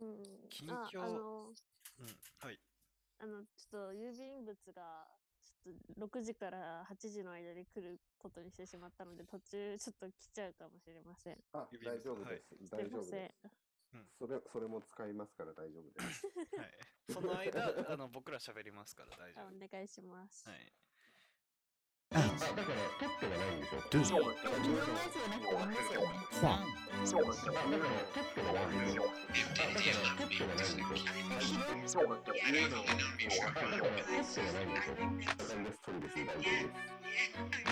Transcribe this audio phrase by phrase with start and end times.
[0.00, 0.48] うん。
[0.48, 2.06] 近あ、況あの、うん、
[2.38, 2.58] はい。
[3.18, 5.06] あの、ちょっと郵便物が、
[5.42, 11.38] ちょっと6時から8時の間に来ることにしてしまったので、途中ちょっと来ちゃうかもしれません。
[11.52, 12.48] あ、指輪大丈夫はいです。
[12.48, 13.60] すい大丈ません夫です。。
[14.18, 16.26] それ、それも使いますから大丈夫です。
[16.56, 16.78] はい。
[17.12, 19.56] その間、あの、僕ら喋りますから大丈 あ夫。
[19.56, 20.48] お願いします。
[20.48, 20.72] はい。
[22.12, 22.34] あ、だから、
[22.98, 23.80] 取ってはないんですよ。
[23.88, 24.42] Do 昨日のやつ
[25.14, 26.10] じゃなくて同じよね。
[26.50, 26.50] one.
[26.50, 26.90] だから、
[28.10, 29.04] 取ってはないんですよ。
[29.06, 29.14] あ、
[29.46, 29.78] だから、
[30.18, 30.66] 取ってはないん
[31.80, 32.02] ですよ。
[32.02, 34.40] だから、取ってはないんですよ。
[34.40, 34.56] なんで
[35.70, 36.44] す、そうです、大丈夫です。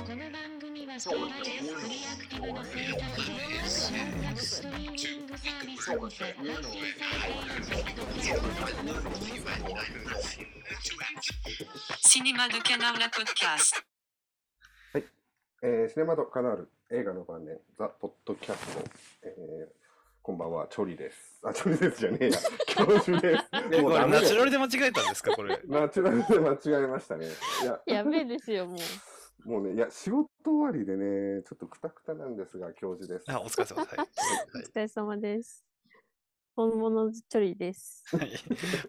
[0.06, 3.02] この番組はストーラジスクリアクティブの制作で
[3.42, 8.62] 各種音楽ストリーミングサービスにて配信されているポッドキャストで
[10.22, 10.38] す。
[12.08, 13.82] Cinéma de Canard la podcast.
[15.60, 18.84] えー、シネマドカナール映画の晩年ザ・ポッドキャスト、
[19.24, 19.68] えー、
[20.22, 22.38] こんばんはチョリですあチョリですじゃねえや
[22.76, 25.60] 教授ですえ、これもうナチュラルで間違えたんですか、これ。
[25.64, 28.76] ナチュラルで間違えましたねいややべえですよ、も
[29.44, 29.48] う。
[29.48, 33.96] もうねいや仕事終わりでねちょっとクタクタなんですが教授ですあ、お疲れ様です。
[33.96, 34.08] はい。
[34.54, 35.64] お疲れ様です。
[36.54, 38.04] 本物チョリです。
[38.16, 38.32] はい。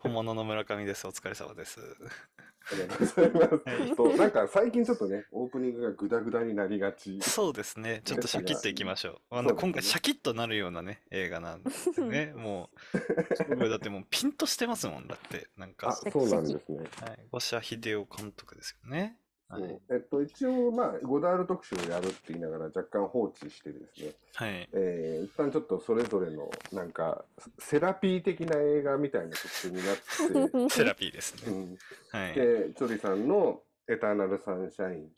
[0.01, 1.07] 本物の村上です。
[1.07, 1.79] お疲れ様です。
[2.71, 8.01] ありがとうございますはいそうなんか最近ちょっとねオープニングがグダグダになりがちそうですね。
[8.05, 9.35] ちょっとシャキッといきましょう。
[9.37, 12.33] あの、ね今回シャキッとなるようなね、映画なんですよね。
[12.37, 12.69] も
[13.49, 15.47] う、だってもうピンとしてますもんだって。
[15.57, 17.19] なんあか、そうなんですねはい。
[17.31, 19.17] 五社秀夫監督ですよね。
[19.49, 24.69] はいえっと一応まあゴダール特集をやるって言いながら若干放置してですねはい。
[24.73, 27.25] えー、一旦ちょっとそれぞれのなんか
[27.57, 31.57] セラピー的な映画みたいな特集になって、 セラピーですうね。
[31.63, 31.77] ん、
[32.11, 32.35] はい。
[32.35, 35.11] でチョリさんの「エターナルサンシャイン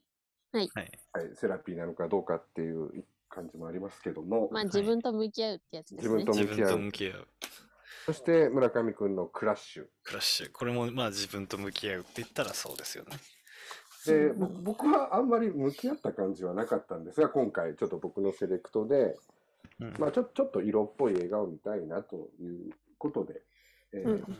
[0.53, 6.15] はい。」はい、セラピーなのかどうかっていう感じもありますけども、まあ自分と向き合うってやつですね。
[6.15, 7.27] 自分と自分と向き合う向き合う。
[8.05, 10.51] そして村上くんの「クラッシュクラッシュ。
[10.51, 13.17] これもまあ自分と向き合うって言ったらそうですよね。」
[14.05, 19.17] でぼ僕はあんまり向き合った感じはなかったんですが今回ちょっと僕のセレクトで、
[19.79, 19.95] うん。
[19.99, 23.41] まあ、ちょちょっと色っぽい映画を見たいなということで、
[23.93, 24.37] えーうん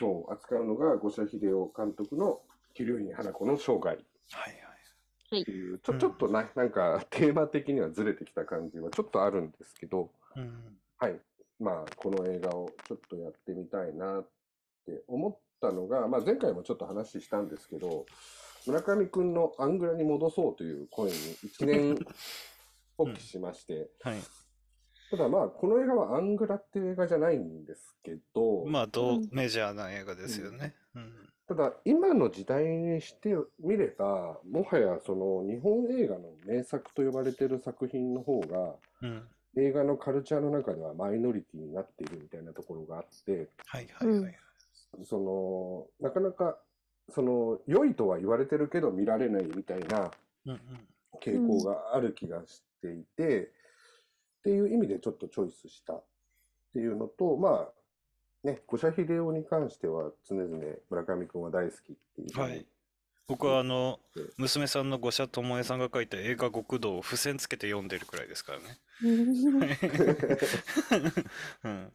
[0.00, 2.40] 今日扱うのが五社秀夫監督の
[2.74, 3.98] 「桐生院花子の生涯」はい
[4.32, 4.50] は
[5.30, 5.42] い。
[5.42, 5.98] っていうちょうん。
[6.00, 10.78] ちょっとななんかテーマ的にはずれてきた感じはちょっとあるんですけど、うん。
[10.98, 11.20] はい。
[11.60, 14.26] まあ、この映画をちょっとやってみたいなっ
[14.86, 18.06] て思ったのが、まあ、前回もちょっと話したんですけど
[18.66, 21.96] 村上くんの「アングラに戻そう」という声に一年
[22.98, 24.18] 発起しまして、 はい。
[25.10, 30.74] ただまあこの映画はアングラっていう映画じゃないんですけど、まあ、どううんメジャーな映画ですよね。
[30.96, 31.12] うん。
[31.46, 39.28] ただ今の時代にしてみればもはやその日本映画の名作と呼ばれてる作品の方がうん。
[39.58, 44.38] 映画のカルチャーの中ではマイノリティになっているみたいなところがあってはいはいはいはい。
[45.04, 46.58] そのなかなか
[47.14, 50.10] その良いとは言われてるけど見られないみたいな
[50.46, 50.60] うんうん。
[51.22, 53.48] 傾向がある気がしていて、っ
[54.44, 56.04] ていう意味でちょっとチョイスしたっ
[56.72, 57.68] ていうのとま
[58.44, 60.56] あね五社秀夫に関しては常々
[60.88, 62.64] 村上君は大好きっていうはい
[63.28, 68.78] 僕はあので、娘さんの五社智恵さんが書いた映画極道を付箋つけて読んでるくらいですからね。
[71.64, 71.92] うん。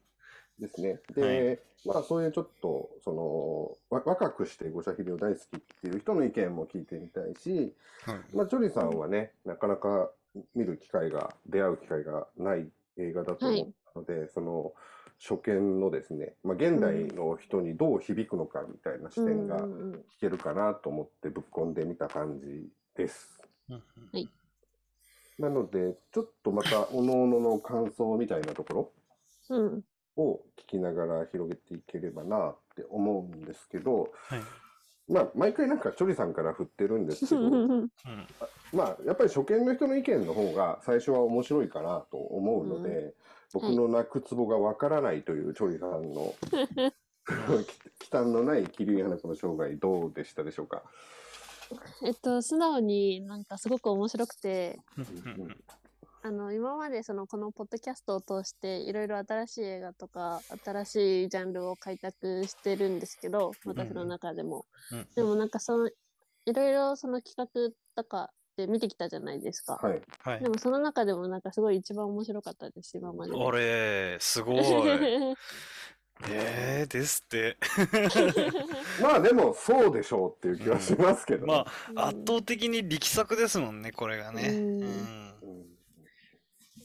[0.61, 0.99] ですね。
[1.15, 7.73] で、まあそういうちょっと、その、わ若くして五社秀夫大好きっていう人の意見も聞いてみたいし、
[8.05, 8.35] はい。
[8.35, 10.11] まあ、ジョリさんはね、なかなか
[10.55, 14.73] 見る機会が、出会う機会がない映画だと思ったので、その、
[15.19, 19.67] 初見のですね、まあ、現代の人にどう響くのかみたいな視点が聞
[20.21, 23.39] けるかなと思ってぶっ込んでみた感じです。
[23.69, 23.79] は
[24.13, 24.29] い。
[25.37, 28.91] なので、ちょっとまた、おのおのの感想みたいなとこ
[29.49, 29.57] ろ？
[29.57, 29.83] うん。
[30.17, 34.41] を聞きながら広げていければなって思うんですけど、はい。
[35.09, 37.89] まあ、毎回なんかチョリさんから振ってるんですけど、うん。
[38.71, 43.13] まあ、やっぱり初見の人の意見の方が最初は面白いかなと思うので、
[43.53, 46.33] 僕の泣くツボがわからないというチョリさんの
[47.99, 50.83] き 忌憚のない桐生花子の生涯どうでしたでしょうか？
[52.03, 55.63] えっと、素直になんかすごく面白くて、うんうん
[56.23, 64.65] あの、今までその、このポッドキャストを通して、いろいろ新しい映画とか、新しいジャンルを開拓してるんですけど、私の中でも。
[64.91, 65.89] うんでもなんかその、
[66.45, 69.79] いろいろその企画とかで見てきたじゃないですか。
[69.81, 70.01] はい。
[70.19, 70.49] はいで。
[70.49, 73.43] もその中でもなんかすごい一番面白かったです、今までで。
[73.43, 74.57] あれ、すごい。
[76.29, 77.57] えー、ですって。
[79.01, 81.65] まあでもそうでしょうっていう気はしますけど、ね
[81.95, 84.49] まあ、圧倒的に力作ですもんね、これがね。
[84.49, 85.30] うん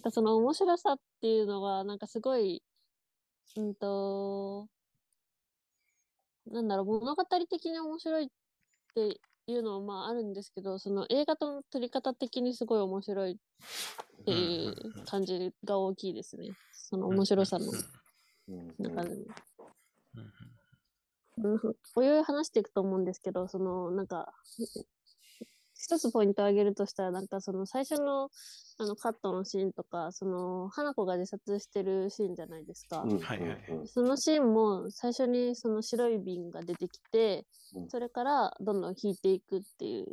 [0.07, 2.63] かその面白さっていうのが、なんかすごい、
[3.57, 4.69] うんと、
[6.47, 8.29] なんだろう、物語的に面白いっ
[8.95, 16.51] ていうのはまああるんですけど、その映画との撮り方的にすごい面白いっていう感じが大きいですね。
[16.73, 17.67] その面白さの。
[17.67, 19.25] うん中でも。
[21.37, 21.55] うん
[21.99, 24.33] ういおい話していくと思うんですけど、そのなんか、
[25.87, 28.29] 一つポイントを挙げるとしたら、なんかその最初の
[28.79, 33.03] あのカットのシーンとか、その花子が自殺してるシーンじゃないですか。
[33.03, 40.07] うんはいはいうんそのシーンも最初にその白い瓶が出てきてうん、それからどんどん引いていくっていう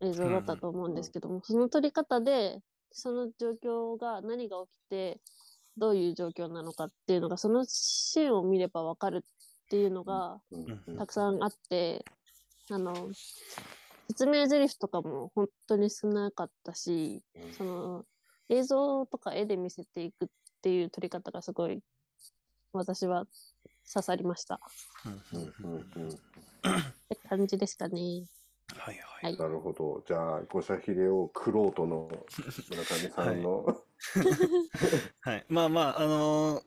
[0.00, 2.60] 映像だったと思うんですけども、その撮り方で、
[2.90, 3.52] その状
[3.96, 5.20] 況が何が起きて、
[5.76, 10.96] どういう状況なのかっていうのが、そのシーンを見ればわかるっていうのがうんうん。
[10.96, 12.04] たくさんあって、
[12.70, 13.10] あの、
[14.08, 18.04] 説明台詞とかも本当に少なかったし、うんその
[18.50, 20.28] 映像とか絵で見せていくっ
[20.62, 21.82] ていう撮り方がすごい
[22.72, 23.26] 私は
[23.92, 24.58] 刺さりました。
[25.04, 26.14] うんうんうんうんっ
[27.08, 28.24] て感じですかね。
[28.74, 29.18] はいは。
[29.22, 29.38] はいい。
[29.38, 30.02] なるほど。
[30.06, 32.08] じゃあ、五社秀夫クロートの
[32.68, 33.82] 村上さんの、
[35.20, 35.44] はい。
[35.48, 36.62] まあまあ、あのー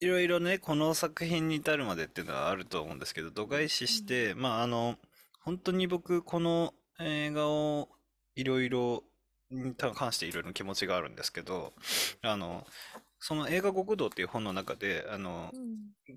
[0.00, 4.96] いろいろね、この作品に至るまでっていうのはあると思うんですけど、度外視して、まああの、
[5.40, 7.88] 本当に僕、この映画を
[8.34, 9.04] いろいろ、
[9.50, 11.72] に関していろいろ気持ちがあるんですけど、
[12.22, 12.66] あの、
[13.18, 15.52] その映画極道っていう本の中で、あの、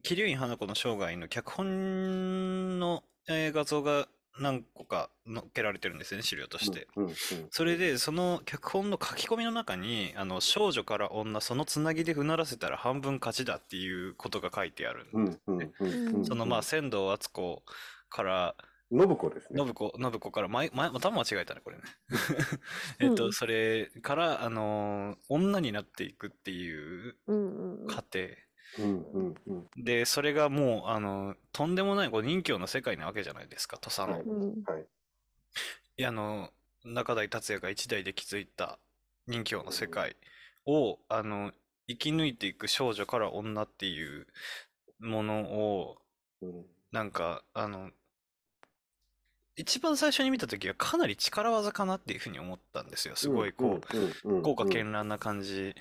[0.04, 4.08] 桐生花子の生涯の脚本の、えー画像が
[4.40, 6.88] 何個か載っけられてるんですよね、資料として。
[6.96, 7.16] うんうん
[7.50, 16.26] それで、その脚本の書き込みの中に、あの、少女から女、そのつなぎでうならせたら半分勝ちだっていうことが書いてあるんですうんうんうんうん。
[16.26, 17.64] その、まあ、仙道敦子
[18.10, 18.56] から、
[18.92, 19.60] 信子ですね。
[19.64, 21.84] 信子、信子から、前、前、多分間違えたね、これね。
[23.00, 28.20] えっと、うんそれから、あのー女になっていくっていううんうん過程。
[28.80, 34.24] うんうんうんで、それがもう、あの、とんでもない、こう、任教の世界なわけじゃないですか、土佐の。
[34.66, 34.88] はい
[35.98, 36.02] い。
[36.02, 36.52] や、あの、
[36.84, 38.80] 中台達也が一代で築いた
[39.28, 40.16] 任教の世界
[40.66, 41.52] を、あの、
[41.88, 44.28] 生き抜いていく少女から女っていう
[45.00, 46.02] ものを、
[46.42, 47.92] うんなんか、あの、
[49.56, 53.16] 一番最初に見たときはかなり力技かなっていうふうに思ったんですよ。
[53.16, 53.82] すごい、こ
[54.24, 55.76] う、豪華絢爛な感じ、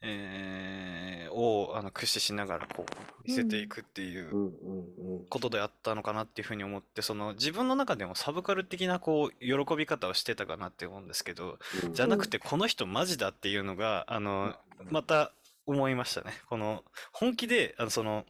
[0.00, 4.52] えーをあの駆使しながらこう見せていくっていう
[5.28, 11.94] ことであったのかなっていうふうに思ってその自分の中でもサブカル的なこう喜び方をしてたかなって思うんですけどうん。
[11.94, 14.54] じゃなくてこの人マジだっていうのがあの
[14.90, 15.32] また
[15.66, 16.32] 思いましたね。
[16.48, 16.82] この
[17.12, 18.24] 本気であのその、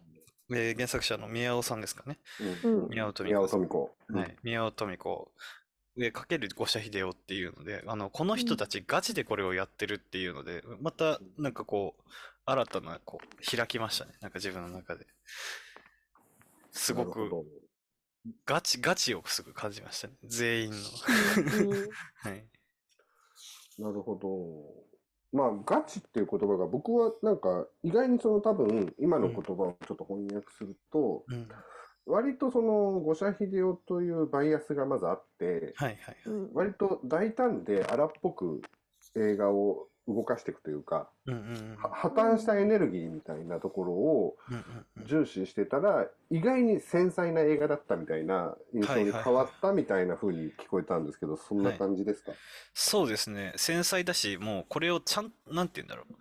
[0.51, 2.19] えー原作者の宮尾さんですかね。
[2.41, 2.83] うん。
[2.83, 2.89] うん。
[2.89, 3.49] 宮尾富宮尾子。
[3.49, 3.61] さん。
[3.61, 3.97] 富子。
[4.13, 5.33] はい、宮尾富子。
[5.97, 12.03] でかける五社秀夫っていうのであのこの人たちガチでこれをやってるっていうのでまたなんかこう
[12.47, 14.13] 新たなこう開きましたね。
[14.21, 15.07] なんか自分の中で。
[16.73, 17.31] すごく
[18.47, 20.15] ガチガチをすぐ感じましたね。
[20.25, 20.77] 全員の。
[20.77, 21.89] うん。
[22.17, 22.45] はい。
[23.79, 24.88] なるほど。
[25.33, 31.49] まあ、ガチっていう言葉が僕はなんか意外にその多分今の言葉をちょっと翻訳すると、うん。
[32.07, 38.63] 割とその五社秀夫というバイアスがまずあって、はいはいうん割と大胆で荒っぽく
[39.15, 41.11] 映画を動かしていくというか、
[41.79, 44.37] 破綻したエネルギーみたいなところを
[45.07, 52.33] 重視してたら、意外に繊細な映画だったみたいな印象に変わったみたいな風に聞こえたんですけど、そんな感じですか、
[52.73, 53.53] そうですね。
[53.57, 56.15] 繊細だしもうこれをちゃんなんて言うんだろう。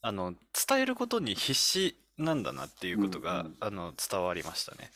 [0.00, 0.34] あの
[0.68, 3.56] 伝えることに必死なんだなっていうことが、うんうん。
[3.58, 4.92] あの伝わりましたね。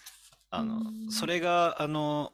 [0.50, 1.10] あのうん。
[1.10, 2.32] それがあの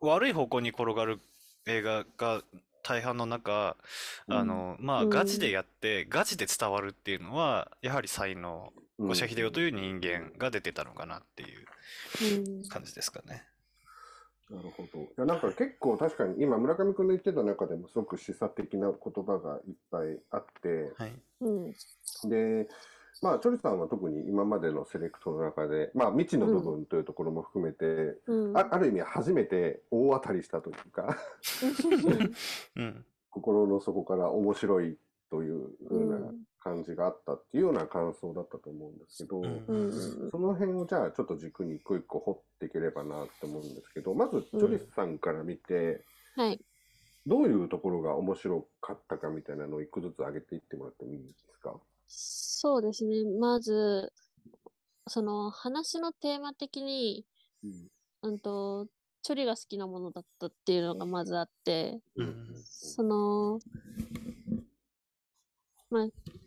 [0.00, 1.18] 悪い方向に転がる
[1.66, 2.42] 映画が
[2.82, 3.76] 大半の中、
[4.28, 5.10] あのまあうん。
[5.10, 9.08] ガチでやって、ガチで伝わるっていうのはやはり才能うん。
[9.08, 11.66] 五社秀夫という人間が出てたのかなっていう
[12.22, 12.68] うん。
[12.68, 13.44] 感じですかね。
[14.50, 15.02] なるほど。
[15.02, 21.70] いやなんか結構確かに今村上君の言ってた中でもすごく示唆的な言葉がいっぱいあって、はい、うん。
[22.28, 22.68] で、
[23.22, 28.56] まあ、チョリさんは特に今までのセレクトの中で、まあ、未知の部分というところも含めて、うん。
[28.56, 31.16] あある意味初めて大当たりしたというか、
[32.76, 33.04] うん。
[33.30, 34.96] 心の底から面白い
[35.30, 36.34] というふううなん。
[36.62, 39.64] 感じがあったっていうような感想だったと思うんですけど、うん。
[39.66, 46.04] うんその辺をじゃあちょっと軸に一個一個掘っていければなと思うんですけど、まずチョリスさんから見て、
[46.36, 46.60] はい。
[47.26, 51.74] どういうところが面白かったかみたいなのを一個ずつ上げていってもらってもいいですか？
[52.12, 53.24] そうですね。
[53.38, 54.12] まず、
[55.06, 57.24] その話のテーマ的に、
[58.22, 58.38] うん。
[58.40, 58.86] と、
[59.22, 62.62] チョリが好きなものだったっていうのがまずあって、うん。
[62.64, 63.60] その、
[65.88, 66.06] まあ、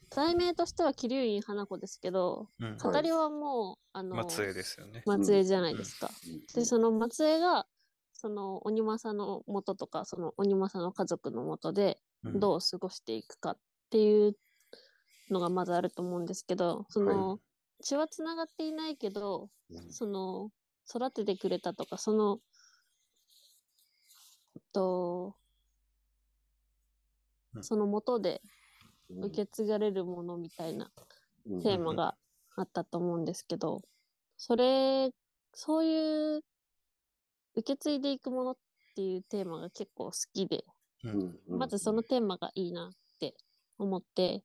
[0.09, 2.77] 題名としては桐生院花子ですけど、うん。
[2.77, 5.03] 語りはもう、あの、松江ですよね。
[5.05, 6.11] 松江じゃないですか。
[6.27, 6.41] うん。
[6.53, 7.67] で、その松江が、
[8.11, 12.39] その鬼政の元とか、その鬼政の家族の元で、うん。
[12.39, 13.57] どう過ごしていくかっ
[13.89, 14.35] ていう
[15.29, 17.39] のがまずあると思うんですけど、その、
[17.81, 19.49] 血はつながっていないけど、
[19.89, 20.51] その、
[20.89, 22.39] 育ててくれたとか、その、
[24.73, 25.35] と、
[27.53, 27.63] うん。
[27.63, 28.41] その元で
[29.09, 29.25] うん。
[29.25, 30.91] 受け継がれるものみたいな
[31.45, 32.15] うんテーマが
[32.55, 33.81] あったと思うんですけど、
[34.37, 35.11] それ、
[35.53, 36.43] そういう
[37.55, 38.57] 受け継いでいくものっ
[38.95, 40.63] ていうテーマが結構好きで、
[41.49, 43.35] まずそのテーマがいいなって
[43.77, 44.43] 思って、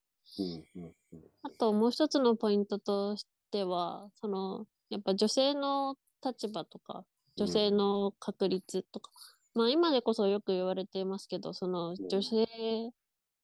[1.43, 7.05] あともう一つのポイントとしては、その、やっぱ女性の立場とか、
[7.37, 9.11] 女性の確率とか、
[9.55, 12.47] まあ今でこそよく言われていますけど、そのん女性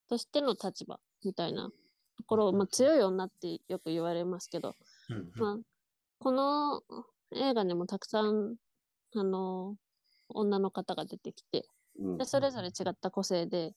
[0.09, 1.71] としての立場みたいな
[2.17, 4.75] ところ、まあ強い女ってよく言われますけど、
[5.09, 5.57] うんまあ、
[6.19, 6.83] この
[7.33, 8.57] 映画でもたくさん、
[9.15, 9.77] あの、
[10.29, 11.67] 女の方が出てきて、
[11.99, 12.19] うん。
[12.19, 13.73] でそれぞれ違った個性で、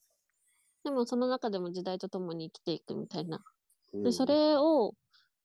[0.88, 3.44] でもその中でも時代とともに生きていくみたいな。
[3.92, 4.94] で、それを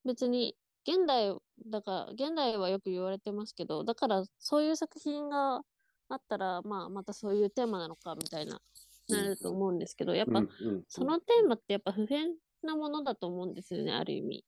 [0.06, 0.56] 別に
[0.88, 1.36] 現代、
[1.68, 5.62] だから、現代はよく言われてますけど、だからそういう作品が
[6.08, 8.62] あったら、まあまたそういうテーマなのかみたいな、
[9.10, 10.46] なると思うんですけど、やっぱ
[10.88, 14.46] そのテーマってやっぱ普遍なものだと思うんですよね、ある意味。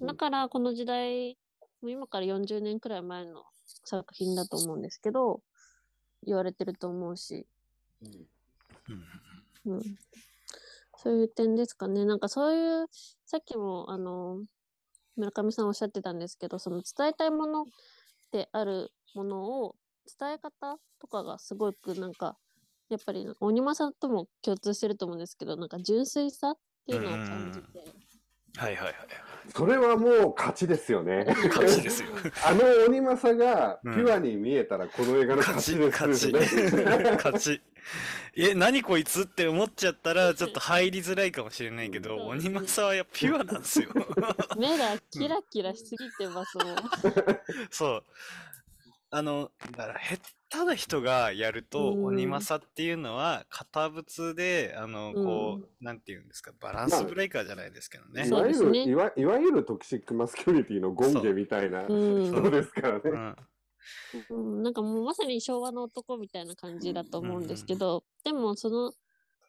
[0.00, 1.36] だからこの時代、
[1.82, 3.44] 今から40年くらい前の
[3.84, 5.42] 作品だと思うんですけど、
[6.22, 7.44] 言われてると思うし、
[8.02, 8.28] うん
[9.66, 9.82] うん、
[10.96, 12.04] そういう点ですかね。
[12.04, 12.86] なんかそういう、
[13.26, 14.42] さっきもあの、
[15.16, 17.66] 村上さんおっしゃってたんですけど、その伝えたいもの
[18.32, 19.76] であるものを
[20.18, 22.36] 伝え方とかがすごくなんか、
[22.88, 27.78] やっぱり鬼間さんとも共通してると思うんですけど、なんか純粋さっていうのを感じて、
[28.56, 28.96] はいはいはい。
[29.54, 31.24] それはもう勝ちですよね。
[31.48, 32.08] 勝ちですよ。
[32.46, 37.04] あの鬼政がピュアに見えたらこの映画の勝ち、勝ちです勝ち。
[37.04, 37.10] ね。
[37.16, 37.62] 勝ち。
[38.36, 43.88] え、 何こいつって思っちゃったら、ちょっと入りづらいかもしれないけど、鬼政はやっぱピュアなんですよ。
[44.56, 46.76] 目がキラキラしすぎてますもん。
[47.70, 48.04] そう。
[49.10, 50.16] あの、だから、下
[50.50, 58.26] 手な人がやると、うん鬼政っていうのは、堅物で、あの、こうなんていうんですか、バランスブレイカーじゃないですけどね。
[58.26, 63.02] いわゆる、そうですねいわいわゆるトキシックマスキュリティのゴンゲみたいなうん人ですからね。
[63.04, 63.36] うん。
[64.30, 68.92] うん、なんかもうまさに昭和の男みたいな感じだと思うんですけど、でもその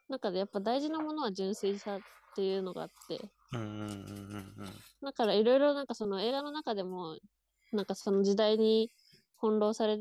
[0.10, 2.00] 中でやっぱ大事なものは純粋さっ
[2.36, 3.20] ていうのがあって、
[3.54, 4.00] うんうんうんうんうん。
[5.02, 7.18] だからいろいろなんかその映画の中でも、
[7.74, 8.92] なんかその時代に
[9.40, 9.98] 翻弄され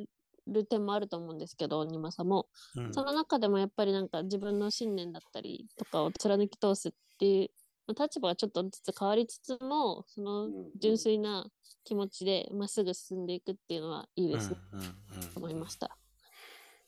[0.46, 2.46] る点もあると思うんですけど、鬼政も。
[2.76, 7.50] うんその中でもやっぱりなんか自分の信念だったりとかを貫き通すっていう、
[7.86, 11.46] まあ立場がちょっとずつ変わりつつも、そのうん純粋な
[11.84, 14.56] 気持ちでまっすぐ進んでいくっていうのはいいですね。
[14.72, 14.92] うんうんうん
[15.36, 15.96] 思いました。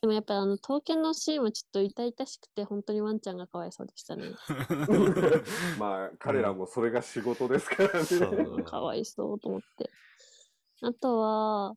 [0.02, 4.24] でもやっぱあの、刀剣のシーンはちょっと痛々しくて、本当にワンちゃんがかわいそうでしたね。
[5.78, 8.62] まあ、彼らもそれが仕事ですからね。
[8.66, 9.90] かわいそうと思って。
[10.80, 11.76] あとは、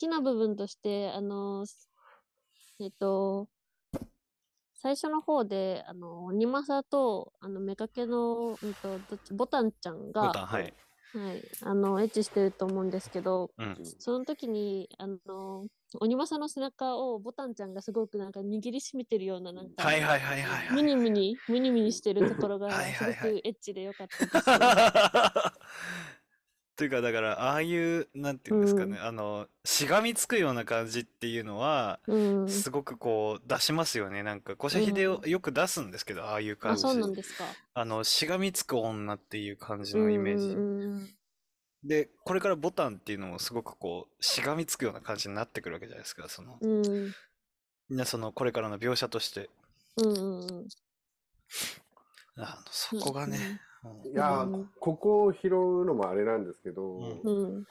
[0.00, 1.66] きな部分として、あの、
[2.80, 3.48] えっと、
[4.74, 10.74] 最初の方で、あの、鬼政と、あの、めかけの、うんと、どっちボタンちゃんが、ボタン、はい。
[11.12, 13.76] はい、あの、エッチしてると思うんですけど、うん。
[13.98, 15.66] その時に、あの、
[16.00, 20.76] 鬼政の背中をボタンちゃんがすごくなんか握りしめてるような、なんか、はいはいはいはいはい。
[20.76, 25.49] ムニムニ、ムニムニしてるところがはいすごはいはいくエッチでよかったです。
[26.80, 32.48] というか、だから、ああいう、なんていうんですかね、あの、しがみつくような感じっていうのは、うん。
[32.48, 34.22] すごくこう、出しますよね。
[34.22, 36.80] なんか、五社秀夫よく出すんですけど、ああいう感あ、じ。
[36.80, 37.44] そうなんですか。
[37.74, 40.46] あの、しがみつく女っていう感じのイメージ。
[40.46, 41.08] うんうんうん
[41.84, 46.28] で、これからボタンっていうのもすごくこう、しがみつくような感じになってくるわけじゃないですか。
[46.28, 46.86] その、うん。
[46.86, 47.12] うん
[47.90, 49.50] みんなその、これからの描写として。
[49.96, 50.68] うんうんうん。
[52.36, 53.69] あの、そこがね、うん
[54.04, 57.66] いやー、ここを拾うのもあれなんですけど、うんうん。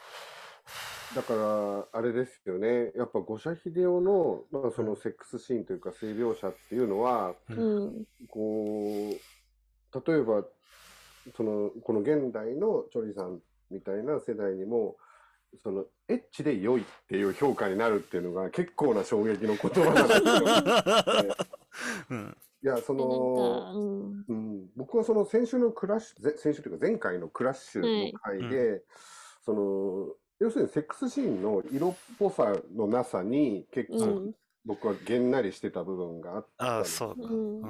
[1.15, 2.91] だから、あれですよね。
[2.95, 8.05] やっぱ五社秀夫の、まあ、そのセックスシーンというか性描写っていうのは、うん。
[8.27, 10.43] こう、例えば、
[11.35, 13.39] その、この現代のチョリさん
[13.69, 14.97] みたいな世代にも、
[15.63, 21.35] その、エッチで良いっていう評価になるっていうのが結構な衝撃の言葉なんですよ。
[22.09, 22.37] うん。
[22.61, 24.25] いや、その、うん。
[24.27, 28.83] うん、僕はその先週のクラッシュ、ぜ先週というか前回のクラッシュの回で、
[29.43, 34.33] その、要するにセックスシーンの色っぽさのなさに結構うん。
[34.65, 36.83] 僕はげんなりしてた部分があったん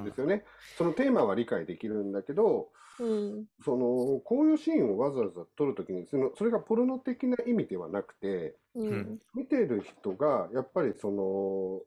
[0.00, 0.44] んですよね。
[0.76, 2.68] そのテーマは理解できるんだけど、
[2.98, 3.44] うん。
[3.64, 9.18] その、こういうシーンをわざわざ撮るときに、その、それがポルノ的な意味ではなくて、うん。
[9.34, 11.80] 見てる人が、やっぱりその、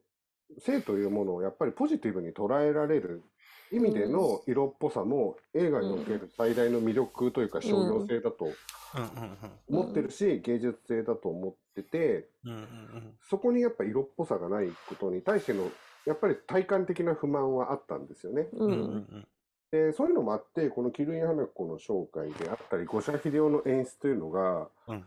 [0.58, 3.22] 性というものをやっぱりポジティブに捉えられる
[3.72, 8.48] 意味での色っぽさも映画における最大の魅力というか商業性だと
[9.68, 12.28] 思ってるし、芸術性だと思ってて、
[13.28, 15.70] そこにやっぱ色っぽさがないことに対しての、
[16.06, 18.46] やっぱり体感的な不満はあったんですよね。
[19.72, 25.04] で、そういうのもあって、このキルイン花子の紹介であったり、五社秀夫の演出というのが、うん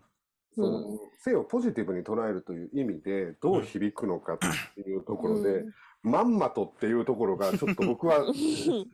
[0.57, 4.37] その性をポジティブに捉えるという意味でどう響くのかっ
[4.75, 5.63] ていうところで、
[6.01, 8.25] まんまとっていうところがちょっと僕は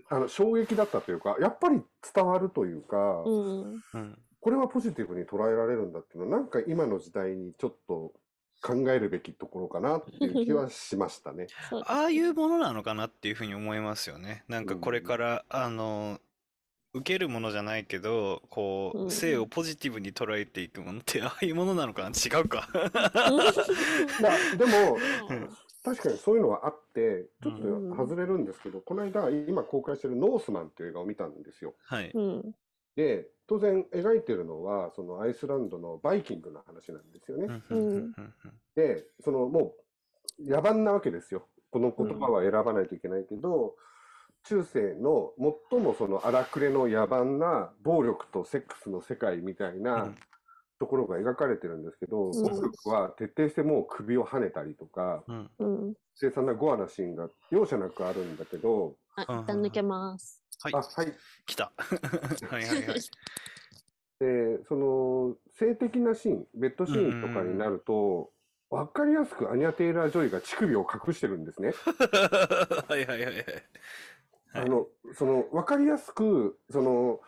[0.09, 1.81] あの衝撃だったというか、やっぱり
[2.13, 3.23] 伝わるというか。
[4.43, 8.11] これはポジティブに捉えられるんだっていうのは、なんか今の時代にちょっと
[8.61, 11.47] 考えるべきところかなっていう気はしましたね。
[11.85, 14.43] ああいうものなのかなっていうふうに思いますよね。
[14.49, 16.19] なんかこれから、あの、
[16.93, 22.09] 受けるものじゃないけど、こうんう、性をポジティブに捉えていくものって、 ああいうものなのかな？
[22.09, 22.67] 違うか。
[24.19, 24.97] いやでも、
[25.29, 25.49] うん
[25.85, 31.73] 確かにそういうのはあって、ちょっうんと外れるんですけど、この間、今公開してるノースマンっていう映画を見たんですよ。
[31.83, 32.09] はい。
[32.13, 32.55] うん。
[32.95, 37.47] で、当然描いてるのは、そのアイスランドのバイキングの話なんですよね。
[37.69, 38.33] うんうんうんうん
[38.75, 39.75] で、そのも
[40.39, 41.49] う野蛮なわけですよ。
[41.69, 43.75] この言葉は選ばないといけないけど、
[44.43, 45.33] 中世の
[45.71, 50.13] 最もその荒くれの野蛮な暴力とセックスの世界みたいな
[50.79, 55.93] ところが描かれてるんですけど、ん暴力は徹底してもう首を跳ねたりとか、うんうん。
[56.15, 60.43] 凄惨なゴアなシーンが容赦なくあるんだけど、あ、一旦抜けます。
[60.59, 60.81] はいあ、。
[60.81, 61.13] はい。
[61.45, 61.71] 来た。
[62.49, 63.01] はいはいはい。
[64.19, 68.31] で、その性的なシーン、ベッドシーンとかになると、
[68.69, 71.73] わかりやすくアニャ・テイラー・ジョイが乳首を隠してるんですね。
[72.87, 73.43] はいはいはいはい。
[74.53, 77.19] あの、その、わかりやすく、その、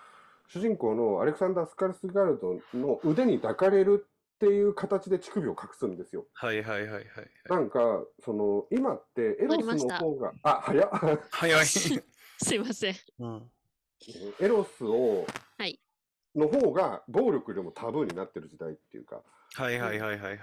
[0.48, 4.06] 主人公のアレクサンダー・スカルスガルドの腕に抱かれる
[4.36, 6.26] っていう形で乳首を隠すんですよ。
[6.34, 7.04] はいはいはいはい。
[7.50, 7.80] なんか、
[8.24, 10.90] その、今ってエロスの方が、あ、早っ。
[11.32, 11.66] 早い。
[11.66, 12.96] すいません。
[13.20, 13.52] うん。
[14.40, 15.26] エロスを、
[15.58, 15.80] はい
[16.36, 19.22] の方が暴力よりもタブーになってる時代っていうか、
[19.54, 20.40] はいはいはいはいはいはい。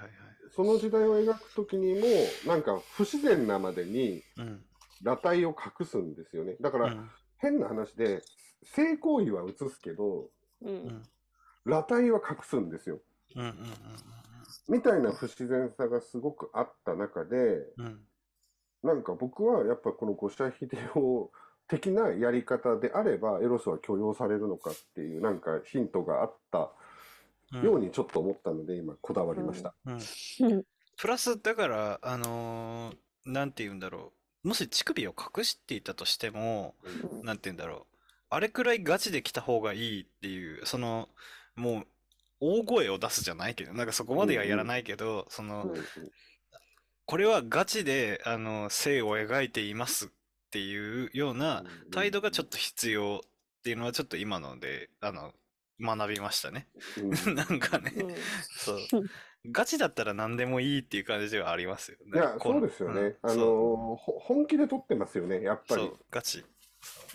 [0.55, 2.07] その時代を描くときにも、
[2.47, 4.65] なんか不自然なまでにうん。
[5.05, 6.57] 裸体を隠すんですよね。
[6.61, 8.23] だから、うん変な話で、
[8.63, 10.31] 性行為は映すけど、
[10.63, 10.65] う。
[10.65, 11.03] うんん
[11.65, 13.01] 裸体は隠すんですよ。
[13.35, 13.55] うんうん
[14.69, 17.37] みたいな不自然さがすごくあった中で、
[17.79, 18.01] うんうん。
[18.85, 21.33] なんか僕はやっぱこの五社秀夫
[21.67, 26.71] 的なやり方であれば、エロスは許容されるのかっていうなんかヒントがあった
[27.55, 29.75] うんようにちょっと思ったので、今こだわりました。
[29.87, 29.97] うんう
[30.59, 30.65] ん
[30.97, 34.22] プラス、だから、あのーなんて言うんだろう。
[34.43, 36.75] もし乳首を隠していたとしても、
[37.23, 37.97] なんて言うんだろう。
[38.31, 41.09] あれくらいガチで来た方がいいっていう、その、
[41.55, 41.87] もう、
[42.41, 45.85] 大声を出すじゃないけど、なんかそこまではやらないけど、その、うん
[47.05, 50.09] これはガチで、あの、性を描いていますっ
[50.51, 55.33] ていうような態度がちょっと必要っていうのはちょっと今ので、あの、
[55.81, 56.69] 学びましたね。
[57.27, 58.15] うん なんかね、うん
[58.57, 58.79] そう。
[59.51, 62.13] ガチだったら何でもいいっていう感じではありますよね。
[62.15, 63.01] いや、こそうですよね。
[63.01, 66.45] うんあの本気で撮ってますよね、やっぱりそう。、ガチ。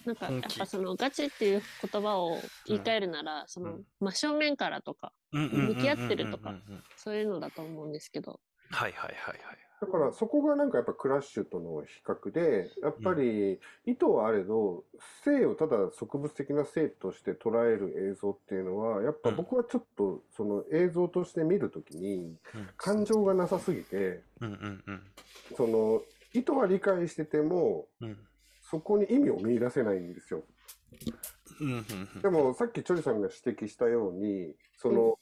[0.05, 1.61] なんか、やっぱそのガチっていう
[1.91, 8.39] 言葉を言い換えるなら、その真正面からとか、向き合ってるとかうんうんうんうんうんそういうのだと思うんですけど。
[8.71, 9.66] はいはいはいはい。
[9.79, 14.83] だからそこがなんかやっぱクラッシュとの比較で、やっぱり意図はあれど、
[15.23, 22.37] 性をただ植物的な性として捉える映像っていうのは、やっぱ僕はちょっとその映像として見るときに
[22.75, 24.23] 感情がなさすぎて、
[25.55, 26.01] その
[26.33, 27.87] 意図は理解してても、
[28.63, 30.43] そこに意味を見出せないんですよ。
[32.23, 35.19] でもさっきチョリさんが指摘したように、その、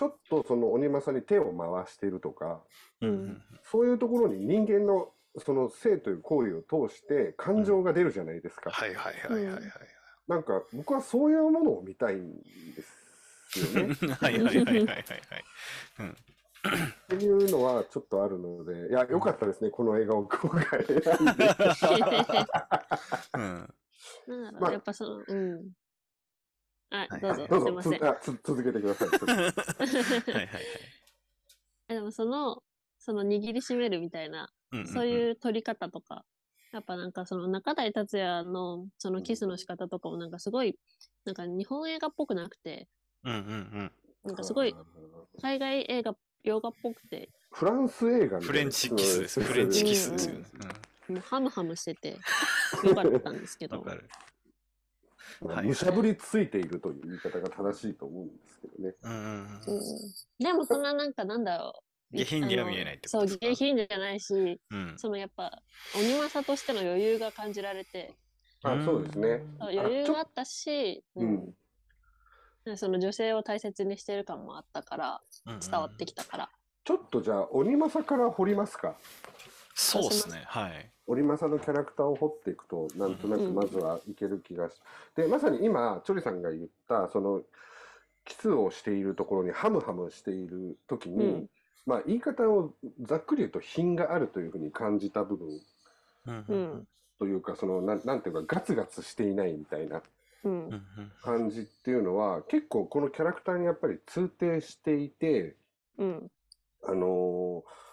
[0.00, 2.62] ちょっとその鬼政に手を回しているとか、
[3.02, 8.70] うんうんそういうところに人間のその性という行為を通して感情が出るじゃないですか。
[8.70, 9.62] はいはいはいはいはい。
[10.26, 12.32] なんか僕はそういうものを見たいん
[12.74, 12.82] で
[13.52, 13.94] すよね。
[14.18, 15.04] はいはいはいはいはいはい。
[17.14, 21.04] っていうのはちょっとあるので、いや、よかったですね、この映画を今回選んで。
[23.36, 23.74] うん。
[24.26, 25.72] なんだろう、まあやっぱその、うん。
[26.90, 28.38] あはい、どうぞ、どうすいません。
[28.42, 29.08] 続けてください。
[29.26, 30.62] はいはいはい。
[31.88, 32.62] えでもその、
[32.98, 36.24] その握りしめるみたいな、うんそういう撮り方とか、
[36.72, 40.78] やっぱなんかその中台達也のそのキスの仕方とかもなんかすごい、
[41.24, 42.88] なんか日本映画っぽくなくて、
[43.24, 43.42] うんうんう
[43.82, 43.92] ん。
[44.24, 44.74] なんかすごい
[45.40, 49.40] 海外映画、洋画っぽくて、フランス映画フレンチキスです。
[49.40, 50.44] フレンチキスですよね。
[51.08, 52.18] もうハムハムしてて、
[52.84, 53.84] よかったんですけど
[55.40, 58.94] むしゃぶりついているという言い方が正しいと思うんですけどね。
[59.02, 59.32] うんうんうん。
[59.32, 59.86] うん
[60.38, 62.16] でもそんななんかなんだろう。
[62.16, 63.46] 下品には見えないってことですか？
[63.46, 64.94] そう、下品じゃないし、うん。
[64.96, 65.62] そのやっぱ、
[65.96, 68.16] 鬼政としての余裕が感じられて、
[68.62, 69.42] あそうですね。
[69.60, 71.24] 余裕があったし、うう
[72.68, 76.50] んん、その女性を大切にしてる感もあったから、うん伝わってきたから。
[76.84, 78.96] ちょっとじゃあ、鬼政から掘りますか。
[79.80, 80.44] そうですね。
[80.46, 80.90] はい。
[81.06, 84.74] 鬼政のキャラクターを掘っていくと、なんとなくまずはいける気がし、
[85.16, 87.42] で、まさに今、チョリさんが言った、その、
[88.24, 91.50] キスをしているところにハムハムしている時に、うん
[91.86, 95.60] まあ言い方をざっくり言うと品があるというふうに感じた部分
[96.26, 96.54] うんう。
[96.54, 96.88] ん。
[97.18, 100.02] というか、その、なんなんていうか、ガツガツしていないみたいな
[100.44, 100.72] うんうん。
[100.72, 100.82] うん
[101.22, 105.56] 感じっていうのは、結構このキャラクターにやっぱり通底していて、
[105.96, 106.30] うん。
[106.84, 107.89] あのー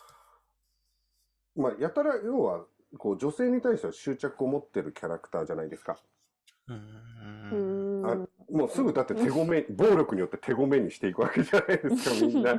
[1.58, 2.66] まあ、やたら要は、
[2.98, 5.98] こう女性に対しては執着を持ってるキャラクターじゃないですか。
[6.70, 6.80] うんう
[7.52, 8.06] うんん。
[8.06, 12.58] あもうすぐだって手ごめ、 暴力によって手ごめにしていくわけじゃないですか、 みんな。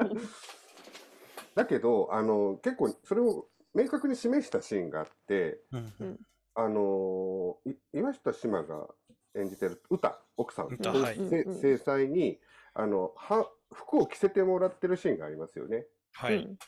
[1.54, 6.18] だけど、あの、結構それを明確に示したシーンがあって、うんうん
[6.54, 8.88] あのーい岩下志麻が
[9.36, 12.40] 演じてる歌、奥さん、はい制裁に、
[12.74, 15.86] あの、は、服を着せてもらってるシーンがありますよね。
[16.14, 16.58] はい。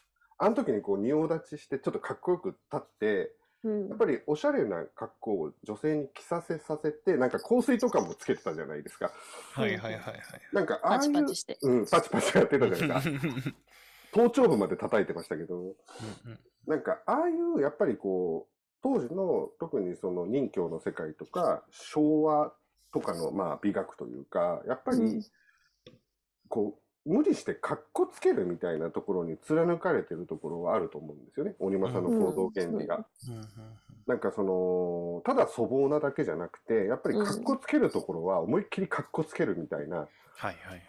[0.42, 9.12] あの時にこう仁王立ちしてちょっとかっこよく立って、うんやっぱりおしゃれな格好を女性に着させさせて、なんか香水とかもつけてたじゃないですか。
[9.53, 10.22] はいはいはいはい。
[10.55, 11.59] なんかああパいう、チパチして。
[11.61, 13.57] うん、パチパチやってたじゃないですか。
[14.12, 15.74] 頭頂部まで叩いてましたけど、
[16.66, 22.55] なんかああいうやっぱりこう、当時の特にその任教の世界とか昭和
[22.94, 25.22] とかのまあ美学というか、やっぱうんり
[26.48, 31.54] こう、無理して格好つけるみたいなところに貫かれてるところはあると思うんですよね。
[31.58, 32.96] 鬼政の行動原理が。
[33.28, 33.46] うんうん
[34.06, 40.82] なんかその、ただ粗暴なだけじゃなくて、やっぱり格好つけるところは思いっきり格好つけるみたいな、はいはいはい。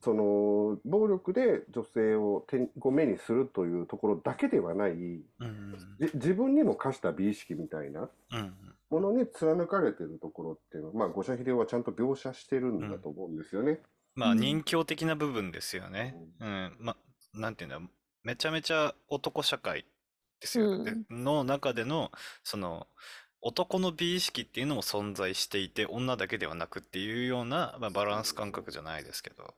[0.00, 8.54] その、暴力で女性を手ごめにするというところだけではない、うんうんじ自分にも課した美意識みたいなうん
[8.90, 13.80] ものに貫かれてるところっていうのは、まあ、五社秀夫はちゃんと描写してるんだと思うんですよね。
[14.14, 16.14] まあうん人形的な部分ですよね。
[16.40, 16.76] うん。
[16.80, 17.80] まあ、なんていうんだ、
[18.22, 19.84] めちゃめちゃ男社会
[20.40, 20.92] ですよね。
[20.92, 22.10] での中での、
[22.42, 22.86] その、
[23.42, 29.54] 男の美意識っていうのも存在していて、女だけではなくっていうような、まあ、バランス感覚じゃないですけど、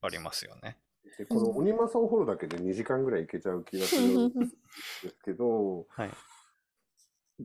[0.00, 0.78] ありますよね。
[1.18, 6.10] でこの鬼政を掘るだけで2時間ぐらいいけちゃう気がするんですけど、はい。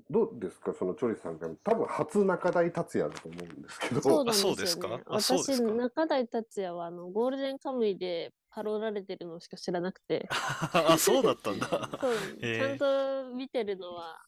[0.10, 4.56] どうですか、そのチョリさんが、多分初中台達也だと思うんですけど、そうなんですよ、ね。
[4.58, 5.00] ですか？
[5.08, 10.28] あそうです中台達也はあのゴールデンカムイでパロられてるのしか知らなくて、
[10.74, 11.68] あ、そうだったんだ。
[11.68, 14.20] ちゃんと見てるのは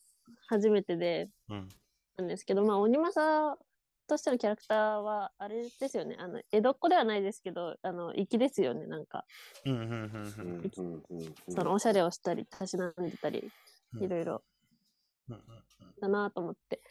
[0.47, 1.29] 初めてで。
[1.49, 1.69] うん。
[2.17, 3.59] なんですけど、まあ、鬼政
[4.07, 9.25] としてのキャラクターは、あれですよね、あの江戸っ子ではないですけど、あの粋ですよね、なんか、
[9.65, 11.35] うんうんうんううんんうんうん。
[11.53, 13.51] そのおしゃれをしたり、たしなんでたり、
[13.95, 14.03] うん。
[14.03, 14.35] いろいろ。
[14.35, 14.41] うん
[15.99, 16.81] だなと思って、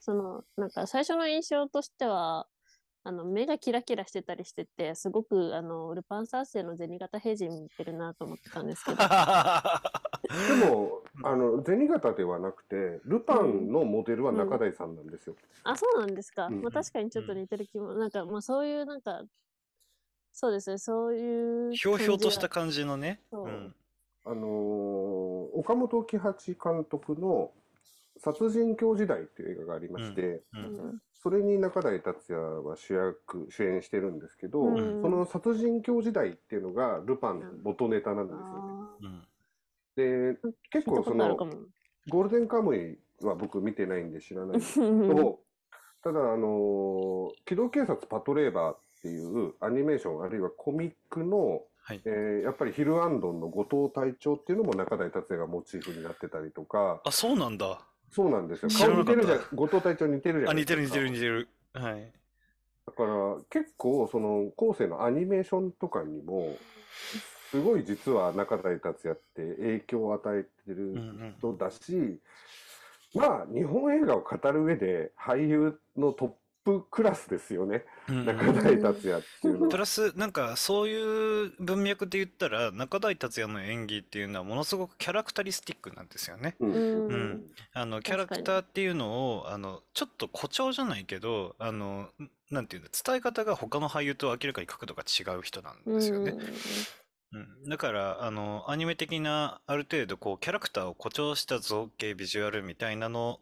[0.00, 2.46] その、なんか最初の印象としては、
[3.06, 8.96] あの目がキラキラしてたりしてて、すごくあのルパン三世の銭形平次に似てるなと思ってたんですけど、
[10.48, 15.36] でも、あの、銭形ではなくて、ルパンのモデルは中台さんなんですよ。
[15.64, 16.46] あ、そうなんですか。
[16.46, 19.22] うんまあ確かにちょっと似てる気も、なんかまあそういうなんか、
[20.32, 23.20] そうですね、そういうひょうひょうとした感感じのね。
[23.30, 23.46] そう。
[23.46, 23.74] うん。
[24.24, 27.52] あのー岡本喜八監督の
[28.24, 30.68] 殺人狂時代っていう映画がありまして、うじが。
[30.68, 30.86] ん。
[30.86, 38.44] うんそれに中台達也は主役、主演してるんですけど、うんその殺人狂時代っていうのがルパンの元ネタなんですよね。
[38.52, 40.34] あうん。
[40.34, 40.38] で、
[40.70, 41.34] 結構その。
[42.08, 45.40] ゴールデンカムイは僕見てないんで知らないんですけど、
[46.04, 52.02] ただ、あのー機動警察パトレーバーっていうアニメーションあるいはコミックの、はい。
[52.04, 57.80] えーやっぱりヒルアンドンの後藤隊長っていうのも中台達也がモチーフになってたりとか、あ、そうなんだ。
[58.14, 58.70] そうなんですよ。
[58.70, 60.64] 顔似てるじゃん、後藤隊長似てるじゃあ、ないですか。
[60.64, 61.48] 似てる似てる似てる。
[61.74, 62.12] はい。
[62.86, 66.58] だから結構その後世のアニメーションとかにも、
[67.50, 71.34] すごい実は中台達也って影響を与えてうんうるん。
[71.38, 72.20] 人だし、
[73.14, 76.28] まあ日本映画を語る上で俳優のトッ
[76.64, 77.84] プクラスですよね。
[78.08, 79.68] 中台達也っていうのは。
[79.68, 86.56] プラス、なんか、そういう文脈で言ったら、中台達也の演技っていうのは、ものすごくキャラクタリスティックなんですよね。
[86.60, 96.34] うんうんうんあの、キャラクターっていうのを、あの、ちょっと誇張じゃないけど、あの、んなんていうんだ、伝え方が他の俳優と明らかに角度が違う人なんですよね。
[97.32, 103.40] うん、だから、あの、アニメ的な、ある程度、こう、キャラクターを誇張した造形、ビジュアルみたいなの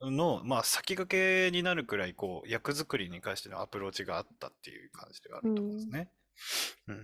[0.00, 6.10] の、まあ、先駆けになるくらい、こう、役作りに関してのアプローチがあったっていう感じではあると思うんですね。
[6.88, 7.02] うんうん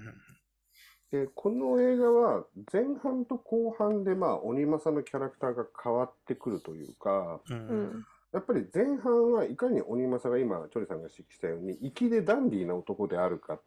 [1.14, 8.04] で、この映画は前半と後半でまあ鬼政のキャラクターが変わってくるというか、うん。
[8.32, 13.60] やっぱり前半はいかに鬼政が今、チョリさんが指摘したように、粋でダンディーな男であるか。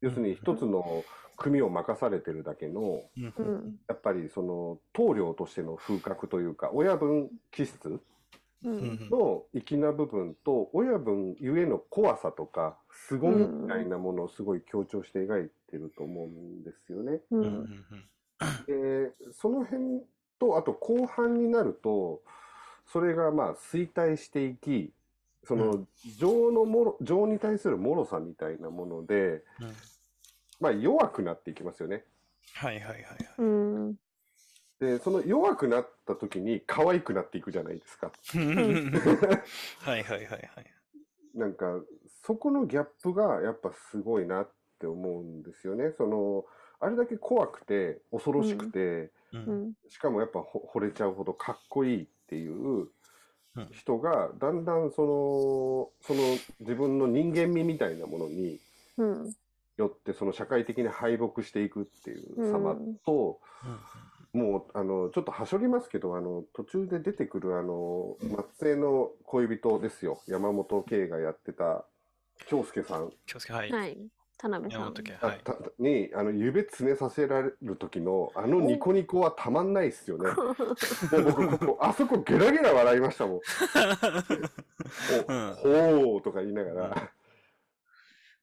[0.00, 1.04] 要するに一つの
[1.36, 3.04] 組を任されてるだけの。
[3.88, 8.00] やっぱりその棟梁としての風格というか、親分気質
[9.10, 17.22] の粋な部分と、親分ゆえの怖さとか、凄みみたいなものをすごい強調して描いてると思うんですよね。
[17.30, 18.10] ううん。
[18.66, 20.02] で、その辺
[20.38, 22.22] と、あと後半になると、
[22.86, 24.92] それがまあ衰退していき、
[25.44, 29.88] その情のもろ、情に対する脆さみたいなもので、うん
[30.60, 32.04] まあ弱くなっていきますよね。
[32.52, 33.18] はいはいはいはい。
[33.36, 33.98] うん。
[34.80, 38.12] で、その弱くなった時に可愛くなっていくじゃないですか。
[39.80, 40.40] はいはいはいはい。
[41.34, 41.66] なんか、
[42.24, 45.92] そこのギャップがやっぱすごいなって思うんですよね。
[45.96, 46.44] その、
[46.80, 49.72] あれだけ怖くて、恐ろしくて、ううんん。
[49.88, 52.88] しかもやっぱほ惚れちゃうほどかっこいいっていう
[53.56, 56.20] うん人が、だんだんその、その
[56.60, 58.60] 自分の人間味みたいなものに
[58.96, 59.34] うん。
[59.76, 63.40] よって、その社会的に敗北していくっていう様うんと、
[64.32, 70.20] もう、あの、ちょっとはしょりますけど、あの、途中で出てくる、あの、松江の恋人ですよ。
[70.26, 71.84] 山本圭がやってた、
[72.46, 73.72] 京介さん気をつけ、はい。
[73.72, 73.98] はい。
[74.36, 75.02] 田辺さん山本。
[75.02, 75.40] 家、はい。
[75.78, 80.30] に、あの、指つねさせられる時の、あのニコニコはたまんないっすよね。
[81.24, 83.40] 僕、ここ、あそこゲラゲラ笑いましたもん。
[85.28, 87.12] おうんほーとか言いながら、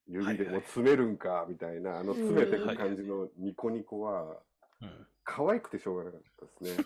[0.07, 4.41] 指でも詰めるんか、みたいな、あの詰めてく感じのニコニコは、
[4.81, 6.85] うん可愛くてしょうがなかったですね。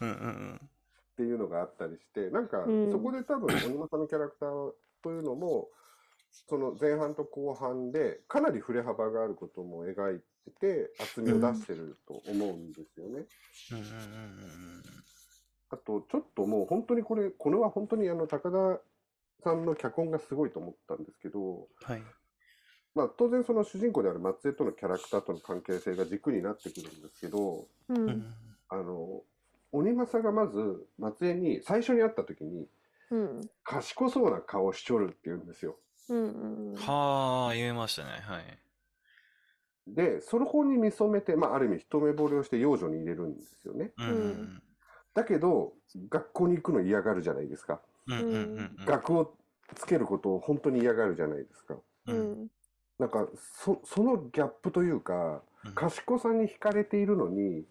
[0.00, 0.60] うんうんうん
[1.14, 5.70] っていうのがあったりして、なんか、うんそこで多分、鬼政のキャラクターというのも、
[6.48, 13.26] その前半と後半で、かなり振れ幅があることも描いてて、厚みを出してると思うんですよね。
[13.70, 14.82] うんうんうん
[15.70, 18.80] あと、ちょっともう本当にこれ、これは本当にあの、高田
[19.42, 22.02] さんの脚本がすごいと思ったんですけど、はい。
[22.94, 27.94] まあ当然その主人公である松江とのキャラクターとの関係性が軸になってくるんですけど、う。
[27.94, 28.34] うんん
[28.68, 29.22] あの、
[29.72, 32.66] 鬼政がまず松江に最初に会った時に、
[33.10, 33.40] うん。
[33.64, 35.76] 賢そうな顔しちょるって言うんですよ。
[36.08, 36.74] うん。
[36.76, 38.10] はあ、言えましたね。
[38.22, 38.58] はい。
[39.86, 43.92] で、その方に見初めて、まあある意味一目惚れをして養女に入れるんですよね。
[43.98, 44.62] うんうん
[45.12, 45.74] だけど、
[46.08, 47.80] 学校に行くの嫌がるじゃないですか。
[48.08, 49.36] うんうんうんうん学を
[49.76, 51.74] つけることを本当に嫌がるじゃないですか。
[51.74, 52.48] ううんん。
[52.98, 53.26] なんか、
[53.64, 57.64] そ、そのギャップというか、うん賢さに惹かれているのに、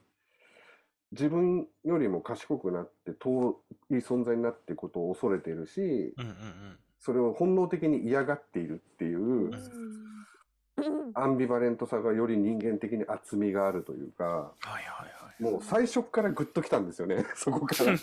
[1.12, 9.52] 自分よりも賢くなって遠い存在になっていくことを恐れているし、うんうんうんそれを本能的に嫌がっているっていううん。
[11.14, 14.34] アンビバレントさがより人間的に厚みがあるというか、はい
[14.70, 15.06] はいは
[15.38, 15.44] い。
[15.44, 17.92] もう最初からグッときたんですよね、 そこから。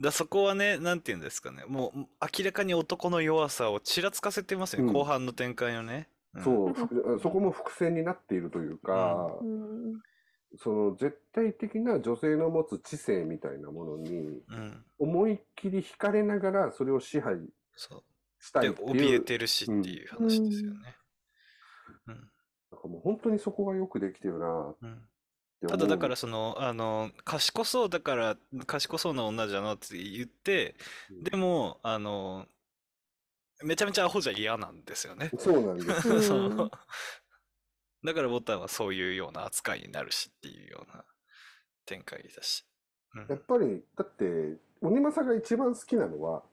[0.00, 1.64] だそこはね、なんて言うんですかね。
[1.66, 1.98] もう
[2.38, 4.88] 明らかに男の弱さをちらつかせてますよね。
[4.88, 6.08] うん後半の展開のね。
[6.34, 10.00] うんそう、 ふそこも伏線になっているというか、うん。
[10.56, 14.84] その絶対的な女性の持つ知性みたいなものにうん。
[14.98, 17.36] 思いっきり惹かれながらそれを支配
[17.74, 18.04] そう。
[18.40, 20.96] したで、怯えいっていう、てるしっていう話ですよね。
[22.06, 22.14] うん。
[22.14, 25.08] なんかもう本当にそこがよくできてるなっうん。
[25.66, 30.76] ただだからその、あの、賢そうだから、賢そうな女じゃのって言って、
[31.10, 32.46] うんでも、あの、
[33.64, 35.30] めちゃめちゃアホじゃ嫌なんですよね。
[35.36, 36.08] そうなんです。
[38.04, 41.04] だからボタンはそういうような扱いになるしっていうような
[41.84, 42.64] 展開だし。
[43.16, 46.44] うんやっぱり、だって、鬼政が一番好きなのは、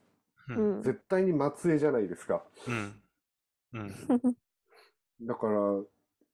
[0.47, 0.81] うんうん。
[0.81, 2.43] 絶対に松江じゃないですか。
[2.67, 3.01] うん。
[3.73, 3.89] うん。
[5.21, 5.83] だから、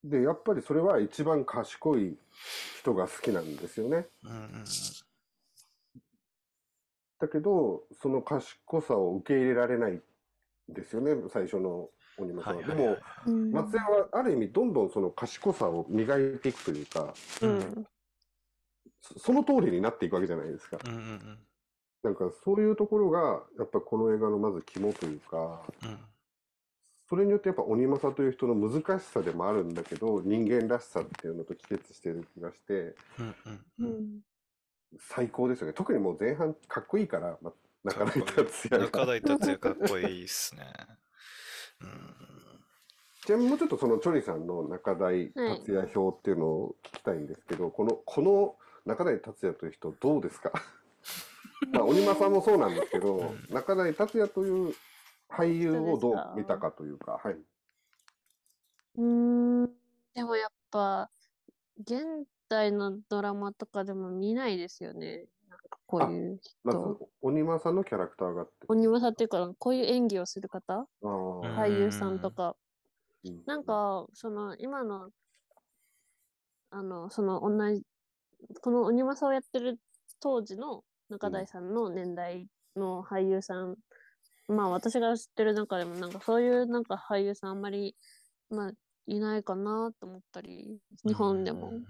[0.04, 2.18] で、やっぱりそれは一番賢い
[2.80, 4.08] 人が好きなんですよね。
[4.24, 4.66] うんうん
[7.20, 10.02] だけど、その賢さを受け入れられないん
[10.70, 11.88] ですよね、最初の
[12.18, 12.76] 鬼は政は。
[12.76, 13.52] いはいはいでも、うん。
[13.52, 17.88] 松江はある意味どんどんその賢さを磨いていくというか、うん。
[19.02, 20.80] そその通りになっていくわけじゃないですか。
[20.84, 21.40] うんうん
[22.04, 26.00] なんかそういうところが、やっぱこの映画のまず肝というか、うん
[27.12, 33.36] それによってやっぱ鬼政という人の難しさでもあるんだけど、人間らしさっていうのと帰結してる気がして、うん
[33.80, 34.20] うん。
[34.98, 35.74] 最高ですよね。
[35.74, 37.52] 特にもう前半かっこいいから、ま、
[37.84, 39.06] 中台達也中が。
[39.08, 40.64] 台達也かっこいいっすね。
[41.82, 41.90] うん
[43.26, 50.54] ちなみにもうちょっとそのチョリさんの中台達也表っていうのを聞きたいんですけど、この、この中台達也という人どうですか？
[51.74, 54.74] まあ、鬼間さんもそうなんですけど、うん中台達也という
[55.32, 57.34] 俳優をどう見たかというか、はい。
[58.96, 59.70] うーん、
[60.14, 61.10] でもやっぱ、
[61.80, 65.26] 現代のドラマとかでも見ないですよね。
[65.50, 68.54] なんかこういうまず人。、鬼間さんのキャラクターがあって。
[68.68, 72.62] 鬼政っていうか、こういう演技をする方、俳優さんとか、うん
[73.46, 75.12] なんか、その、今の、
[76.72, 77.84] あの、その、同じ、
[78.62, 79.80] この鬼政をやってる
[80.20, 83.78] 当時の中台さんの年代の俳優さん、
[84.52, 87.96] まあ私が知ってる中でも、なんかそういうなんか俳優さんあんまり、
[88.50, 88.72] まあ、
[89.08, 91.86] いないかなと思ったり、日本でもうん。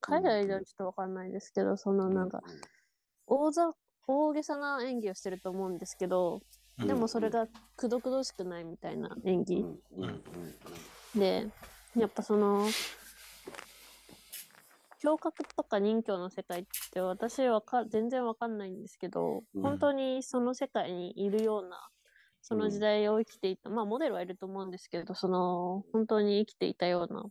[0.00, 2.40] 海外ではちょっとわかんないですけど、そのなんか、
[3.26, 3.70] 大ざ、
[4.06, 6.40] 大げさな演技をしてると思うんですけど、
[6.78, 9.66] うんでもそれがくどくどしくないみたいな演技。
[11.14, 11.46] で、
[11.94, 12.66] やっぱその、
[15.02, 21.88] 胸郭とか任侠の世界って私はか全然わかんないんですけど、うん本当にその世界にいるような、
[22.42, 27.24] その時代を生きていた、まあモデルはいると思うんですけど、その、本当に生きていたような、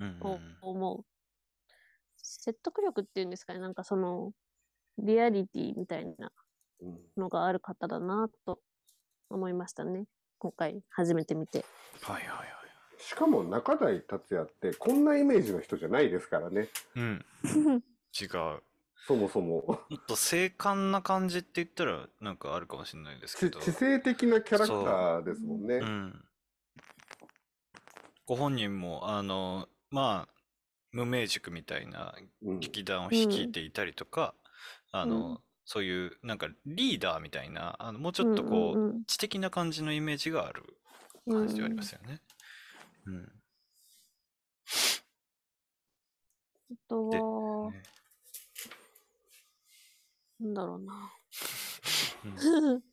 [0.00, 1.04] うんと思う。
[2.16, 4.32] 説得力っていうんですかね、なんかその、
[4.98, 6.30] リアリティみたいな
[6.80, 8.60] うんのがある方だなと
[9.30, 10.04] 思いましたね。
[10.38, 11.64] 今回初めて見て。
[12.02, 12.65] はいはいはい。
[12.98, 16.68] しかも中台達也ってこんなイメージの人じゃないですからね。
[16.94, 17.24] うん。
[18.18, 18.62] 違う。
[19.06, 19.64] そもそも。
[19.66, 23.60] もっと精悍な感じって言ったらなんかあるかもしれないですけど。
[23.60, 25.76] 知知性的なキャラクターですもんね。
[25.76, 26.24] うん。
[28.26, 30.34] ご本人も、あの、まあ、
[30.90, 34.34] 無名塾みたいなうん劇団を率いていたりとか、
[34.92, 40.62] あの、うんそういうなんかリーダーみたいな、あのもうちょっとこう、うんうんうん知的な感じのイメージがある
[41.28, 42.20] 感じではありますよね。
[43.06, 43.32] うん。
[46.72, 47.82] あとでは、ね
[50.40, 51.12] なんだろうな。
[52.24, 52.82] うん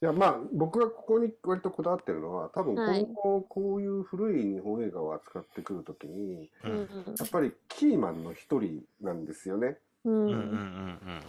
[0.00, 9.80] いやまあ僕がここに割とこだわってるのは多分はい今後こういう古い日本映画を扱ってくるときにううんんやっぱりキーマンの一人なんですよね。
[10.04, 10.14] うん。
[10.14, 10.40] うんうんうんう
[11.16, 11.20] ん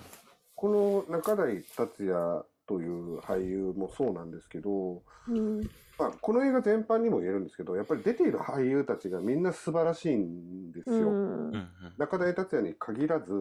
[0.55, 5.62] この中台達也という俳優もそうなんですけど、うん。
[5.97, 11.10] まあ、この映画全般にも言えるんですけどやっぱり出ている俳優たちがみんな素晴らしいんですよ。
[11.10, 11.51] うん
[11.97, 13.34] 中台達也に限らず、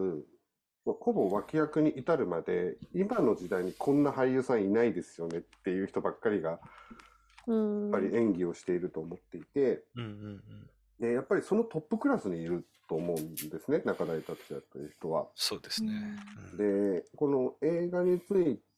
[0.83, 6.59] まあほぼ脇役に至るまで、今の時代にこんな俳優さんいないですよねっていう人ばっかりが、やっ
[7.47, 7.91] うん。
[7.91, 10.41] ぱり演技をしていると思っていて、うんうん
[10.99, 15.27] でやっぱりそのトップクラスにいると思うんですね、中台達也という人は。
[15.35, 15.93] そうですね。
[16.51, 18.68] うんで、この映画について、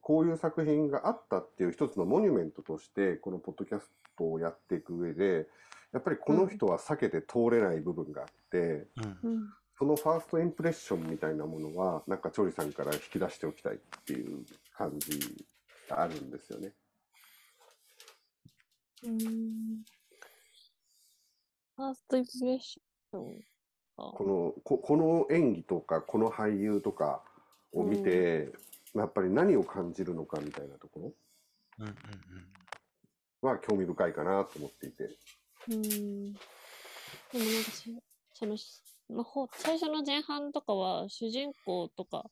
[0.00, 5.46] こういう作品があったっていう一つのモニュメントとして、このポッドキャストをやっていく上で、
[5.92, 8.58] やっぱりこの人は避けて通れない部分があって、
[9.22, 9.52] うんうん。
[9.78, 14.44] そのファーストインプレッションみたいなものは、なんかチョリさんから引き出しておきたいっていう
[14.76, 15.18] 感じ
[15.88, 16.72] があるんですよね。
[19.04, 19.82] うん。
[21.76, 23.40] ファーストインプレッション
[24.00, 24.12] か。
[24.16, 27.22] この、ここの演技とか、この俳優とか
[27.72, 28.52] を見て、
[28.94, 31.12] やっぱり何を感じるのかみたいなとこ
[31.78, 31.94] うんうん
[33.42, 35.16] ろは興味深いかなと思っていて。
[35.70, 36.32] うん。
[36.32, 36.38] で
[37.32, 38.56] もなんかし、その、
[39.08, 42.26] まあ、ほ最初の前半とかは主人公とか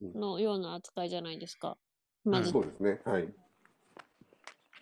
[0.00, 1.76] のような扱いじゃないですか。
[2.24, 3.00] まずそうですね。
[3.04, 3.28] はい。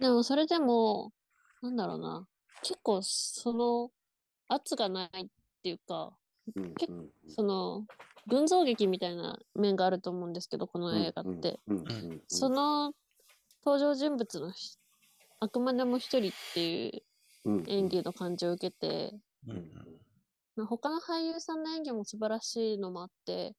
[0.00, 1.12] でもそれでも、
[1.62, 2.26] なんだろうな。
[2.62, 3.90] 結構その
[4.48, 5.28] 圧がないっ
[5.62, 6.25] ていうか、うん
[6.78, 7.86] 結うんその
[8.28, 11.60] 群像劇みたいな面があると思うんですけど、この映画って。
[12.26, 12.92] その
[13.64, 14.76] 登場人物のひ
[15.40, 17.02] あくまでも一人ってい
[17.44, 19.14] ううん演技の感じを受けて、
[20.56, 23.54] 他の俳優さんの演技も素晴らしいのもあって、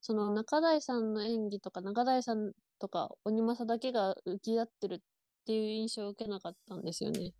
[0.00, 4.98] その中台さんの演技とか中台さんとか鬼政だけが浮き立ってるっ
[5.44, 7.32] ていう印象を受けなかったんですよね。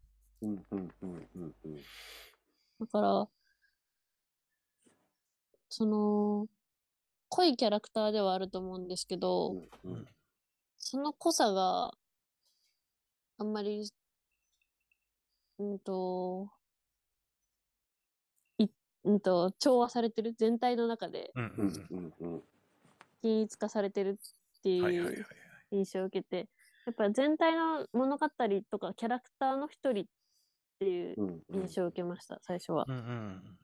[2.81, 3.29] だから、
[5.69, 6.47] その、
[7.29, 10.07] 濃いキャラクターではあると思うんですけど、うんうん。
[10.79, 11.93] その濃さが
[13.39, 13.91] あんまり、
[15.59, 16.51] うんと、
[18.59, 18.69] い、
[19.05, 21.69] うんと、調和されてる、全体の中でうんううん。
[21.69, 22.43] んうんうん。
[23.21, 24.19] 均一化されてる
[24.59, 25.27] っていう
[25.71, 26.49] 印象を受けて、
[26.87, 28.29] やっぱり全体の物語
[28.71, 30.07] とかキャラクターの一人っ
[30.79, 31.61] ていううんうん。
[31.63, 32.87] 印象を受けました、最初は。
[32.89, 33.59] うんうん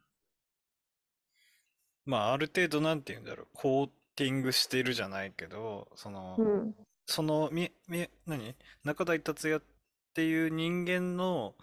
[2.07, 6.75] まあある程度なんて言うんだろうコーティングしてるじゃないけどその、うん。
[7.07, 8.55] そのみみ何？
[8.83, 9.63] 中台達也っ
[10.15, 11.55] ていう人間の、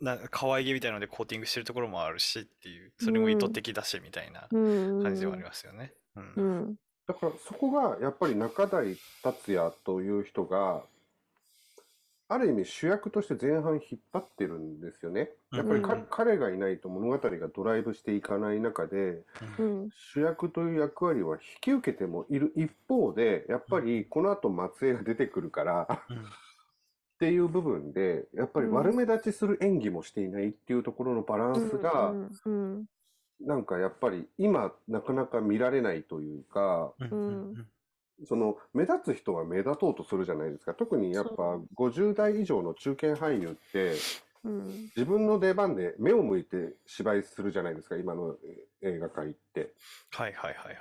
[0.00, 5.02] な可愛げみたいなのでコーティングしてるところもあるしっていう、それも意図的だしみたいなうん。
[5.02, 5.92] 感じではありますよね。
[6.14, 6.20] う。
[6.20, 6.74] うんん。
[7.08, 10.84] だからそこがやっぱり中台達也という人が、
[12.28, 15.30] ある意味主役として前半引っ張ってるんですよね。
[15.52, 16.06] やっぱりか、うん。
[16.10, 19.22] 彼がいないと物語がドライブしていかない中で、
[19.58, 19.88] うん。
[19.94, 22.52] 主役という役割は引き受けてもいる。
[22.56, 26.16] 一方で、やっぱりこの後松江が出てくるから、うん。
[26.16, 26.20] っ
[27.18, 32.10] ていう部分で、やっぱり悪目立ちする演技もしていないっていうところのバランスが、
[32.46, 32.84] うん。
[33.40, 37.08] なんかやっぱり今なかなか見られないというか、うん。
[37.10, 37.66] うん
[38.26, 40.74] その目立つ人は目立とうとするじゃないですか。
[40.74, 43.94] 特にやっぱそ50代以上の中堅俳優って
[44.44, 44.64] うん。
[44.96, 48.36] 自分の出番で目を向いて芝居するじゃないですか、今の
[48.82, 49.72] え映画界って。
[50.10, 50.76] はいはいはいはい。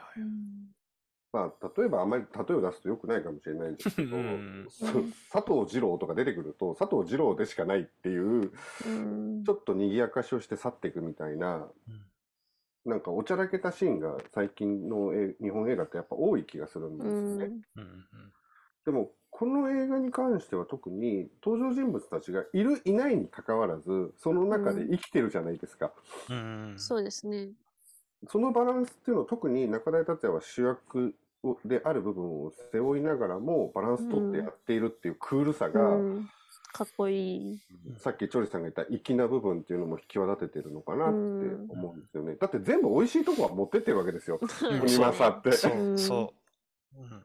[1.32, 4.86] まあ、例えばあまり例えを出すと良くないかもしれないんですけど、うんそ
[5.32, 8.52] 佐藤二郎とか出てくると、佐藤二郎でしかないっていう、
[8.86, 11.68] うんちょっと賑やかしをして去っていくみたいな、
[12.86, 17.52] なんかおちゃらけたシーンが最近のえ日本映画ってやっぱ多い気がするんですよね。
[18.86, 25.92] でも、この映画に関しては特に登場人物たちがいる、いないに関わらず、その中で生きてるじゃないですか。
[26.30, 27.50] うんそうですね。
[28.30, 36.30] そのバランスっていうのを特に中台達也は主役をである部分を背負いながらもバランス取ってやっているっていうクールさが、うん。
[36.74, 37.60] かっこいい。
[38.00, 42.36] さっきチョリさんが言った粋な部分っていうのも引き際立ててるのかなってうん思うんですよね。
[42.36, 44.40] だって全部美味しいとこは持ってってるわけですよ。
[44.42, 45.52] うん鬼政って。
[45.52, 46.34] そううんそ
[46.98, 47.00] う。
[47.00, 47.24] うん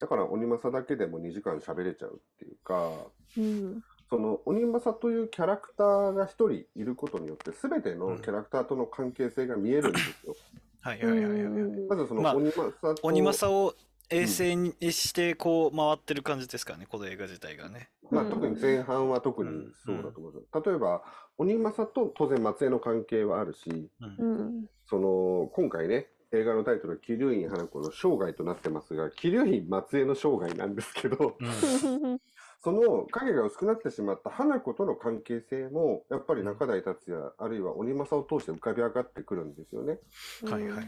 [0.00, 2.90] だから鬼政だけでも2時間喋れちゃうっていうか、
[3.38, 3.84] うん。
[4.10, 10.34] その鬼政というキャラクターが一人いることによって全てのキャラクターとの関係性が見えるんですよ。
[10.80, 11.86] はいはいはいはい。
[11.88, 13.74] まずそのまあ鬼政と、鬼政を
[14.12, 17.88] 衛星にしてこう回ってる感じですかね、この映画自体がね。
[18.10, 19.50] まあ、うん特に前半は特に
[19.84, 20.68] そうだと思います。
[20.68, 21.02] 例えば、
[21.38, 23.90] 鬼政と当然松江の関係はあるし、
[24.20, 24.66] うんうん。
[24.86, 32.20] その、今回ね、映画のタイトルは桐生院花子の生涯となってますが、桐生院松江の生涯なんですけど、うん
[32.64, 39.98] その影が薄くなってしまった花子との関係性も、やっぱり中台達也、あるいは鬼政を通して浮かび上がってくるんですよね。
[40.44, 40.86] はいはいはいはい。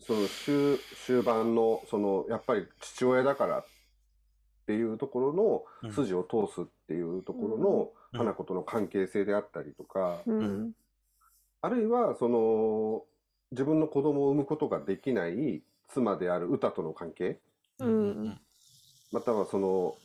[0.00, 3.66] その終終盤の、その、やっぱり父親だからっ
[4.66, 7.68] ていうところうんの筋を通すっていうところの
[8.12, 10.72] うん花子との関係性であったりとか、うん。
[11.60, 13.04] あるいは、その、
[13.50, 17.40] 自分の子供を産むことができない妻である歌との関係、
[17.78, 18.40] うん
[19.12, 19.96] またはその、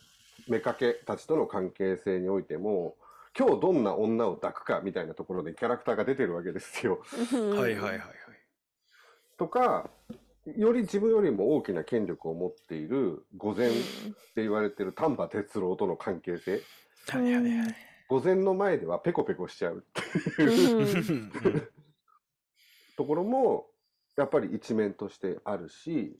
[0.48, 2.96] 妾たちとの関係性においても、
[3.38, 7.02] 今日どんな女を抱くかみたいなところでキャラクターが出てるわけですよ。
[7.32, 8.00] はいはいはいはい。
[9.42, 9.90] とか、
[10.56, 13.78] より自分よりも大きな権力を持っている御前って
[14.36, 16.62] 言われてる丹波哲郎との関係性。
[17.08, 17.76] はいはいはい。
[18.08, 21.72] 御前の前ではペコペコしちゃうっていううん
[22.96, 23.66] ところも、
[24.16, 26.20] やっぱり一面としてあるし、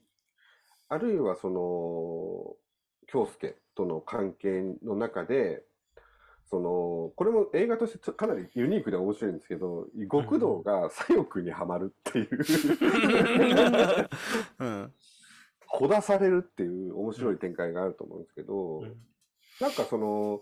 [0.88, 2.56] あるいはその、
[3.06, 5.62] 京介との関係の中で、
[6.52, 12.28] その、これも映画としてかなりユニークで面白いんですけど、極道が左翼にはまるっていう、
[14.60, 14.92] うん。
[15.66, 18.94] ほだされるっていう面白い展開があると思うんですけど、うん
[19.60, 20.40] なんかその、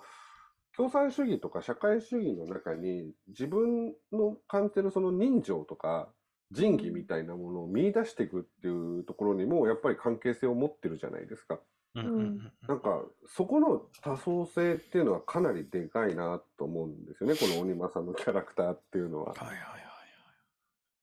[0.77, 6.09] 共産主義とか社会主義の中に自分の感じてるその人情とか
[6.53, 11.59] 仁義みたいなものを見出していくっていうところにもやっぱり関係性を持ってるじゃないですか。
[11.95, 17.37] うんうんうんなんかそこの多層性っていうのはかなりでかいなと思うんですよね。
[17.37, 19.33] この鬼政のキャラクターっていうのは。
[19.33, 19.81] っはいはいはいはい。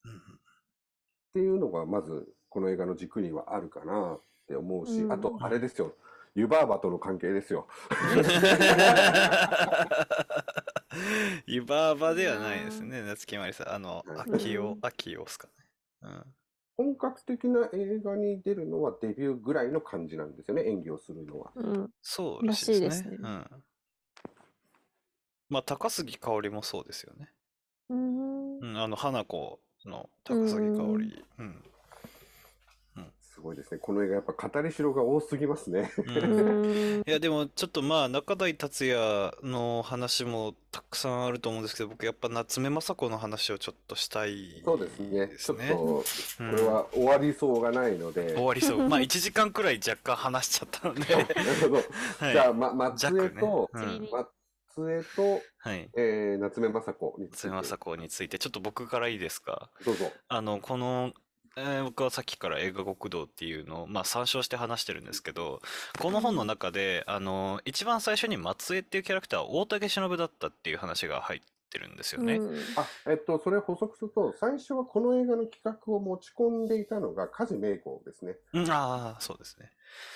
[0.05, 0.21] うん
[1.33, 5.93] ていうのがまずこの映画の軸にはあるかなって思うし、うんあとあれですよ。
[6.35, 7.67] 湯婆婆との関係ですよ。
[11.47, 13.73] 湯婆婆ではないですね、夏木マリさん。
[13.73, 15.53] あの、うん秋代、秋代っすかね。
[16.77, 21.51] 本格的な映画に出るのはデビューぐらいの感じなんですよね、演技をするのは。
[21.55, 21.89] うん。
[22.01, 22.87] そうらしいですね。
[22.89, 23.63] らしいですねうん。
[25.49, 27.31] まあ、高杉香織もそうですよね。
[27.89, 28.59] うん。
[28.59, 31.25] うん、あの、花子の高杉香織。
[31.39, 31.63] うん。
[33.37, 33.77] すごいですね。
[33.77, 35.91] この映画やっぱ語りしろが多すぎますね。
[35.97, 37.01] うんうん。
[37.01, 45.29] いやでもちょっとまあ中台達也の話もたくさんあると思うんですけど僕やっぱ夏目雅子の話をちょっとしたいそうですね。
[45.37, 46.03] ちょっと、こ
[46.39, 48.33] うんれは終わりそうがないので。
[48.33, 51.25] 終わりそうまあ1時間くらい若干話しちゃったのでなる
[51.61, 51.75] ほど。
[51.75, 54.27] はいじゃあ、ま、松江弱ねと、うん次に松
[54.91, 59.69] 江と、はいえー、夏目雅子について夏目雅子についてちょっと僕からいいですか？
[59.85, 60.11] どうぞ。
[60.27, 61.13] あのこの
[61.57, 65.61] えー僕はさっきから映画極道っていうのを、まあ、参照して話してるんですけど、
[65.99, 71.39] この本の中で、あの、一番最初に松江っていうキャラクターは大竹しのぶだったっていう話が入っ
[71.71, 72.35] てるんですよね。
[72.35, 78.35] うんあ、えっと、それ補足すると、最初はこの映画の企画を持ち込んでいたのが梶芽子ですね。
[78.53, 79.71] うん、ああ、そうですね。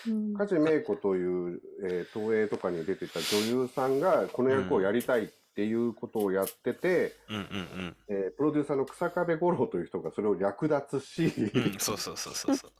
[0.07, 11.63] うん梶芽子という、えー東映とかに出てた女優さんがこの役をやりたいっていうことをやってて、うんうんえープロデューサーの草壁五郎という人がそれを略奪し、うん。
[11.63, 12.71] うん、そうそうそうそうそう。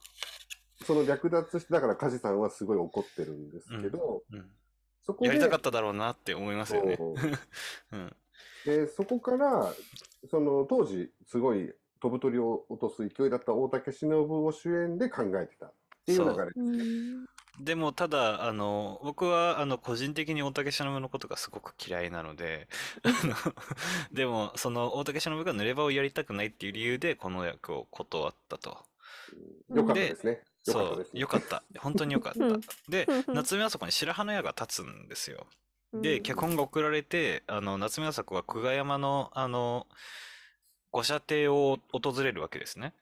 [0.86, 4.46] その略奪して、だから梶さんはすごい怒ってるんですけど、うん、
[5.04, 6.96] そこで、やりたかっただろうなって思いますよね。
[6.98, 7.16] そう
[7.92, 8.16] うん。
[8.66, 9.74] で、そこから、
[10.30, 15.74] その当時すごい飛ぶ鳥を落とす勢いだった大竹しのぶを主演で考えてたっ
[16.06, 16.52] ていう流れ。
[16.56, 17.26] うん
[17.64, 22.68] でも、ただ、あの、僕は、あの、個人的に大竹しのぶのことがすごく嫌いなので、
[23.04, 23.36] あの、
[24.12, 28.86] でも、その、大竹しのぶが濡れ場をやりたくないっていう理由で、この役を断ったと。
[29.70, 30.42] よかったですね。
[30.66, 31.20] よかったそう。
[31.20, 31.64] よかった。
[31.80, 32.62] 本当によかったうん。
[32.90, 35.48] でう、ん夏目あさこに白羽の矢が立つんですよ。
[35.94, 39.88] で、うん脚本が送られて、あの、夏目あさこが久我山の、あの、
[40.92, 42.94] 御舎邸を訪れるわけですね。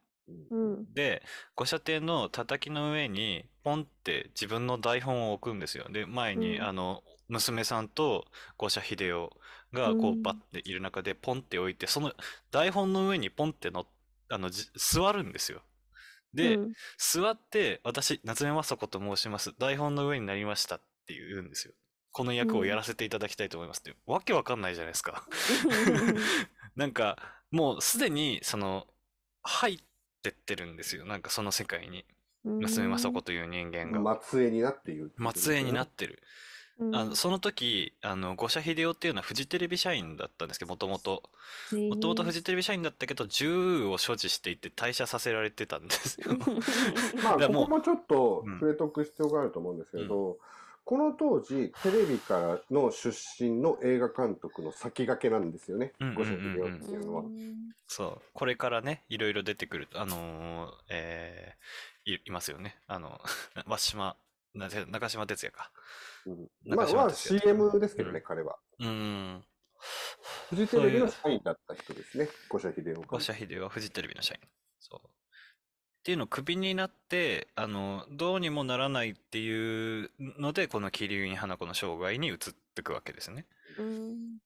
[0.51, 1.23] うんで、
[1.55, 5.87] 御舎邸の叩きの上に、ポンって自分の台本を置くんですよ。
[5.89, 8.25] で、前に、うんあの、娘さんと
[8.57, 9.31] 御舎秀夫
[9.73, 12.13] が、こう、うんバッている中で、ポンって置いて、その
[12.51, 13.85] 台本の上にポンっての、
[14.29, 15.61] あの、じ座るんですよ。
[16.33, 19.53] で、うん座って、私、夏目雅子と申します。
[19.57, 21.73] 台本の上になりましたって言うんですよ。
[22.11, 23.95] この役をやらせていただきたいと思いますって。
[24.05, 25.27] わけわかんないじゃないですか。
[26.75, 27.17] なんか、
[27.51, 28.87] もうすでに、その、
[29.43, 29.79] 入っ
[30.21, 31.05] てってるんですよ。
[31.05, 32.05] なんかその世界に。
[32.43, 33.99] 娘雅子という人間が。
[33.99, 35.11] 松江になっている。
[35.17, 36.13] 松江になっってる。
[36.13, 41.23] うんあのその時、あの、五社秀夫っていうのはフジテレビ社員だったんですけど、もともと。
[41.73, 46.37] もともとフジテレビ社員だったけど、銃を所持していて退社させられてたんですよ。
[47.21, 50.37] まあ、ここもちょっとうん触れとく必要があると思うんですけど、
[50.85, 56.15] この当時、テレビからの出身の映画監督の先駆けなんですよねうんうん。
[56.15, 57.23] 五うんうん社秀夫っていうのは。
[57.87, 58.21] そう。
[58.33, 62.77] これからね、いろいろ出てくる、あのーえーい、いますよね。
[62.87, 63.21] あの、
[63.67, 64.17] わ島、
[64.53, 65.71] な中島哲也か。
[66.25, 68.57] うん中まあ、まあ、CM ですけどね、うん彼は。
[68.79, 69.45] うーん。
[70.49, 74.41] フジテレビの社員だった人ですね、五社秀夫五社秀夫はフジテレビの社員。
[74.79, 75.18] そう。
[75.99, 82.37] っていうのをクビになって、あの、どうにもならないっていうので、この桐生に花子の生涯に移っ
[82.73, 83.45] ていくわけですね。
[83.77, 84.37] うん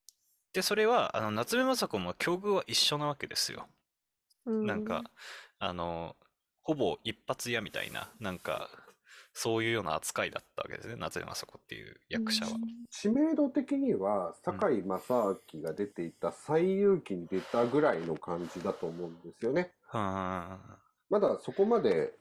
[0.53, 3.67] で、それは、あの、夏目雅子も境遇は一緒なわけですよ。
[4.45, 5.03] うんなんか、
[5.59, 6.15] あの、
[6.61, 8.69] ほぼ一発屋みたいな、なんか、
[9.33, 12.51] そういうような扱いだったわけですね、夏目雅子っていう役者は。
[12.91, 19.73] 知名度的には、堺正明が出ていた西遊記に出たぐらいの感じだと思うんですよね。
[19.87, 20.59] は
[21.13, 22.11] まだそこまで、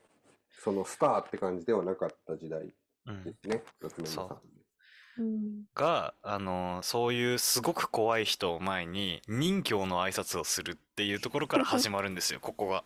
[0.63, 2.71] そのスターって感じではなかった時代ー
[3.07, 4.29] うんですね、うさん。
[5.19, 12.85] うんが、あの、そういうすごく怖い人を前に任侠の挨拶をするっていうところから 始まるんですよ、ここが。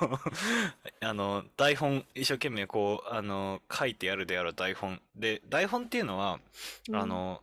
[1.00, 5.00] あの、台本、一生懸命こう、あの、書いてあるである台本。
[5.14, 6.40] で、台本っていうのは、
[6.92, 7.42] あの、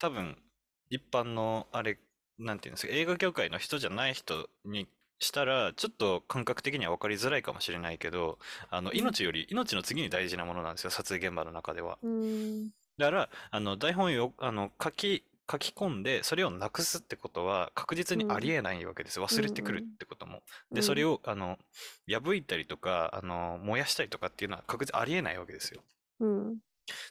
[0.00, 0.42] 多分、
[0.88, 2.00] 一般の、あれ、
[2.36, 4.88] なんていうんですか、映画業界の人じゃない人に
[5.20, 8.38] したら、ちょっと感覚的には分かりづらいかもしれないけど、
[8.70, 11.98] あの、うん命より、命の次に大事なものなんですよ、撮影現場の中では。
[12.02, 19.20] うんだから、あの、台本をよ、あの、書き、書き込んで、それをなくすってことは確実にありえないわけです。
[19.20, 20.42] 忘れてくるってことも。
[20.70, 21.58] で、それを、あの、
[22.06, 25.82] 破いたりとか、あの、燃やしたりとかっていうのは確実ありえないわけですよ。
[26.20, 26.58] うん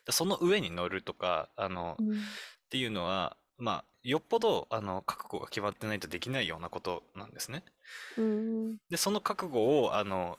[0.05, 2.19] でその上に乗るとか、あの、うんっ
[2.69, 7.63] ていうのは、まあ、よっぽど、あの、覚悟が決まってないとできないようなことなんですね。
[8.17, 10.37] うんで、その覚悟を、あの、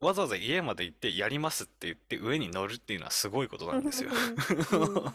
[0.00, 4.10] わざわざ家まで行ってやりますって言って上に乗るっていうのはすごいことなんですよ。
[4.10, 5.14] うん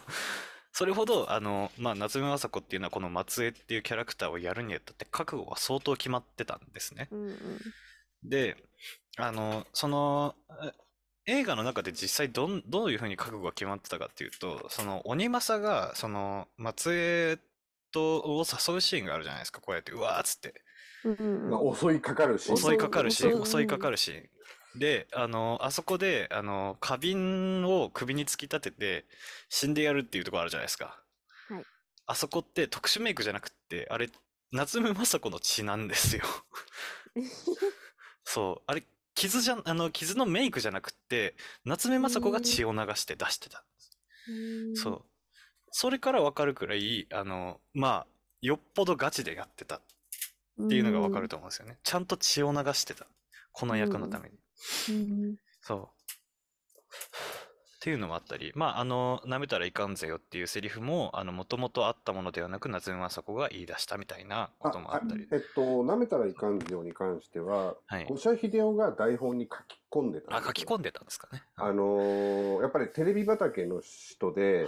[0.72, 7.08] それほど、あの、まあ、夏目雅子っていうのはこの松江っていうキャラクターをやるにあたって覚悟は相当決まってたんですね。
[7.10, 7.58] うん
[8.22, 8.56] で、
[9.16, 10.72] あの、その、え
[11.38, 17.38] 映画の中で実際どん、どういうふうに覚悟が決まってたかっていうと、その、鬼政が、その、松江
[17.96, 20.62] と、を誘うシーンがあるじゃないですか、こうやって、うわーっつって。
[21.04, 22.54] うんまあ、襲いかかるし。
[22.54, 24.20] 襲いかかるシーン、襲襲いかかるシー
[24.76, 24.78] ン。
[24.78, 29.06] で、あの、あそこで、あの、花瓶を首に突き立てて
[29.48, 31.02] 死んでやるっていうところあるじゃないですか。
[31.48, 31.64] はい
[32.08, 34.08] あそこって特殊メイクじゃなくって、あれ、
[34.52, 36.22] 夏目雅子の血なんですよ。
[38.22, 38.62] そう。
[38.68, 38.84] あれ、
[39.16, 41.34] 傷じゃん、あの、傷のメイクじゃなくって、
[41.64, 43.62] 夏目雅子が血を流して出してたん
[44.74, 44.82] です。
[44.82, 45.04] そう。
[45.78, 48.06] それからわかるくらい、あの、まあ、
[48.40, 49.80] よっぽどガチでやってたっ
[50.70, 51.76] ていうのがわかると思うんですよね。
[51.82, 53.06] ちゃんと血を流してた。
[53.52, 54.38] この役のために。
[54.88, 55.95] うんそう。
[57.86, 65.28] っていうのもあったり、まあ、あの、舐めたらいかんぜよっていうセリフも、あの、もともとあったものではなく、夏目雅子が言い出したみたいなこともあったり。
[65.30, 68.06] えっと、舐めたらいかんように関しては、はい。
[68.08, 70.48] 五社秀夫が台本に書き込んでたんあ、ですよ。
[70.48, 71.44] 書き込んでたんですかね。
[71.54, 74.66] あのーやっぱりテレビ畑の人で、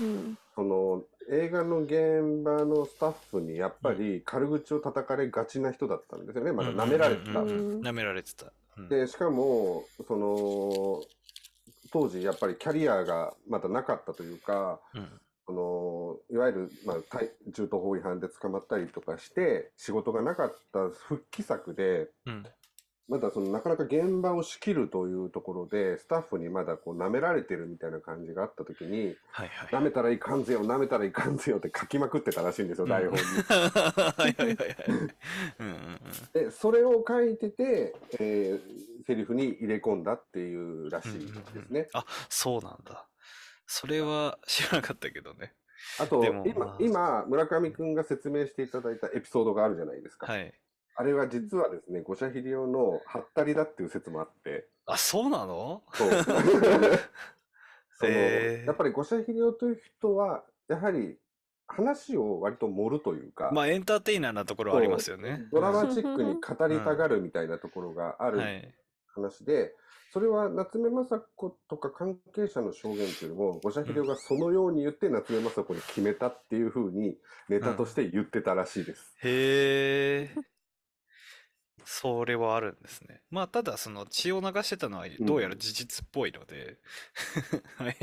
[0.00, 0.38] うん。
[0.56, 6.50] その映画の現場のスタッフにやっぱり軽口を叩かれがちな人だったんですよね。
[6.50, 7.38] まだ舐められてた。
[7.38, 8.46] 舐められてた。
[8.78, 8.88] うん。
[8.88, 11.00] で、しかも、その、
[11.92, 15.20] 当時やっぱりキャリアがまだなかったというか、うん。
[15.46, 22.44] そのいわゆる、まあ、対銃刀法違反で捕まったりとかして仕事がなかった復帰作でうん
[23.08, 29.68] まだそのなかなか現場を仕切るというところでスタッフにまだこう舐められてるみたいな感じがあった時にはいはい。
[29.70, 33.18] 舐めたらいかんぜよ舐めたらいかんぜよって書きまくってたらしいんですよ、うん台本に。
[33.18, 34.56] はいはいはい。
[36.34, 41.88] でそれを書いてて、えーセリフに入れ込んだっていうらしいですね。
[41.94, 43.06] あ、そうなんだ。
[43.66, 45.54] それは知らなかったけどね。
[45.98, 50.30] あと今あ今村上くんが説明していただいたエピソードがあるじゃないですか。
[50.30, 50.52] はい。
[51.00, 55.84] あれは実はですね、五社秀夫のハったりだっていう説もあって、あ、そうなの？
[55.94, 56.10] そう。
[58.00, 61.16] そのへーやっぱり五社秀夫という人は、やはり
[61.68, 65.46] 話を割と盛るというか、まあ、エンターテイナーなところはありますよね。
[65.52, 68.74] ドラマチックに語りたがるみたいなところがあるはい。
[69.14, 69.76] 話で、
[70.10, 71.04] それは夏目雅
[71.36, 77.16] 子とか関係者の証言というよりも、五社秀夫がそのように言って夏目雅子に決めたっていうふうに
[77.48, 79.16] ネタとして言ってたらしいです。
[79.22, 80.57] へえ。
[81.90, 83.22] それはあるんですね。
[83.30, 86.76] まあ、ただ、その血を流してたのはどうやら事実っぽいので、
[87.76, 87.96] はい。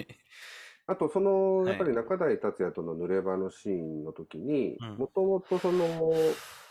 [0.88, 6.00] あと、その、はいやっぱり中台達也との濡れ場のシーンの時にうん、もともとその、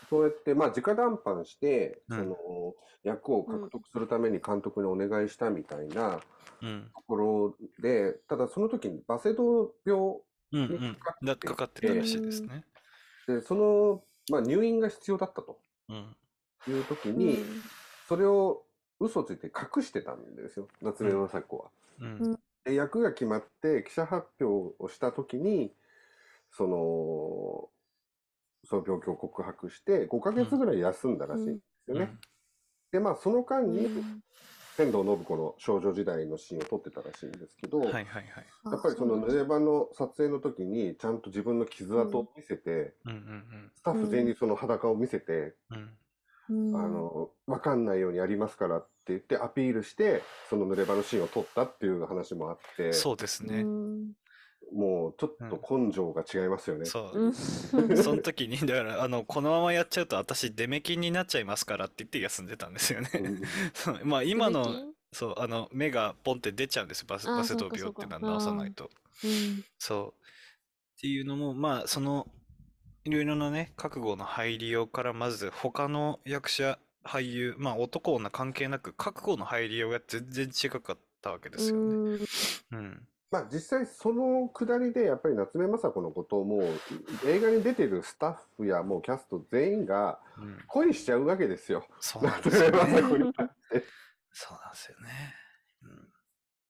[0.09, 6.19] そうやって、まあ、直談判して、うんその、役を獲得するために監督にお願いしたみたいな
[6.61, 6.91] うん。
[6.93, 9.99] ところで、ただその時にバセドウ病
[10.51, 10.97] うんうん。
[11.23, 12.65] だかかってたらしいですね。
[13.25, 16.17] で、その、まあ、入院が必要だったとうん。
[16.67, 17.61] いう時うに、ん
[18.07, 18.63] それを
[18.99, 21.71] 嘘ついて隠してたんですよ、夏目雅子は。
[21.99, 22.39] うん。
[22.63, 25.71] で役が決まって記者発表をした時に
[26.51, 27.69] その
[28.67, 32.09] その病気を告白して5ヶ月ぐらい休んだらしいんですよね。
[32.91, 33.87] でまあその間に
[34.77, 38.25] 天童信子の少女時代のシーンを撮ってたらしいんですけど、はいはいはい。
[38.65, 45.89] やっぱりその濡れ場の撮影の時にちゃんと自分の傷跡を見せて、うんうんスタッフ全員にその裸を見せて、うん。
[46.49, 53.61] あの分かんないようにやりますからって言ってアピールしてその濡れ場のシーンを撮ったっていう話もあってそうですね。
[53.61, 54.11] うん
[54.73, 56.85] もうちょっと根性が違いますよね。
[56.85, 57.27] そうう。
[57.27, 57.33] ん
[58.03, 63.09] その時に、だから、あの、このままやっちゃうと私、デメキンになっちゃいますからって言って休んでたんですよね。
[63.13, 63.41] うん
[63.75, 64.81] そう まあ、今のデメキ？
[64.85, 67.05] ン、そう、あの、目がポンって出ちゃうんですよ。
[67.07, 68.89] バス、あーバセドウ病ってのはそうか治さないと。
[69.23, 70.25] うんそう。
[70.97, 72.27] っていうのも、まあ、その、
[73.05, 81.81] いろいろなね、覚悟の入りようから、まず、他の役者、俳優、まあ、男女関係なく、覚悟の入りようが全然違かったわけですよね。
[81.81, 82.27] うん
[82.71, 83.07] うん。
[83.31, 86.79] まあ実際そのくだりでやっぱり夏目雅子のことをもう
[87.27, 90.57] 映画に出てるスタッフやもうキャスト全員がうん。
[90.67, 91.85] 恋しちゃうわけですよ。
[91.99, 92.79] そうなんで夏目すよね。
[92.87, 92.95] そ
[93.25, 95.09] うなんですよね。
[95.83, 96.09] うん。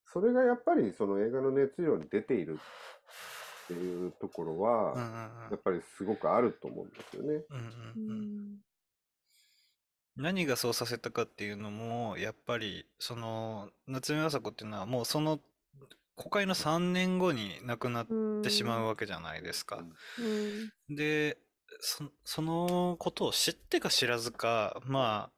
[0.06, 2.58] それがやっぱりその映画の熱量に出ている
[3.66, 7.44] っていうところうんはうんやっぱりすごくあると思うんですよね。
[7.50, 7.58] うん。
[7.58, 8.52] うんううんうん。
[8.54, 8.56] ん
[10.16, 15.40] 何がそうさせたかっていうのも、やっぱり、その、夏目雅子っていうのは、もうその、
[16.14, 18.06] 公開の3年後に亡くなっ
[18.42, 19.84] てしまうわけじゃないですか。
[20.18, 21.36] うんで、
[21.80, 25.35] そ、そのことを知ってか知らずか、まあ、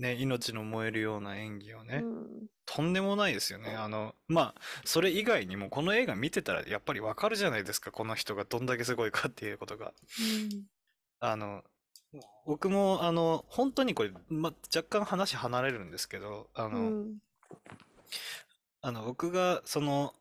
[0.00, 2.26] ね、命の燃えるような演技をね、うん
[2.72, 3.74] とんでもないですよね。
[3.74, 9.92] あの、まあ、それ以外にも、この映画見てたらやっぱりわかるじゃないですか、この人がどんだけすごいかっていうことが。
[11.18, 11.64] あの、
[12.46, 17.18] 僕も、あの、本当にこれ、ま、若干話離れるんですけど、あの、うん
[18.82, 20.14] あの、僕が、その、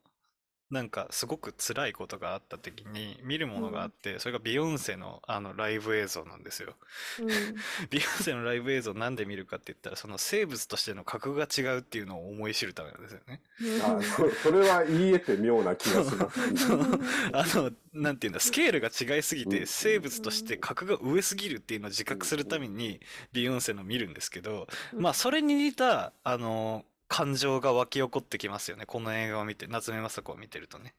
[0.71, 6.75] なんか、すごく辛いことがあった時に、見るものがあって、それがビヨンセの、あの、ライブ映像なんですよ。
[7.89, 13.41] ビヨンセのライブ映像なんで見るかって言ったら、その生物としての格が違うっていうのを思い知るためなんですよね。
[13.83, 16.39] あそそれは言い得て妙な気がします。
[17.33, 22.99] あの、なんていうんだ、スケールが違いすぎて、うん生物として格が上すぎるっていうのを自覚するために、
[23.33, 28.85] ビヨンセの見るんですけど、うんまあ、それに似た、あの、感情が湧き起こってきますよね。
[28.85, 30.95] この映画を見て、夏目雅子を見てるとね。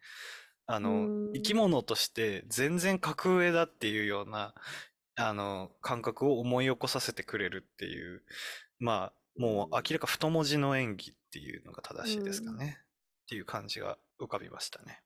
[0.67, 4.53] あの、うん生き物として全然格上だっていうような、
[5.17, 8.23] あの、感覚を思い起こさせてくれるっていう、
[8.79, 12.79] まあ、もう明らか太文字の演技っていうのが正しいですかね。
[13.25, 15.03] っていう感じが浮かびましたね。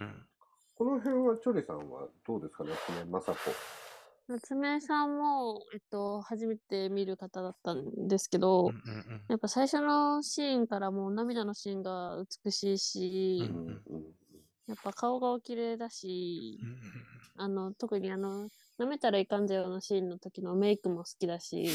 [0.00, 0.26] うん。
[0.74, 3.38] この辺はチョリさんはどうですかね、このまさこ。
[4.30, 9.22] 夏目さんも、えっと、初めて見る方だったんですけうんど、うんうん。
[9.28, 13.74] やっぱ最初のシーンからもう涙のシーンが美しいし、うんうんうん。
[14.68, 16.78] やっぱ顔がお綺麗だしう、んうん
[17.38, 21.68] あの、特にあの、舐めたらいかんぜよのシーンの時のメイクも好きだし、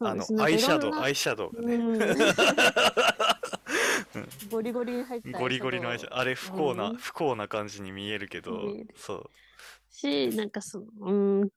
[0.00, 0.24] あの。
[0.42, 1.74] アイシャドウ、アイシャドウがね。
[1.74, 1.98] うん
[4.50, 6.18] ゴリゴリに入ったゴリゴリのアイシャドウ。
[6.18, 9.30] あれ不幸な、うん不幸な感じに見えるけど見える、そう。
[9.90, 11.12] し、なんかその、う
[11.44, 11.48] ん、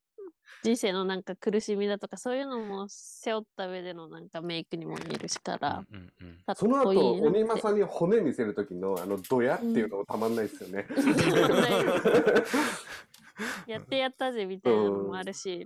[0.63, 7.39] 人生のなんか苦しみだとか、そういうのも背負った上でのなんかメイクにも見えるしから、うんうんうんかっその後、こいいなって。
[7.39, 10.87] 鬼政に骨見せる時のあのドヤっていうのもたまんないですよね。
[13.67, 15.65] やってやったぜみたいなのもあるし、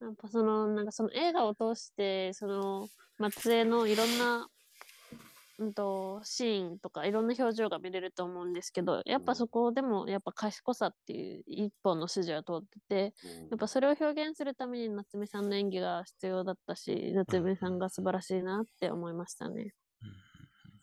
[0.00, 4.48] やっぱその、なんかその映画を通して、その、松江のいろんな、
[5.62, 13.14] うんと、シーンとかいろんな表情が見れると思うんですけど、やっぱそこでもやっぱ賢さっていう一本の筋は通ってて、
[13.50, 19.72] やっぱそれを表現するために夏目さんの演技が必要だったし、夏目さんが素晴らしいなって思いましたね。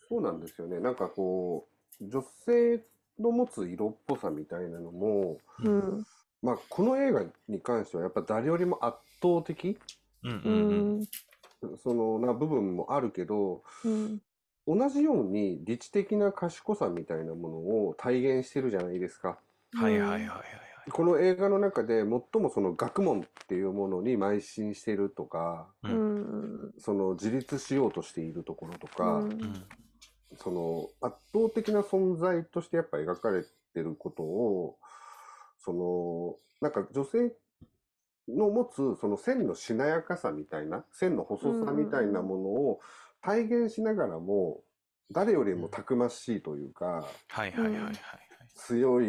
[0.08, 0.80] そうなんですよね。
[0.80, 1.68] なんかこ
[2.00, 2.82] う、女性
[3.20, 6.06] の持つ色っぽさみたいなのも、うん。
[6.42, 9.78] まあ、この映画に関してはやっぱ誰よりも圧倒的、
[10.24, 11.08] ううんうんうんん。
[11.84, 14.22] そのな部分もあるけど、うん。
[14.70, 17.56] 同じように理知的な賢さみたいなもの
[17.88, 19.40] を体現してるじゃないですか。
[19.74, 20.92] はいはいはいはいはい。
[20.92, 22.08] この映画の中で最
[22.42, 26.16] もその学問っていうものに邁進してるとか、ううん
[26.68, 26.74] ん。
[26.78, 29.64] その自立しようとしているところとか、うんうん
[30.38, 33.50] その圧倒的な存在としてやっぱ描かれて
[33.82, 34.78] ることを、
[35.58, 37.34] その、なんか女性
[38.28, 42.80] の持つその線のしなやかさみたいな、線の細さみたいなものを
[43.22, 44.64] 体現しながらも、
[45.12, 47.96] 誰よりもたくましいというか、はいはいはいはいはい。
[48.56, 49.06] 強い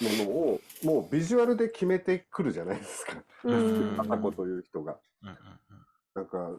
[0.00, 3.22] ものを、もうビジュアルで決めてくるじゃないですか。
[3.44, 4.98] うんあさこという人が。
[5.22, 5.36] うんうん
[6.14, 6.50] なんか、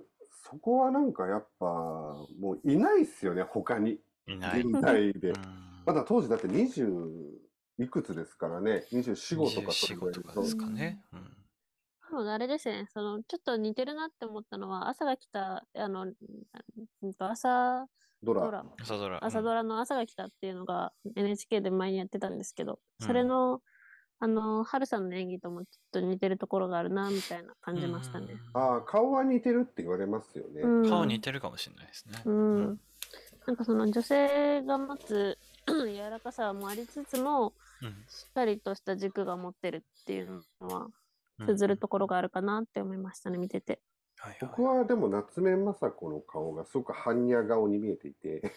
[0.50, 4.00] そこはなんかやっぱ、もういないっすよね、他に。
[4.28, 4.34] うん。
[4.36, 4.62] いない。
[4.62, 5.36] 現代でうん。
[5.86, 7.40] まだ当時だって20
[7.80, 8.86] いくつですからね。
[8.94, 11.04] 24、5とかそ24れぐらいとかですかね。
[11.12, 11.39] うんで
[12.12, 16.07] もあれですね、その、ちょっと似てるなって思ったのは、朝が来た、あの、
[17.20, 17.88] 朝
[18.24, 18.41] ドラ。
[18.41, 19.24] ドラ、朝ドラ。
[19.24, 23.62] 朝ドラの朝が来たっていうのが NHK で前にやってたんですけど、うんそれの、
[24.22, 28.36] あの、春さんの演技ともちょっと似てるところがあるな、みたいな感じましたね。
[28.53, 30.62] ああ、顔は似てるって言われますよね。
[30.62, 32.22] うん顔似てるかもしれないですね。
[32.26, 32.80] うん。
[33.47, 35.38] なんかその女性が持つ
[35.68, 40.93] 柔らかさもありつつも、うんしっかりとした軸が持ってるっていうのは、うん
[41.46, 43.74] 通ずるところがあるかなって思いましたね、見てて。
[44.18, 48.52] はいはい僕はでも夏目雅子の顔がすごく般若顔に見えていて。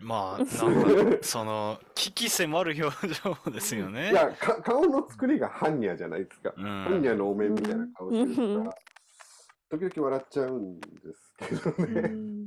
[0.00, 4.10] まあ、なんか、その、危機迫る表情ですよね。
[4.12, 6.52] いや、か顔の作りが般若じゃないですか。
[6.56, 12.00] うん般若のお面みたいな顔してるうんから、時々笑っちゃうんですけどうね。
[12.08, 12.46] ん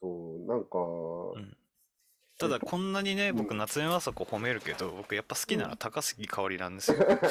[0.00, 1.56] そう、なんか、うん
[2.38, 6.98] ただ、こんなにね、僕、夏目雅子褒めるけど、僕、やっぱ好きなのは高杉香織なんですよ。
[7.02, 7.26] わか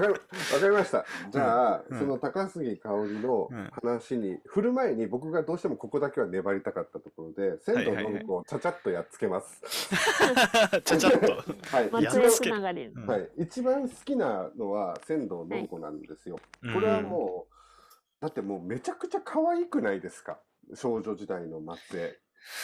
[0.00, 0.18] りわか
[0.62, 1.04] りました。
[1.32, 9.60] じゃあ、うんその高杉香織のうん話に振る前に僕がどうしてもここだけは粘りたかったところで、仙道信子をちゃちゃっとやっつけます。
[10.84, 11.32] ちゃちゃっと。
[11.76, 12.04] はい。
[12.04, 12.70] やっつけは
[13.18, 13.30] い。
[13.36, 16.38] 一番好きなのは仙道信子なんですよ。
[16.62, 17.54] うんこれはもう、
[18.22, 20.38] だってもうめちゃくちゃ可愛くないですか？
[20.74, 22.16] 少女時代の松江。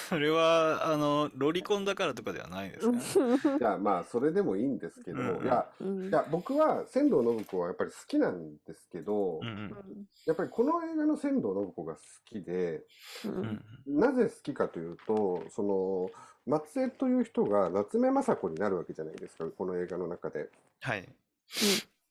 [0.09, 2.91] それは、あの、ロリコンだからとかではないです
[3.43, 3.51] か？
[3.51, 3.57] ら。
[3.57, 9.77] いや、まあ、それでもいいんですけど、うんいや、うんいや、僕は仙道信子はやっぱり好きなんですけど、うんうん
[10.27, 12.83] やっぱりこの映画の仙道信子が好きで、
[13.25, 16.11] うんうんなぜ好きかというと、その、
[16.47, 20.49] 松江という人が夏目雅子になるわけじゃないですか、この映画の中で。
[20.81, 21.09] はい。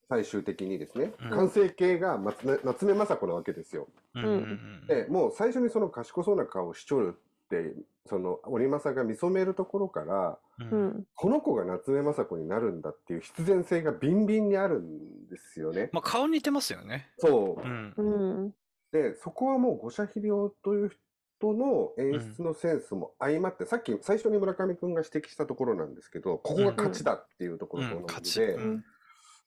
[0.08, 1.14] 最終的にですね。
[1.22, 2.18] うん完成形が
[2.64, 3.88] 夏目雅子なわけですよ。
[4.14, 7.74] うんうんうんで、もう最初にその賢そうな顔をしちょるって、
[8.08, 15.90] その織政が見初めるところから、うんうんうんこの子が夏目雅子になるんだっていう必然性がビンビンにあるんですよね。
[15.92, 17.10] まあ、顔似てますよね。
[17.18, 17.68] そうう。
[17.68, 17.94] ん。
[17.98, 18.54] うん
[18.92, 20.92] で、そこはもう五社肥料という
[21.38, 28.86] 人の演出のセンスも相まって、さっき最初に村上くんが指摘したところなんですけど、ここが勝ちだっていうところと同じで、うん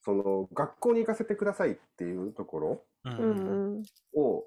[0.01, 3.83] その学校に行かせてくださいっていうところうんうんうん
[4.15, 4.45] を、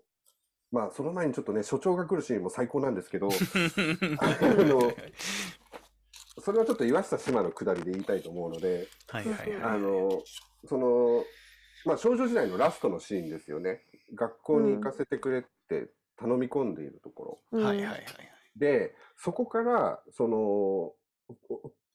[0.71, 4.93] まあその前にちょっとね、所長が来るシーンも最高なんですけど、 の
[6.39, 9.61] それはちょっと岩下志麻のくだりで言いたいと思うので、はいはいはい。
[9.63, 10.23] あの、
[10.67, 11.25] その、
[11.85, 13.83] まあ少女時代のラストのシーンですよね。
[14.15, 17.59] 学校に行かせてくれって頼み込んでいるところ。
[17.59, 18.05] うんはいはいはい。
[18.55, 20.95] で、そこから、その、お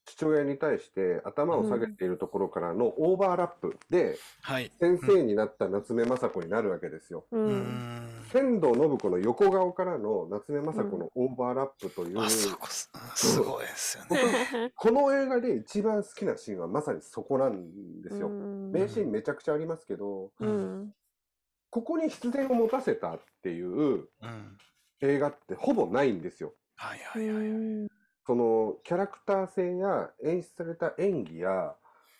[0.06, 4.70] 父親に対して頭を下げているところからのオーバーラップで、はい。
[4.80, 7.26] 先生になった夏目雅子になるわけですよ。
[7.32, 7.38] う。
[7.38, 8.15] うんん。
[8.32, 14.72] 仙道信子の横顔からの夏目雅子のオーバーラップという、あそこす、すごいですよね。
[14.74, 18.28] この映画で一番好きなシーンはまさにそこなんですよ。
[18.28, 20.92] うん名シーンめちゃくちゃありますけど、うん。
[21.70, 24.58] ここに必然を持たせたっていううん。
[25.00, 26.54] 映画ってほぼないんですよ。
[26.76, 27.88] はいはいはいはい。
[28.26, 31.74] そのキャラクター性や演出された演技や、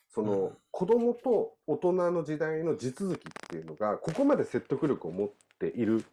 [0.08, 6.04] その、うん子供と大人の時代の地続きっていうのが、ここまで説得力を持っている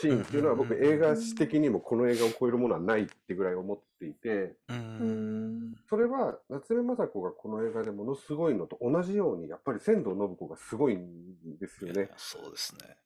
[0.00, 4.56] シーンっていうのは、僕映画史的にもこの映画を超えるものはないってぐらい思っていて。
[5.88, 12.10] それは夏目雅子がこの映画でものすごいのと同じように、やっぱり仙道信子がすごいんですよね。
[12.16, 12.96] そうですね。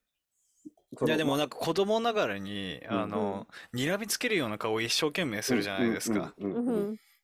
[1.06, 6.34] いやでもなんか子供ながらに、うんあの、睨みつけるような顔を一生懸命するじゃないですか。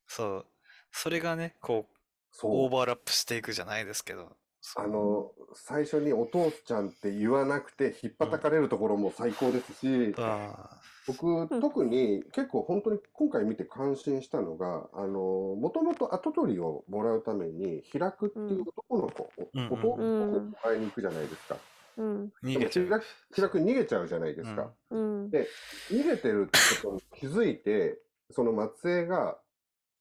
[0.07, 0.47] そう。
[0.93, 1.95] それがね、こう
[2.43, 4.37] オーバーラップしていくじゃないですけど。
[4.77, 15.21] あの、最初にお父ちゃんって言わなくて、引っ叩かれるところも最高ですし、あ僕、特に結構本当に今回見て感心したのが、あの、
[15.57, 21.57] もともと跡取りをもらうために、開くっていう男の子、おうん弟の子をうんもらいに行くじゃないですか。
[21.99, 22.33] うん。
[22.43, 22.89] ー逃げちゃう。
[22.89, 24.73] 開く逃げちゃうじゃないですか。
[24.91, 25.31] うん。
[25.31, 25.47] で、
[25.91, 28.01] 逃げてるってことに気づいて、
[28.31, 29.39] その松江が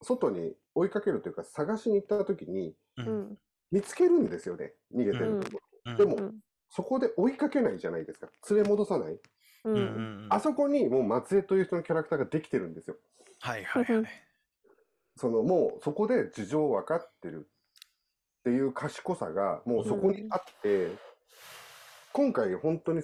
[0.02, 3.02] 外に追いかけるというか探しに行った時にう。
[3.02, 3.38] うんん。
[3.74, 4.74] 見つけるんですよね。
[4.96, 5.92] 逃げてるところ。
[5.92, 6.40] うんでも、うん
[6.76, 8.28] そこで追いかけないじゃないですか。
[8.50, 9.14] 連れ戻さない。
[9.14, 9.20] う。
[9.66, 10.28] うんんうんうん。
[10.32, 12.96] あそこにもう松江という人のキャラクターができてるんですよ。
[13.42, 14.06] はいはいはい。
[15.16, 17.48] そのもうそこで事情分かってる
[18.40, 20.90] っていう賢さがもうそこにあって、
[22.12, 23.04] 今回本当に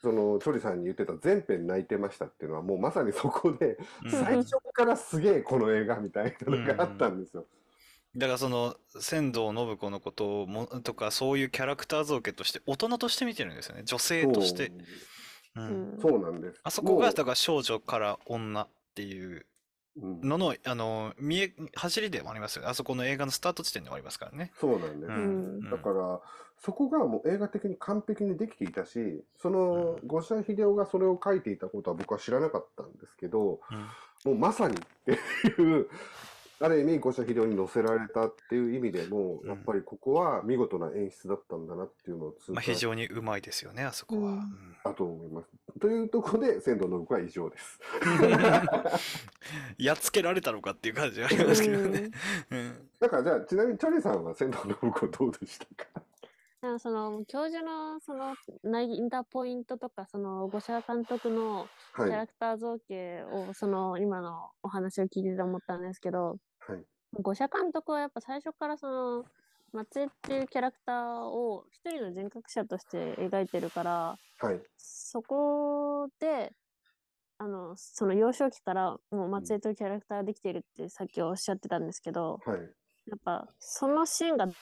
[0.00, 7.46] そのチョリさんに言ってた全編泣いてましたっていうのはもうまさにそこでうん最初からすげえこの映画みたいなのがあったんですよ。
[8.16, 13.82] だからその仙道信子のことをもとかそういうキャラクター造形として大人として見てるんですよね。
[13.84, 14.72] 女性として、
[15.56, 15.96] う、うん。
[15.96, 16.00] ん。
[16.00, 16.60] そうなんです。
[16.62, 19.46] あそこがだから少女から女っていう
[20.00, 20.20] うん。
[20.22, 22.68] ののあの見え走りでもありますよね。
[22.68, 25.12] あそこの映画のスタート地点でもありますからね、そうなんです。
[25.12, 25.70] ん。
[25.70, 26.20] だから、
[26.58, 33.60] そこがもう映画的に完璧にできていたし、その、五社秀夫がそれを書いていたことは僕は知らなかったんですけど、
[34.24, 34.32] うん。
[34.32, 35.12] もうまさにって
[35.60, 35.88] いう、
[36.64, 39.48] ある意味五社秀夫に乗せられたっていう意味でも、うん。
[39.48, 44.76] やっぱりここは見事な演出だったんだなっていうのを痛まあ、感非常にうまいですよねあそこは、うんうん。
[44.84, 45.48] だと思います。
[45.80, 47.80] というところで、仙道信子は以上です。
[49.78, 52.10] やっつけられたのかっていう感じがありますけどね、
[52.50, 52.88] うん。
[53.00, 56.02] だからじゃあ、ちなみにチャリさんは仙道信子どうでしたか？
[56.62, 62.10] なんかその教授のその泣いたポイントとかその五社監督のキはい。
[62.12, 66.36] ャラクター造形をその今のお話を聞いてて思ったんですけど
[66.68, 66.84] はい。
[67.20, 69.24] 五社監督はやっぱ最初からその
[69.72, 74.60] 松江っていうキャラクターを一人の人格者として描いてるからはい。
[74.76, 76.52] そこで
[77.38, 82.60] あのその幼少期からもう松江というキャラクターができているってさっきおっしゃってたんですけどはい。
[83.06, 84.54] やっぱそのシーンが通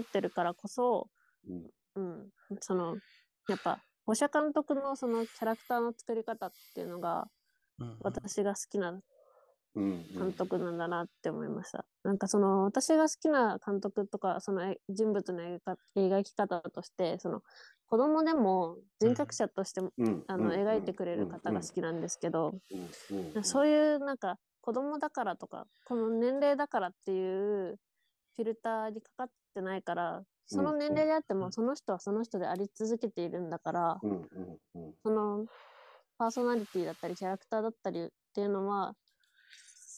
[0.00, 1.08] ってるからこそ
[1.48, 2.30] うんうん、
[2.60, 2.96] その
[3.48, 7.26] やっぱ保社監督のそのキャラクターの作り方っていうのが
[7.78, 9.00] うん私が好きな
[9.74, 11.84] 監督なんだなって思いました。
[12.02, 15.42] なんかその私が好きな監督とかそのえ人物の
[15.96, 17.42] 描き方としてその
[17.86, 20.24] 子供でも人格者としてもうん。
[20.26, 20.50] あのうん。
[20.52, 22.54] 描いてくれる方が好きなんですけど
[23.42, 27.78] そういうなんか子供だからとかこの年齢だからっていう
[28.36, 34.00] フィルターにかかってないからその年齢であってもその人はその人であり続けているんだから
[35.02, 35.46] その
[36.18, 38.94] パーソナリティだったりキャラクターだったりっていうのは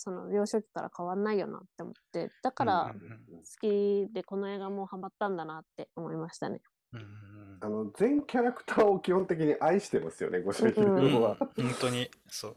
[0.03, 6.61] その幼少期から変わんないよなって思ってだから好きでこの映画もハマったんだなって思いましたね。
[6.93, 7.07] うんうん
[7.65, 11.37] あの全キャラクターを基本的に愛してますよね、ご主人うんは。
[11.37, 11.51] 本
[11.81, 12.57] 当にそう。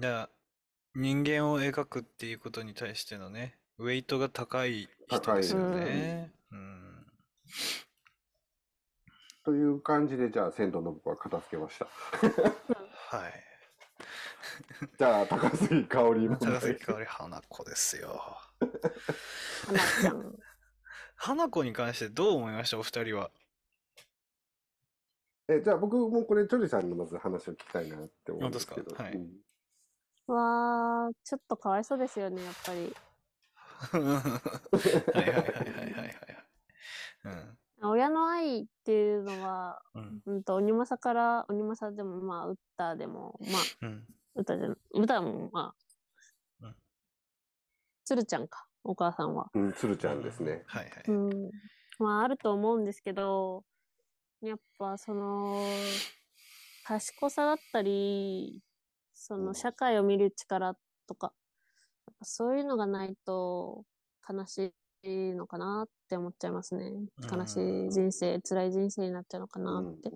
[0.00, 0.30] だから
[0.94, 7.06] 人間を描くっていうことに対してのねウェイトが高い人ですよね、うん。
[9.44, 11.86] という感じで、じゃあ、仙道信子は片付けました。
[13.16, 13.51] はい
[14.98, 18.36] じゃあ、高杉香織問題高崎香織花子ですよ
[19.66, 20.38] 花ちゃん
[21.16, 23.30] 花子に関してどう思いましたお二人は？
[25.48, 28.82] え、じゃあ僕もこれ、チョリさんのまず話を聞きたいなって思うんですけど。
[28.82, 29.02] 本当ですか？
[29.04, 29.30] はいうん
[30.28, 32.94] わーちょっとかわいそうですよねやっぱり。
[33.90, 36.16] はいはいはいはいはいはい。
[37.24, 37.90] うん。
[37.90, 40.22] 親の愛っていうのは、うん。
[40.24, 44.06] うんと、鬼政から、鬼政でも、まあ、歌でも、まあ、うん。
[44.34, 45.74] 歌じゃ、歌も、ま
[46.60, 46.76] あうん、
[48.04, 49.50] 鶴ちゃんか、お母さんは。
[49.54, 50.62] うん、鶴ちゃんですね。
[50.66, 51.04] はいはい。
[51.08, 51.50] うん。
[51.98, 53.64] まあ、あると思うんですけど、
[54.40, 55.64] やっぱ、その、
[56.84, 58.60] 賢さだったり、
[59.14, 60.76] そうんの、社会を見る力
[61.06, 61.32] とか、
[62.06, 63.84] やっぱそういうのがないと、
[64.28, 64.72] 悲し
[65.02, 66.92] いのかなって思っちゃいますね。
[67.30, 70.10] 悲しい人生、辛い人生になっちゃうのかうなんって。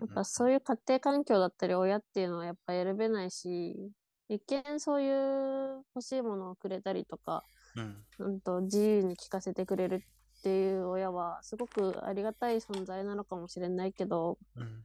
[0.00, 3.74] やっぱそういう家庭環境だったり親っていうのはやっぱ選べないし、
[4.28, 7.44] 一見そういう欲しいものをくれたりとか、
[7.76, 8.04] うん。
[8.20, 14.84] うんと自由に聞かせてくれるっていう親はすごくありがたい存在なのかもしれないけど、うん。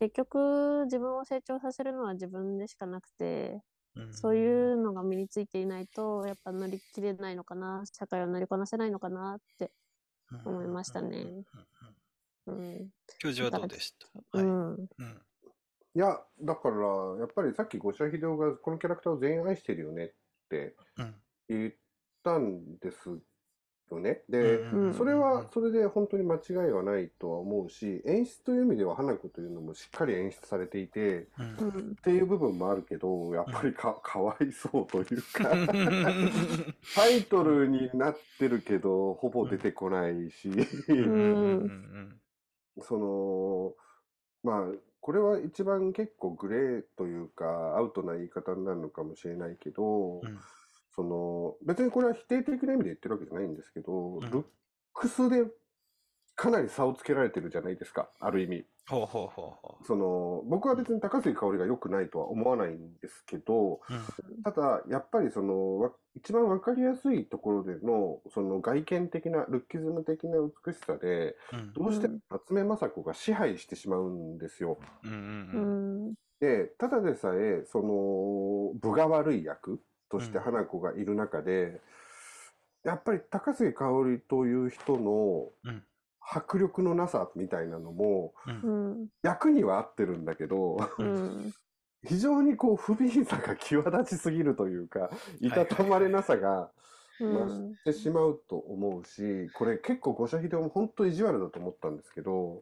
[0.00, 3.60] 結局自分を成長させるのは自分でしかなくて、
[3.96, 4.10] うん。
[4.12, 9.72] そういうのが身についていないとやっぱ乗り切れないのかな、社会を乗りこなせないのかなって、
[10.32, 11.44] うん思いましたね。
[13.18, 14.38] 教授はどうでした？
[14.38, 14.46] はい。
[14.46, 14.90] うん。
[14.98, 15.22] うん。
[15.96, 20.14] いや、だから、やっぱりさっき五社秀夫がこのキャラクターを全員愛してるよねっ
[20.50, 21.22] てうん。
[21.48, 21.74] 言っ
[22.24, 23.20] たんです
[23.94, 24.22] よね。
[24.28, 31.28] で、うんそれはそれで本当に間違いはないとは思うし、演出という意味では花子というのもしっかり演出されていて。
[32.00, 35.50] っていう部分もあるけど、やっぱりか、かわいそうというか、
[36.94, 40.48] タイトルになってるけど、ほぼ出てこないし、
[40.88, 42.20] うん。
[42.80, 43.74] その、
[44.42, 50.38] まあ、これは一番結構グレーというか、アウトな言い方になるのかもしれないけど、うん
[51.00, 54.44] その、別にこれは否定的な意味で言ってるわけじゃないんですけど、んルッ
[54.92, 55.44] クスで
[56.36, 58.64] かなり差をつけられてるじゃないですか、ある意味。
[58.88, 63.94] ほうほうほうほその、僕は別に高杉香織が良くないとは思わないんですけど、う。
[63.94, 64.42] うん。
[64.44, 71.72] ただ、やっぱりその、わ一番わかりやすいところでの、その外見的な、ルッキズム的な美しさで、うん。
[71.74, 74.78] どうしても夏目雅子が支配してしまうんですよ。
[75.04, 75.14] うんう
[75.52, 76.14] うんん。
[76.40, 81.80] で、ただでさえ、その、分が悪い役としてうん花子がいる中で、
[82.82, 85.82] やっぱり高杉香織という人のうん
[86.22, 88.34] 迫力のなさみたいなのも。
[89.22, 91.52] 役には合ってるんだけど、うん。
[92.06, 96.70] 非常にこう不憫さが際立ちすぎるというか、いたたまれなさが
[97.18, 102.60] 増うんしてしまうと思うし、これ結構五社秀夫も本当意地悪だと思ったんですけど。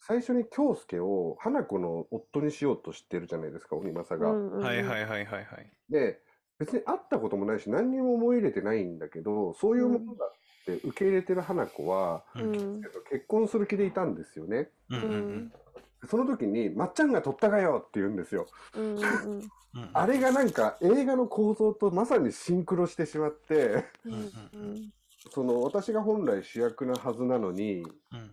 [0.00, 4.58] 最初に京介を花子の夫にしようとしてるじゃないですか、鬼政が。
[4.58, 5.72] はいはいはいはいはい。
[5.88, 6.20] で、
[6.62, 12.80] 別に会ったこともないし、何にも思い入れてないんだけど、そういうものだって受け入れてる花子は、ううんん。
[13.10, 14.70] 結婚する気でいたんですよね。
[14.90, 15.52] うんうん
[16.04, 18.48] その時に、まっちゃんが取ったがよって言うんですよ。
[18.74, 18.98] うん。
[18.98, 19.50] うん。
[19.94, 24.90] あれがなんか映画の構造とまさにシンクロしてしまって、うん。
[25.30, 28.30] その私が本来主役なはずなのに、うん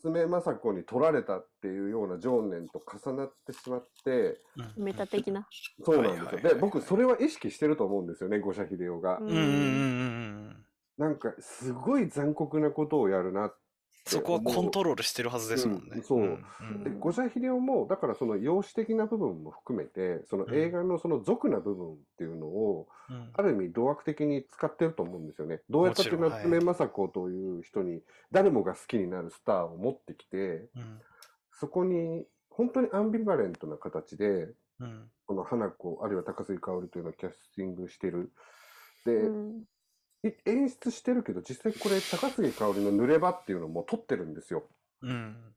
[0.00, 4.40] 爪雅子に取られたっていうような情念と重なってしまって、
[4.76, 5.46] うんメタ的な。
[5.82, 6.54] そうなんですよ。
[6.54, 9.18] で、僕それは意識してると思うんですよね、五社秀夫が。
[9.18, 10.64] うん。
[10.98, 13.56] なんかすごい残酷なことをやるなって
[14.06, 15.90] そこはコントロールしてるはずですもんね。
[15.94, 16.24] うんそうう
[16.64, 25.60] んで、五社秀夫も、だからその容姿的な部分も含めて、その映画のその俗な部分っていうのを、うんある意味、同悪的に使ってると思うんですよね。
[25.70, 31.00] どうやったって夏目雅子という人に、誰もが好きになるスターを持ってきて、うん
[31.56, 34.48] そこに、本当にアンビバレントな形で、
[34.80, 38.30] うんこの花子、あるいは高杉香織というのをキャスティングしてる。
[39.06, 39.64] で、うん。
[40.28, 44.64] い演出してるけど、実際これ、高杉香織の濡れ場っていうのも撮ってるんですよ。
[45.02, 45.54] うん。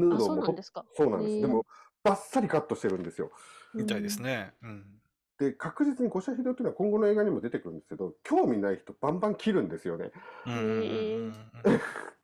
[0.00, 0.84] うヌードも撮っなんですか。
[0.96, 1.40] そうなんです。
[1.40, 1.66] でも、
[2.02, 3.30] バッサリカットしてるんですよ。
[3.74, 4.54] みたいですね。
[4.62, 5.00] うん。
[5.38, 10.10] で、確実に五社秀夫というのは今後の映画にも出てくるんですけど、興味ない人バンバン切るんですよね。
[10.46, 11.32] うん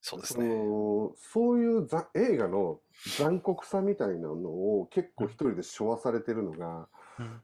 [0.00, 0.48] そうですそね。
[0.48, 2.80] のそういうざ映画の
[3.18, 6.88] 残酷さみたいなのを結構一人で昭和されてるのが、
[7.18, 7.42] うん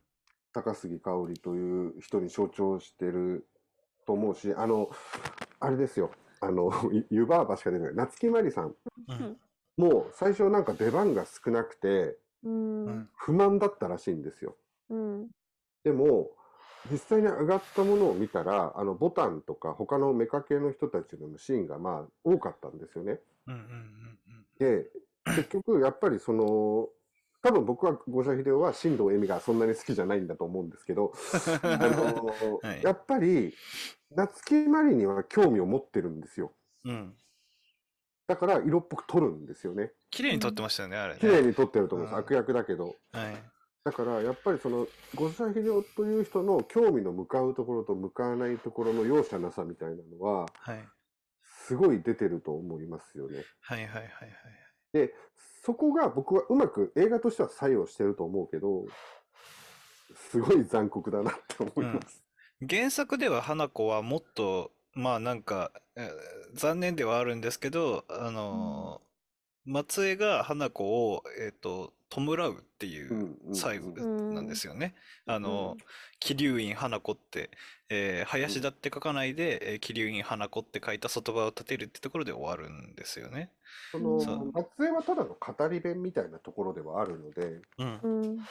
[0.53, 3.47] 高杉香織という人に象徴してる
[4.07, 4.91] と思うし、あの、
[5.61, 8.75] あれですよ、あの、 ゆ湯婆婆しか出てない、夏木マリさん。
[9.09, 9.41] うん。
[9.77, 14.57] も最初なんか出番が少なくて不満だったらしいんですよ。
[14.91, 15.31] うん。
[15.85, 16.31] でも、
[16.91, 23.21] 実際に上がったものを見たら、あの、ボタンとか他のメカ系の人たちのシーンがまあ多かったんですよね。
[24.59, 24.91] で、
[25.25, 26.89] 結局やっぱりその、
[27.43, 31.13] 多分僕は五社秀夫は新藤恵美がそんなに好きじゃないんだと思うんですけど、
[31.63, 33.55] あのはいやっぱり
[34.15, 36.53] 夏木マリには興味を持ってるんですよ。
[36.85, 37.15] うんうん。
[38.27, 39.93] だから色っぽく撮るんですよね。
[40.11, 41.21] 綺麗に撮ってましたよね、あれね。
[41.21, 42.17] 綺麗に撮ってると思うんです。
[42.17, 42.97] うん悪役だけど。
[43.13, 43.43] はい。
[43.83, 50.89] だからやっぱりその五歳非常という人の興味の向かうところと向かわないところの容赦なさみたいなのははい。
[51.67, 53.45] すごい出てると思いますよね。
[53.61, 54.11] はいはいはいはい。
[54.93, 55.15] で、
[55.65, 58.87] そこが僕はうまく映画としては作用してると思うけど、
[60.31, 62.23] すごい残酷だなって思います。
[62.69, 66.11] 原作では花子はもっと、まあなんか、えー
[66.53, 69.11] 残念ではあるんですけど、あのー
[69.67, 74.95] 松江が花子を、えっと、弔うっていううんうん最後うんなんですよね。
[75.27, 75.77] あの、
[76.19, 77.51] 桐生院花子って、
[77.89, 83.53] えー林田って書かないで、えー桐生院花子って書いた外場を立てるってところで終わるんですよね。
[83.93, 88.01] そのそう松江はただの語り弁みたいなところではあるので、うん。
[88.03, 88.37] うん。
[88.37, 88.43] や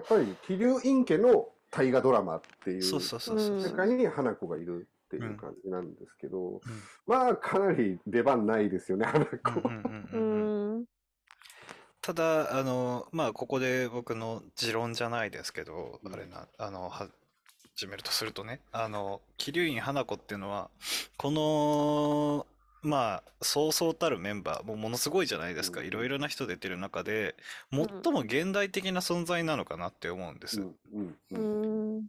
[0.00, 3.70] っぱり桐生院家の大河ドラマっていうそうそうそうそううんそう。
[3.70, 6.60] 世界に花子がいるっていう感じなんですけど、
[7.06, 9.30] まあかなり出番ないですよね、花子。
[12.04, 17.08] ただ、あの、まあ、ここで僕の持論じゃないですけど、うんあれな、あの、は
[17.76, 20.68] 始めるとするとね、あの、桐生院花子っていうのは、
[21.16, 22.46] この、
[22.82, 25.80] まあ、そうそうたるメンバー、もうものすごいじゃないですか。
[25.80, 27.36] うんいろいろな人出てる中で、
[27.72, 30.60] ん最も現代的な存在なのかなって思うんです。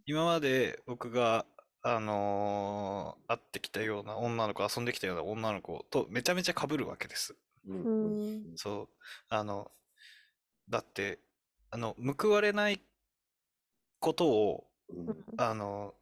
[0.04, 1.46] 今まで僕が、
[1.80, 7.34] あのー会ってきたような女の子、遊んできたような女の子とめちゃめちゃ被るわけです。
[8.56, 8.88] そう。
[9.30, 9.70] あの、
[10.68, 11.18] だって、
[11.70, 12.80] あの、報われない
[14.00, 15.94] ことを、うんあの、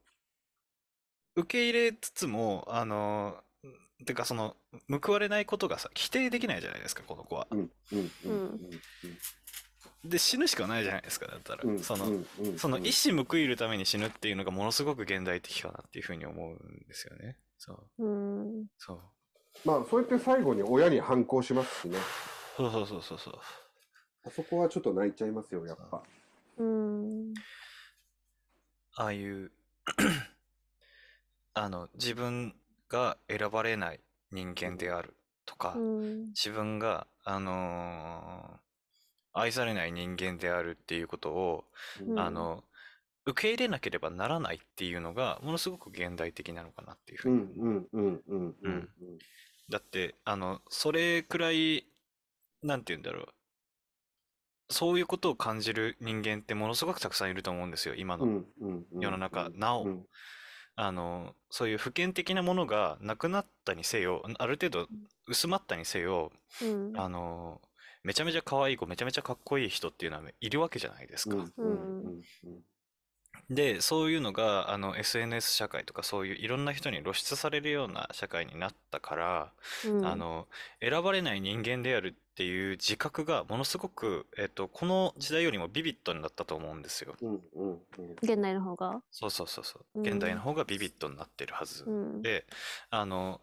[1.35, 3.37] 受け入れつつも、あの、
[4.05, 4.55] てかその、
[5.03, 7.47] 報われないことがさ、否定できないじゃないですか、この子は。
[10.03, 11.63] で、死ぬしかないじゃないですか、だったら。
[11.63, 12.05] うんその、
[12.57, 17.37] その意思報いるために死ぬっていうのがものすごく現代的かなっていうふうに思うんですよね。
[17.57, 18.05] そう。
[18.05, 18.07] う
[18.61, 18.65] ん。
[18.77, 18.99] そう。
[19.63, 21.97] まあそうやって最後に親に反抗しますしね。
[22.57, 23.39] そうそうそうそうそう。
[24.25, 26.01] あそこはちょっと泣いちゃいますよ、やっぱ。
[26.57, 27.33] うん。
[28.97, 29.51] ああいう
[31.53, 32.55] あの、自分
[32.89, 33.99] が選ばれない
[34.31, 35.15] 人間である
[35.45, 36.27] とか、うん。
[36.29, 38.65] 自分が、あのー
[39.37, 41.65] 愛されない人間であるっていうことを、
[42.07, 42.63] うんあの、
[43.25, 47.53] 受け入れなければならないっていうのが、ものすごく現代的なのかなっていうふううんに。
[47.57, 48.89] うんうんうんうん
[49.67, 51.85] だって、あの、それくらい、
[52.63, 53.27] なんて言うんだろう。
[54.69, 58.43] そういうことを感じる人間ってものすごくたくさんいると思うんですよ、今の
[58.99, 59.49] 世の中。
[59.53, 60.05] なおう、ん
[60.77, 64.87] あの、そういう普遍的なものがなくなったにせよ、ある程度
[65.27, 66.99] 薄まったにせよ、うん。
[66.99, 67.61] あの、
[68.03, 71.37] めちゃめちゃ可愛い子、めちゃめちゃかっこいい人っていうのはいるわけじゃないですか。
[73.49, 79.53] で、そういうのが、あの、SNS 社会とかそういういろんな人に露出されるような社会になったから、
[79.85, 80.47] うんあの、
[80.81, 87.15] 選ばれない人間であるっていう自覚がものすごく、えっと、この時代よりもビビッドになったと思うんですよ。
[87.21, 89.01] うんうんうん現代の方が？
[89.09, 89.99] そうそうそうそう。
[89.99, 91.85] うん現代の方がビビッドになってるはず。
[91.85, 92.21] うん。
[92.21, 92.45] で、
[92.89, 93.39] あの、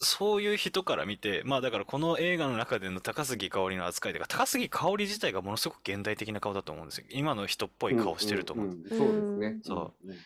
[0.00, 7.06] そういう人から見て、まあだからこの映画の中での高杉香織の扱いというか、高杉香織自体がものすごく現代的な顔だと思うんですよ。
[7.10, 8.66] 今の人っぽい顔してると思う。
[8.66, 9.60] んんんそうですね。
[9.62, 10.16] そううん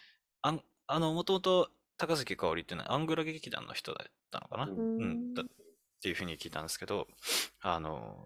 [0.40, 1.68] あんあの、もともと
[1.98, 5.42] 高杉香織っていうのはアングラ劇団の人だったのかな、ううんうん、だ
[5.98, 7.08] っていうふうに聞いたんですけど、
[7.60, 8.16] あの、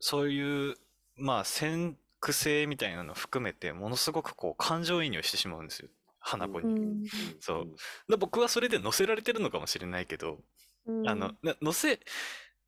[0.00, 0.74] そういう、
[1.16, 5.88] まあ、先駆性みたいなのを含めて、ものすごくこう、感情移入してしまうんですよ。
[6.18, 6.74] 花子に。
[6.74, 7.04] うん
[7.40, 7.66] そう
[8.08, 10.38] で僕はそれで乗せられてるのかもしれないけど、
[10.86, 12.00] うんあの、な乗せ、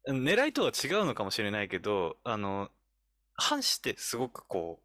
[0.08, 2.70] 狙いとは違うのかもしれないけど、あの、
[3.34, 4.83] 反してすごくこう、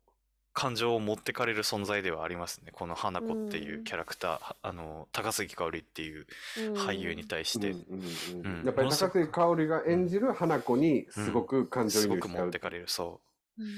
[0.60, 2.72] 感情を持ってかれる存在ではありますね。
[2.74, 6.28] この花子っていうキャラクター、はあの、高杉香織っていう
[6.76, 8.00] 俳優に対して、うんうん
[8.46, 12.60] うんうんやっぱり高杉香織が演じる花子にすごく感情移すご入しちゃうく持って。
[12.60, 13.22] かれる、そ
[13.58, 13.64] う。
[13.64, 13.70] うん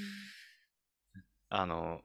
[1.54, 2.00] あの、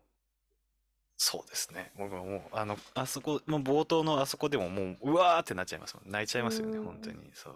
[1.15, 1.91] そうですね。
[1.97, 6.11] 僕はもう、あの、あそこ、もう冒頭のあそこでももう、うわーってなっちゃいますもん。
[6.11, 7.17] 泣いちゃいますよね、うん本当に。
[7.33, 7.55] そう。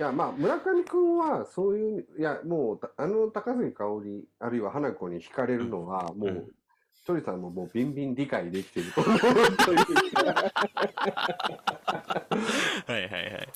[0.00, 6.54] いや、まあ、村上くんは、そういう、いや、もう、たあの高杉香織、あるいは花子に惹かれるのは、もうんう、
[7.06, 9.18] 鳥さんももう、ビンビン理解できてると思う。
[12.86, 13.48] はいはいはい。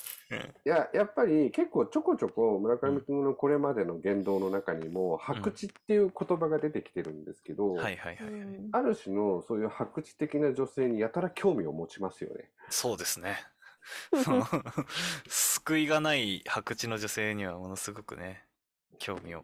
[0.65, 8.33] いや、やっぱり結構ちょこちょこ村上くんのこれまでの言動の中にも、白痴っていう言葉が出てきてるんですけど、はいはいはいはい。
[8.33, 8.35] う
[8.67, 12.51] んある種のそういう白痴的な女性にやたら興味を持ちますよね。
[12.69, 13.37] そうですね。
[14.23, 14.45] その
[15.27, 18.45] 救いがない白痴の女性にはものすごくね、
[18.99, 19.43] 興味を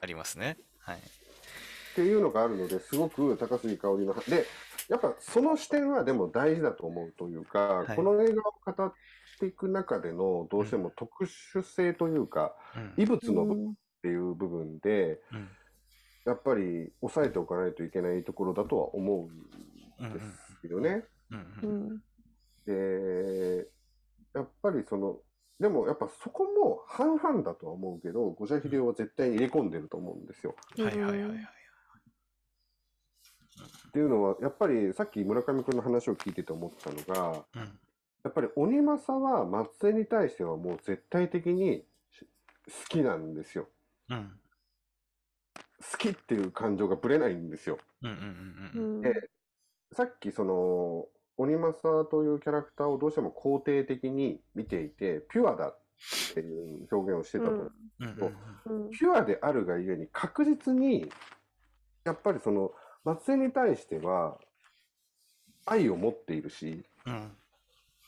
[0.00, 0.58] ありますね。
[0.78, 0.98] はい。
[0.98, 4.46] っていうのがあるのですごく高杉香織ので
[4.88, 8.92] やっぱその視点はでも大事だと思うというか、はいこの映画を語っ
[9.38, 15.48] ていく中でのどうしても特殊性というか、うん異物の部分っていう部分でうん
[16.24, 19.28] やっぱり抑えておかないといけないところだとは思
[19.98, 20.20] うんで
[20.60, 21.04] すよね。
[21.30, 22.02] うんうんうん。
[22.66, 23.68] で、
[24.34, 25.18] やっぱりその、
[25.60, 30.54] でもやっぱそこも半々だとは思うけど、五社秀夫は絶対に入れ込んでると思うんですよ。
[30.76, 31.38] はいはいはいはい。
[33.88, 37.78] っていうのは、やっぱりさっき村上君の話を聞いてて思ったのが、うん
[38.24, 41.84] やっぱり鬼政は松江に対してはもう絶対的に
[42.66, 43.68] 好きなんですよ。
[44.10, 44.32] うん
[45.90, 47.78] 好きっていう感情がぶれないんですよ。
[48.02, 48.16] うんうん
[48.76, 49.02] ううんん。
[49.02, 49.12] で
[49.92, 51.06] さっきその
[51.42, 55.78] 鬼政というキャラクターをどうしても肯定的に見ていて、ピュアだっ
[56.34, 57.72] ていう表現をしてたと思う。
[58.00, 58.36] うんうん
[58.66, 58.90] うんうん。
[58.90, 61.10] ピュアであるがゆえに確実に、
[62.04, 62.72] やっぱりその
[63.04, 64.38] 松江に対しては
[65.66, 67.36] 愛を持っているし、うん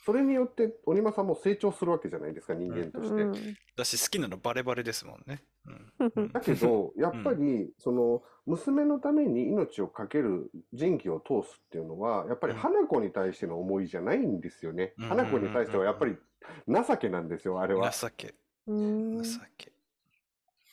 [0.04, 3.22] それによって鬼政も成長するわけじゃないですか、人間として。
[3.22, 5.42] うんだし好きなのバレバレですもんね。
[6.32, 14.94] だけど、やっぱり、その、娘のために命を懸ける人気を通すっていうのは、やっぱりうん花子に対しての思いじゃないんですよね。
[14.98, 16.16] うん花子に対してはやっぱり
[16.68, 17.90] 情けなんですよ、あれは。
[17.90, 18.34] 情け、
[18.66, 19.22] うん。
[19.22, 19.72] 情け。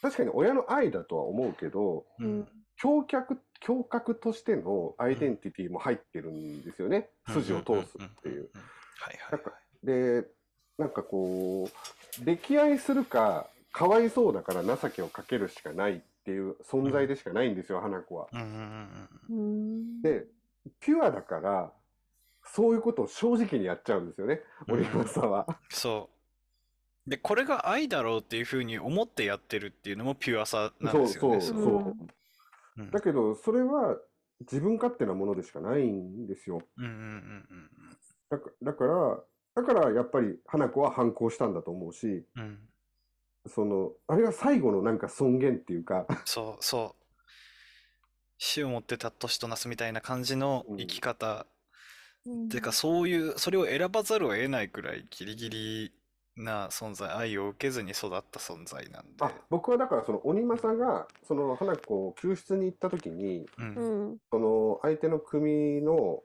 [0.02, 2.48] 確かに親の愛だとは思うけど、ううんん。
[2.76, 7.10] 強客、強格としてのアイデンティティも入ってるんですよね。
[7.30, 8.50] 筋を通すっていう。。
[9.00, 9.42] はいはい
[9.84, 10.26] で、
[10.78, 18.28] なんかこう、溺愛するか、かわいそうだから情けをかけるしかないっていう存在でしかないんですよ、花子は。
[18.32, 18.44] はい。
[18.44, 19.42] うんうんうんう
[20.00, 20.02] ん。
[20.02, 20.26] で、
[20.80, 21.72] ピュアだから、
[22.44, 25.48] そういうことを正直にやっちゃうんですよね、うん森山さんは。
[25.70, 26.10] そ
[27.08, 27.10] う。
[27.10, 31.42] で、これが愛だろうっていうふうに思ってやってるっていうのもピュアさなんそうですよね。
[31.42, 31.96] そうのそう。
[32.78, 33.98] うんだけど、それは
[34.42, 36.62] 自分勝手なものでしかないんですよ。
[36.78, 37.98] うんうんうん
[38.30, 39.20] だかだから、
[39.56, 42.60] だからやっぱり花子は反抗したんだと思うし、うんうん。
[43.48, 47.02] その、あれが最後のなんか尊厳っていうか、そうそう。
[48.38, 51.46] 死をもってた年となすみたいな感じの生き方。
[52.26, 55.94] うんてか、そういう、それを選ばざるを得ないくらいギリギリ
[56.36, 59.10] な存在、愛を受けずに育った存在なんで。
[59.22, 64.18] あ、僕はだからその鬼政が、その花子を救出に行った時に、うんうん。
[64.30, 66.22] その相手の組の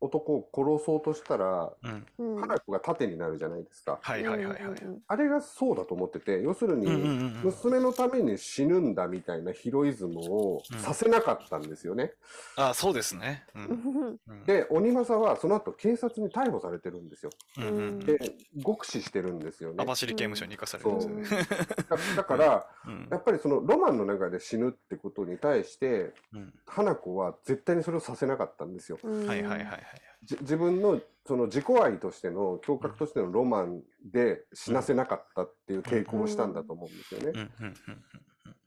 [0.00, 2.06] 男を殺そうとしたら、うん。
[2.18, 2.40] うん。
[2.40, 3.98] 花子が盾になるじゃないですか。
[4.02, 4.78] はいはいはいはい。
[4.82, 12.12] うんあれがそうだと思ってて、要するに、うんうんうんうん娘のために死ぬんだみたいなヒロイズムをうんさせなかったんですよね。
[12.56, 13.44] あ、そうですね。
[13.54, 13.58] う。
[13.58, 14.18] うんん。
[14.28, 17.30] うんで、鬼政はその後警察に逮捕されてるんですよ。
[17.58, 18.18] うんうんうんで、
[18.64, 19.76] 極死してるんですよね。
[19.78, 21.46] 網走刑務所に行かされるんですよね。
[21.88, 28.98] だだから、うんやっぱりそのロマンの中で死ぬってことに対して、うん花子は絶対にそれをさせなかったんですよ。
[29.02, 29.26] うん。
[29.26, 29.95] はいはいはいはい。
[30.26, 37.50] じ自分のその自己愛としての、胸郭としてのロマンで死なせなかったっていう傾向をしたんだと思うんですよね。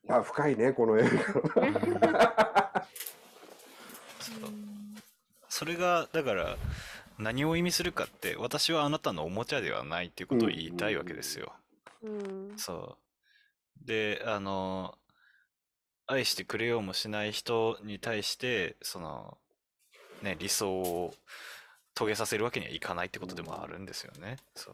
[0.06, 2.88] いや、深いね、この映画。
[5.48, 6.58] それがだから
[7.18, 11.54] 何を意味するかって私はあなたのおもちゃではないっていうことを言いたいわけですよ。
[12.02, 12.54] うん。
[12.58, 12.98] そ
[13.84, 13.86] う。
[13.86, 14.98] で、あの、
[16.08, 19.38] 愛してくれようもしない人に対して、その、
[20.22, 21.14] ね、理想を
[22.00, 24.38] 遂げさせるわけにはいかないってことでもあるんですよね。
[24.56, 24.74] そう。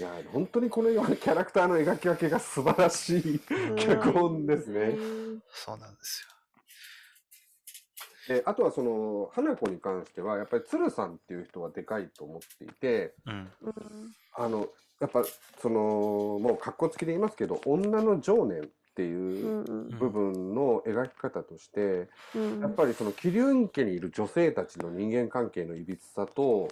[0.00, 3.40] いや、本当にこのキャラクターの描き分けが素晴らしい
[3.76, 4.96] 脚本ですね。
[5.52, 6.26] そうなんです
[8.26, 13.32] であとはその、花子に関しては、やっぱり鶴さんっていう人はでかいと思っていて、よ。
[13.32, 13.52] うん。
[13.60, 13.74] うん。
[14.32, 14.68] あの、
[14.98, 15.24] やっぱ、
[15.60, 19.88] その、もう格好つきで言いますけど、女の情念っていううん。
[19.98, 22.60] 部分の描き方として、うん。
[22.60, 26.68] やっぱりその桐生家にいる女性たちの人間関係のいびつさと。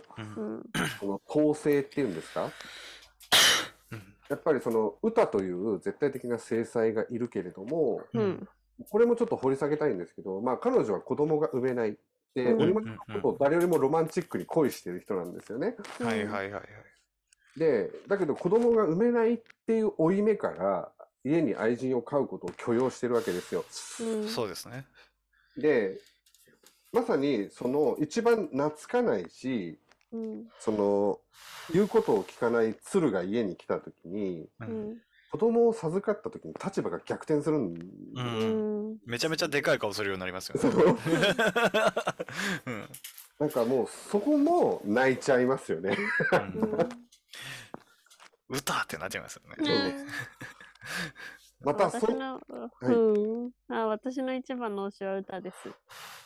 [1.00, 2.44] その統制っていうんですか？
[2.44, 8.48] うんやっぱりその歌という絶対的な制裁がいるけれども、うん。
[8.88, 11.96] これもちょっと掘り下げたいんですけど、まあ彼女は子供が産めない。
[12.34, 15.74] で、うん鬼政のことを誰よりもロマンチックに恋してる人なんですよね。
[16.00, 16.62] はいはいはいはい。
[17.58, 20.90] で、だけど子供が産めないっていう負い目から、
[21.24, 23.64] 家に愛人を飼うことを許容してるわけですよ。
[24.00, 24.28] うん。
[24.28, 24.86] そうですね。
[25.56, 25.98] で、
[26.92, 29.78] まさにその一番懐かないし、
[30.12, 30.44] うん。
[30.58, 31.20] その、
[31.72, 34.64] 言うことを聞かない鶴が家に来た時に、う。
[34.64, 34.96] うんん。
[35.30, 37.76] 子供を授かった時に立場が逆転するんう。
[38.14, 38.98] うんん。
[39.06, 40.70] めちゃめちゃでかい顔するようになりますよね。
[43.40, 45.96] なんかもうそこも泣いちゃいますよね。
[46.54, 46.78] うん
[48.52, 49.56] 歌ってなっちゃいますよね。
[51.60, 52.40] う んまた私の、
[52.80, 53.52] うん。
[53.68, 55.68] あ、私の一番の推しは歌です。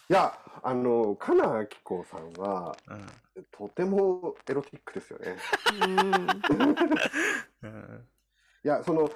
[0.09, 3.07] や、あの、金明子さんは、うん
[3.53, 5.37] とてもエロティックですよね。
[5.83, 6.05] うん。
[7.63, 8.09] うん
[8.65, 9.11] いや、その、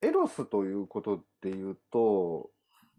[0.00, 2.50] エロスということで言うと、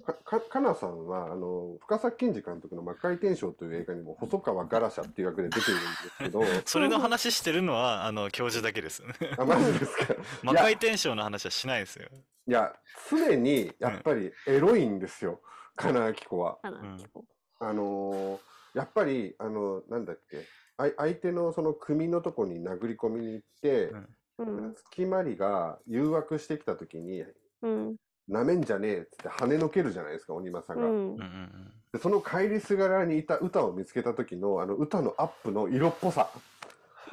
[0.06, 9.03] か、か、かなさんは、あの、深作金次監督の魔界転生という映画にも細川ガラシャっていう役で出ているんですけど、 それの話してるのは、あの、教授だけです。
[9.38, 10.15] あ、マジですか？
[10.44, 12.10] 魔界転生の話はしないですよ。
[12.48, 12.74] いや、
[13.10, 15.41] 常にやっぱりエロいんですよ、
[15.76, 16.57] 金明子は。
[16.61, 17.26] かな、うん結構
[17.60, 18.40] あのー
[18.74, 20.45] やっぱり、あの、なんだっけ、
[20.78, 23.91] あい相手のその組のとこに殴り込みに行って、
[24.38, 24.76] うん。
[24.76, 27.26] 月まりが誘惑してきた時に、
[27.64, 27.95] うん。
[28.28, 30.91] なめんじゃねえっつって跳ねのけるじゃないですか、鬼政が。
[30.91, 31.74] うんうんうんうん。
[31.94, 36.30] でその帰りすがらにいた歌を見つけた時の、あの歌のアップの色っぽさ。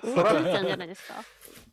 [0.03, 0.15] うん。
[0.15, 1.15] それちゃんじゃないですか。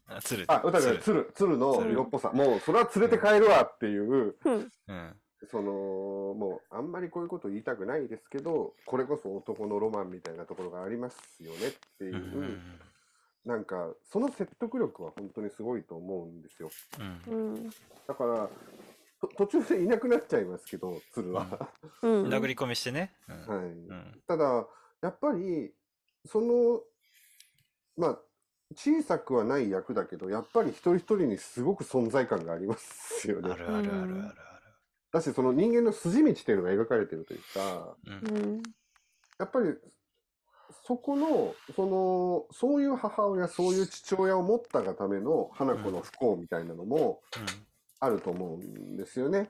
[0.08, 0.46] あ、鶴。
[0.48, 2.32] あ、歌が鶴鶴、鶴の鶴色っぽさ。
[2.34, 4.72] もう、それは連れて帰るわっていう、うん。
[4.88, 5.16] うん。
[5.50, 12.60] その、もう、あんまりこういうこと言いたくないですけど、これこそ男のロマンみたいなところがありますよねっていう
[13.44, 16.70] なんか、その説得力は本当にすごいと思うんですよ。
[17.28, 17.70] うんうん。
[18.08, 18.50] だから、
[19.22, 21.70] と途中でいなくなっちゃいますけど、鶴は。
[22.02, 22.28] うん。
[22.28, 23.14] 殴り込みしてね。
[23.30, 23.66] うんはい。
[23.66, 24.68] うんただ、
[25.02, 25.72] やっぱり、
[26.26, 26.82] その、
[27.98, 28.20] まあ、
[28.76, 33.52] 小さくはない役だけど、やっぱり一人一人にすごく存在感がありますよね。
[33.52, 34.34] あるあるあるあるあ
[35.12, 38.20] だし、その人間の筋道っていうのが描かれてるというか、る。
[38.22, 38.64] うんうん。
[39.40, 39.76] やっぱり、
[40.88, 47.22] そこの、その、そういう母親、そういう父親を持ったがための花子の不幸みたいなのも
[48.02, 49.48] あると思うんですよね。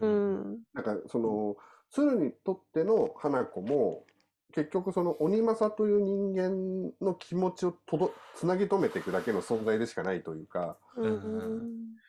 [0.00, 0.58] うん。
[0.72, 1.56] なんか、その、
[1.90, 4.04] 鶴にとっての花子も、
[4.52, 11.68] 結局その鬼政という人間の気持ちをとど、つなぎ止めていくだけの存在でしかないというか、うん。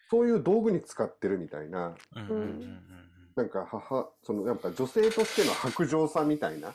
[0.09, 2.81] そういう道具に使ってるみたいな、うん
[3.35, 6.73] なんか母、そのやっぱ女性としての白状さみたいな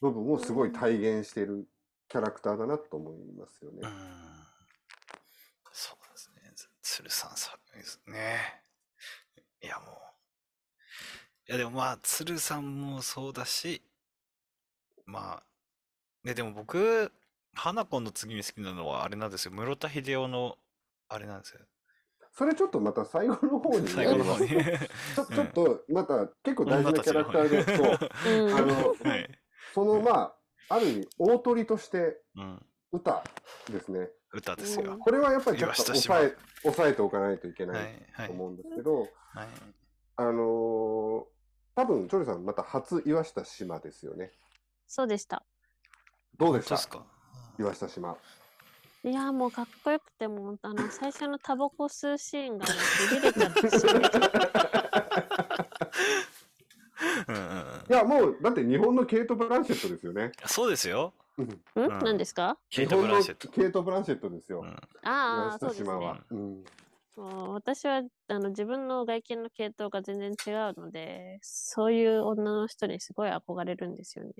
[0.00, 1.68] 部分をすごい体現してる
[2.08, 3.90] キャラクターだなと思いますよねうん。
[3.90, 4.20] うん
[5.72, 6.70] そうですね。
[6.82, 8.62] 鶴さんさですね。
[9.62, 9.94] いやもう。
[11.48, 13.82] いやでもまあ、鶴さんもそうだし、
[15.06, 15.42] まあ、
[16.24, 17.12] ね、でも僕、
[17.54, 19.52] 花子の次に好きなのはあれなんですよ。
[19.52, 20.56] 室田秀夫の、
[21.08, 21.60] あれなんですよ。
[22.32, 24.48] それちょっとまた最後の方に最後の方に。
[24.48, 28.54] ちょちょっとまた結構大事なキャラクターで、そう、うん。
[28.54, 29.40] あの、はい。
[29.74, 30.34] そのま
[30.68, 32.66] あ、ある意味大鳥としてうん。
[32.92, 33.24] 歌
[33.68, 34.10] ですね。
[34.32, 34.96] 歌ですよ。
[34.98, 37.96] これはやっぱりちょっ抑え、抑えておかないといけはないい。
[38.12, 38.32] はいと。
[38.32, 39.08] 思うんですけど、はい。
[40.16, 41.24] あのー
[41.76, 44.32] 多分、チョリさんまた初岩下島ですよね。
[44.86, 45.44] そうでした。
[46.36, 46.76] どうでした？
[46.76, 47.06] か？
[47.58, 48.16] 岩下島。
[49.02, 52.66] いや、もうかっこよくて、もう、あの、 最初のタバコ吸うシーンが、
[57.88, 60.32] いや、もう、だって日本のケイト・ブランシェットですよね。
[60.46, 61.14] そうですよ。
[61.40, 62.58] うんんうん何ですか？
[62.70, 63.48] ケイト・ブランシェット。
[63.48, 64.64] ケイト・ブランシェットですよう。
[64.64, 66.18] んああ、岩そうですね下島は。。
[66.30, 66.64] うん。
[67.16, 74.32] もう私はあの自分の外見の系統が全然違うので、そういう女の人にすごい憧れるんですよね。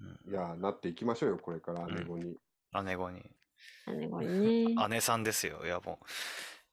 [0.00, 2.36] うんいやー、なっていきましょうよ、これから姉子に。
[2.84, 3.30] 姉子に。
[3.86, 4.74] 姉子にね。
[4.90, 5.64] 姉さんですよ。
[5.64, 6.06] いやもう。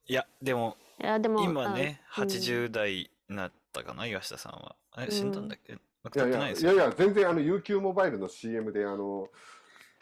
[0.06, 4.74] いや、でも、いや、でも、今ね、あうん80代になったかな、岩下さんは。
[4.98, 5.78] え、うん死んだんだっけ？
[6.14, 9.28] いやいや、いやいや、全然あの UQ モバイルの CM で、あの、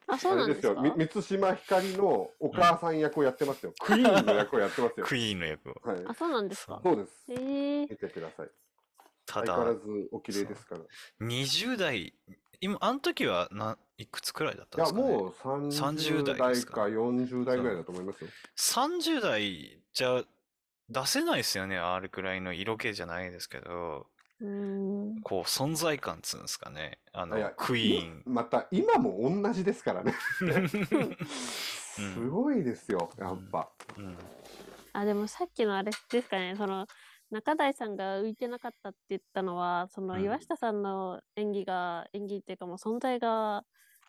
[0.06, 0.68] あ、そうあなんですか？
[0.68, 3.72] れですよ、み満島ひかりのお母さん役をやってますよ。
[3.80, 5.06] クイーンの役をやってますよ。
[5.06, 5.80] クイーンの役を。
[5.84, 6.04] はい。
[6.06, 6.80] あ、そうなんですか？
[6.82, 7.12] そうです。
[7.32, 8.50] えー、見てください。
[9.26, 10.80] た相変わらだ、ずお綺麗ですから。
[10.80, 10.86] い
[11.20, 12.14] 20代、
[12.60, 15.06] 今、あの時はないくつくらいだったんでや、すかね？
[15.08, 18.30] もう30 30代代ですかか40代ぐらいだと思いますよ。
[18.56, 20.24] 30代じゃ
[20.88, 24.08] 出せないですよね、あれくらいの色気じゃないですけど。
[25.22, 26.98] こう、存在感っつうんですかね。
[27.12, 28.22] あのクイーン。
[28.26, 30.14] また今も同じですからね。
[30.40, 31.16] うん
[31.90, 33.68] すごいですよ、やっぱ。
[33.98, 34.16] うん
[34.92, 36.86] あ、でもさっきのあれですかね、その、
[37.30, 43.64] 中台さんが浮いてなかったって言ったのは、そのうん岩下さんの演技が、演技っていうかもう存在が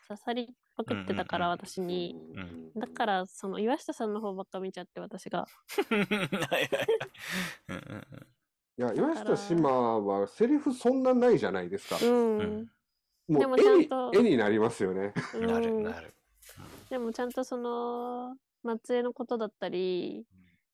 [0.08, 2.14] 刺さりまくってたから、うんうんうん私に。
[2.14, 5.46] んだから、その岩下さんの方ばっか見ちゃって、私が。
[8.78, 11.98] はいや、岩下志麻はセリフそんなないじゃないですか。
[12.02, 12.40] うん。
[12.40, 12.68] うん
[13.30, 15.14] でもちゃんと絵になりますよね。
[15.36, 16.14] うんなるなる。
[16.90, 20.26] でもちゃんとその、松江のことだったり、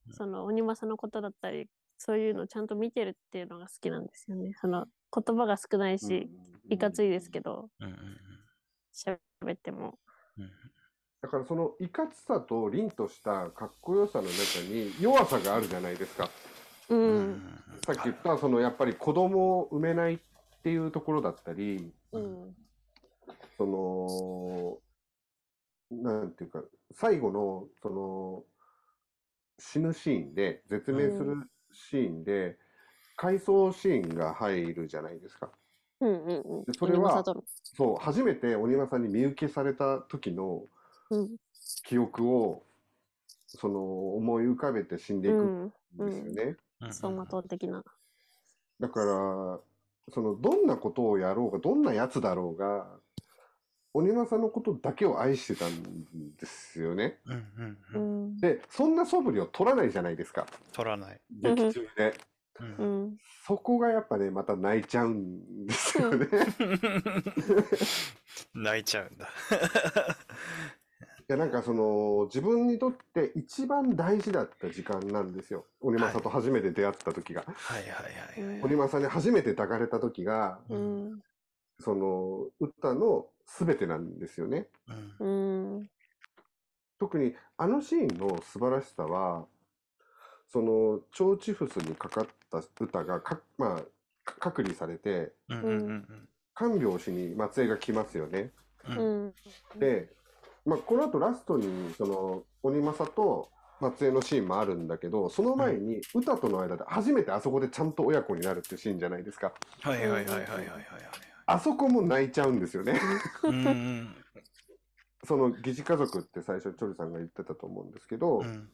[0.08, 1.68] うんその鬼政のことだったり、
[1.98, 4.54] そういうのをちゃんと見てるっていうのが好きなんですよね。
[4.60, 6.30] その言葉が少ないし、
[6.70, 7.96] いかついですけど、うんうん
[8.94, 9.18] 喋
[9.54, 10.00] っても。
[11.22, 16.30] だからそのいかつさと凛としたかっこよさの中に弱さがあるじゃないですか。
[16.90, 17.00] うん。
[17.00, 20.20] うんさっき言ったそのやっぱり子供を産めないっ
[20.62, 22.56] ていうところだったり、うん。
[23.58, 23.66] そ
[25.92, 28.44] の、なんていうか、最後のその
[29.60, 32.58] 死ぬシーンで、絶命するシーンで、
[33.16, 35.50] 回想シーンが入るじゃないですか。
[36.02, 36.66] うんうんうん。
[36.66, 37.24] でそれは
[37.64, 40.66] そう、初めて鬼間さんに見受けされた時の
[41.10, 41.38] うん
[41.86, 42.64] 記憶を、
[43.48, 46.44] その、思い浮かべて死んでいくんですよね。
[46.44, 47.84] うん走馬灯的な。
[48.80, 49.60] だから、
[50.14, 53.00] その、どんなことをやろうが、どんなやつだろうが、
[53.94, 56.06] 鬼間さんのことだけを愛してたん
[56.38, 57.20] ですよね。
[57.26, 58.34] うんうんううん。
[58.36, 58.38] ん。
[58.38, 60.46] で、そんな素振りを取らないじゃないですか。
[60.72, 61.20] 取らない。
[61.32, 62.14] 劇中で。
[62.60, 63.18] うんうん。
[63.46, 66.28] そこがやっぱね、また泣いちゃうんですよね。
[68.54, 69.30] 泣いちゃうんだ。
[71.30, 75.66] いや、なんかその、自分にとって一番大事だった時間なんですよ。
[75.82, 77.44] 鬼正と初めて出会った時が。
[77.46, 78.62] はいはいはいはい。
[78.62, 81.22] 鬼正に初めて抱かれた時が、うん。
[81.80, 83.28] その、歌の
[83.60, 84.68] 全てなんですよね。
[85.20, 85.90] うんうん。
[87.00, 89.46] 特にあのシーンの素晴らしさは、
[90.48, 93.82] その、腸チフスにかかった歌がか、まあ、
[94.24, 96.30] か隔離されて、うんうんうん
[96.60, 98.52] 看病しに松江が来ますよね。
[98.90, 99.34] うん。
[99.80, 100.10] で、
[100.68, 103.50] まあ、この後ラストに、その、鬼正と
[103.80, 109.54] 松江のシーンもあるんだけど、その前に歌との間で初めてあそこでちゃんと親子になるっていうシーンじゃないですか。
[109.82, 110.84] はいはいはいはいはいはいはい。
[111.46, 113.00] あそこも泣いちゃうんですよね。
[113.44, 114.16] うんうん
[115.26, 118.70] その疑似家族って最初チョリさんが言ってたと思うんですけど、うん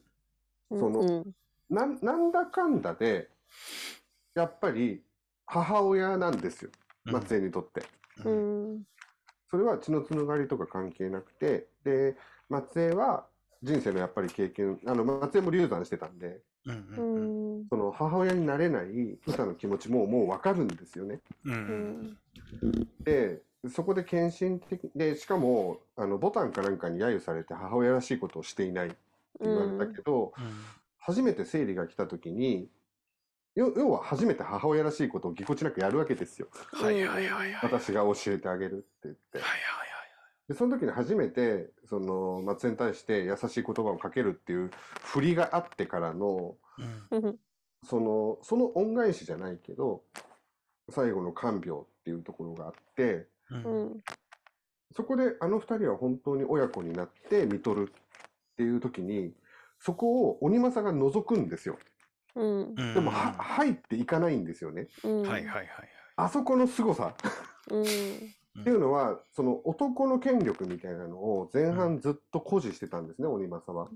[0.69, 1.35] そのうん。
[1.69, 3.29] なんなんだかんだで、
[4.35, 5.03] やっぱり
[5.45, 6.71] 母親なんですよ、
[7.05, 7.83] 松江にとって。
[8.23, 8.83] ううんん。
[9.49, 12.15] それは血のつながりとか関係なくて、で、
[12.49, 13.27] 松江は
[13.61, 17.67] 人生のやっぱり経験、あの、松江も流産してたんで、うんううんうんん。
[17.69, 21.19] その母親になれない歌の気持ちももうわかるんですよね。
[21.45, 22.17] ううんん。
[23.03, 28.97] で、そこで献身的で、しかも、あの、ボタンかなんかに揶揄されて母親らしいことをしていないって
[29.41, 30.33] 言われたけど、
[30.99, 32.69] 初めて生理が来た時に、
[33.55, 36.47] よ要は初めて母親らしいことをぎこちなくやるわけですよ。
[36.71, 37.71] はいはいはいはい。
[37.71, 39.47] 私が教えてあげるって言ってはい。
[39.47, 39.82] はい
[40.47, 44.71] で、その時に初めて、その、松江に対して優しい言葉をかけるっていう
[45.03, 47.15] 振りがあってからの、はい。
[47.17, 47.39] うん。
[47.85, 50.03] その、その恩返しじゃないけど、
[50.89, 54.03] 最後の看病っていうところがあって、うん。
[54.95, 59.33] そこであの二人は本当に親子になって見とるっていう時に、
[59.79, 61.77] そこを鬼政が覗くんですよ。
[62.35, 62.75] うん。
[62.75, 64.87] でも、は、入っていかないんですよね。
[65.03, 65.21] うん。
[65.23, 65.67] はいはいはい
[66.15, 67.15] あそこの凄さ
[67.71, 67.83] うん。
[68.59, 73.89] っていうのは、その男の権力みたいなのを前半ずっと誇示してたんですね、鬼政は。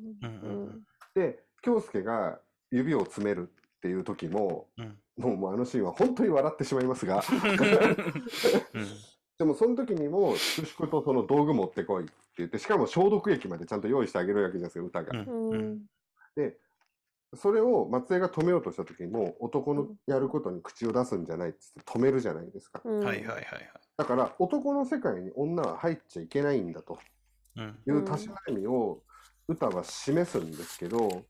[1.14, 2.40] で、京介が
[2.72, 7.24] 指を詰めるっていう時も、うんもうもうあのシーンは本当に笑ってしまいますが、
[9.40, 15.24] でもその時にも、粛々とその道具持ってこいって言って、しかも消毒液までちゃんと用意してあげるわけじゃないですか、歌が。
[16.36, 16.60] で、
[17.36, 22.82] それを松江が止めようとした時にも、男のやることに口を出すんじゃないって言って止めるじゃないですか。
[22.86, 23.00] うん。
[23.00, 23.87] はいはいはいはい。
[23.98, 27.00] だから、男の世界に女は入っちゃいけないんだと
[27.56, 29.02] うんいうたしなみを
[29.48, 31.24] 歌は示すんですけど、うん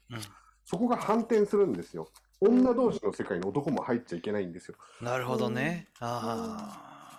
[0.70, 2.10] そこが反転するんですよ。
[2.42, 4.76] 女同士の世界に男も入っちゃいけないんですよ。
[5.02, 5.88] なるほどね。
[6.02, 7.16] あ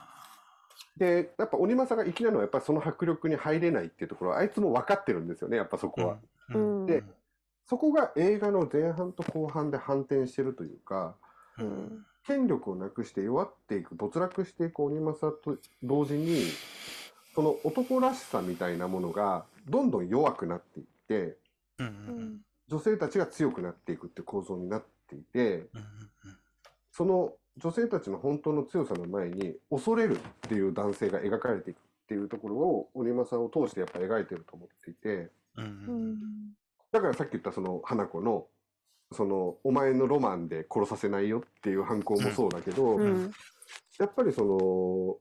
[0.98, 5.90] で、やっぱ鬼政が粋なのはやっぱりその迫力に入れないっていうところはあいつも分かってるんですよね、やっぱそあ。
[5.90, 6.18] こは。
[6.50, 7.02] うんで
[7.64, 11.16] そこが映画の前半と後半で反転してるというか、
[11.58, 16.44] うんうん権力をなくして弱っていく、没落していく鬼政と同時に、
[17.34, 21.36] その男らしさみたいなものがどんどん弱くなっていって、
[21.78, 22.40] うん。
[22.68, 25.68] 女性たちが強くなっていくって構造になっていて、うん
[26.92, 36.18] その女性たちの本当の強さの前に恐れるっていう男性が描かれていくっていうところを鬼政を通してやっぱ描いてると思っていて、うん。
[36.90, 38.46] だからさっき言ったその花子の、
[39.12, 43.32] そのお前のロマンで殺させないよっていう犯行もそうだけど、うん。
[43.98, 45.18] やっぱりその、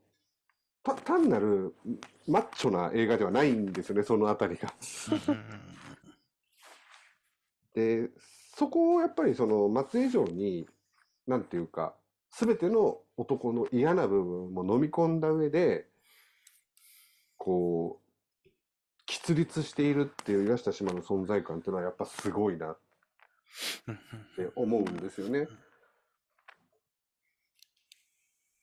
[0.83, 1.75] た単なる
[2.27, 4.73] マッチョな映画ではないんですよね、そのあたりが。
[7.73, 8.09] で、
[8.55, 10.67] そこをやっぱりその松江以上に、
[11.25, 11.95] なんていうか、
[12.31, 15.87] すべての男の嫌な部分も飲み込んだ上で、
[17.37, 18.07] こう、
[19.07, 22.79] 喫立しているっていう岩下志麻の存在感っていうのはやっぱすごいなっ
[24.35, 25.47] て思うんですよね。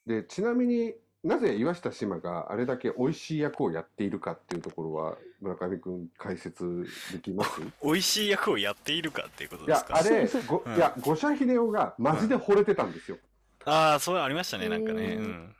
[0.06, 7.60] で、ちなみになぜ岩下志麻があれだけ美味しい役をやっているかっていうところは村上くん解説できます？
[7.82, 9.96] 美味しい役をやっているかっていうこといやです、か？
[9.96, 13.18] あれ、ごうんいや、五社秀夫がマジで惚れてたんですよ。
[13.64, 15.14] ああ、そうありましたね、なんかね。
[15.16, 15.56] ううんん。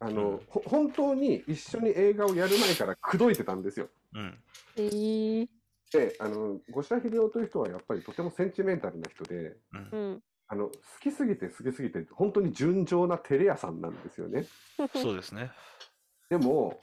[0.00, 3.88] あの、うんほ本当に一緒に映画をやる前から口説いてたんですよ。
[4.12, 4.42] うん。
[4.76, 5.48] えー。
[5.94, 9.96] で、あの、五社秀夫という人はやっぱりとてもセンチメンタルな人で、うんう。
[10.14, 10.22] ん。
[10.48, 14.44] あの、好きすぎて好きすぎて、本当に純情なテレ屋さんなんですよね。
[14.92, 15.52] そうですね。
[16.28, 16.80] でも、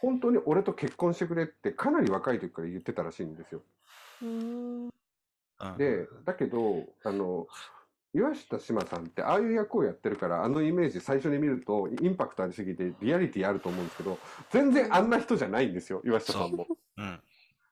[0.00, 3.62] 本当に俺と結婚してくれってかなり若い時から言ってたらしいんですよ。
[5.76, 7.48] で、だけど、あの、
[8.14, 14.16] 岩下志麻さんってああいう役をやってるから、あのイメージ最初に見るとインパクトありすぎてリアリティあると思うんですけど、
[14.50, 16.68] 全然あんな人じゃないんですよ、岩下さんも。
[16.96, 17.20] うん。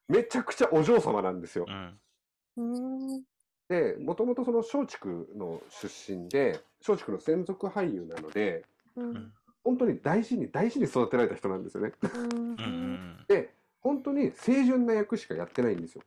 [0.09, 1.71] めちゃくちゃお嬢様なんですよう。
[1.71, 1.99] ん。
[2.57, 3.23] うーん。
[3.69, 8.65] で、もともとその松竹の出身で、松竹の専属俳優なので、
[8.97, 9.33] うんうん
[9.65, 11.93] 本当に大事に大事に育てられた人なんですよね。
[12.03, 13.25] うん。
[13.29, 16.03] で、本当に清純な役しかやってないんですよ。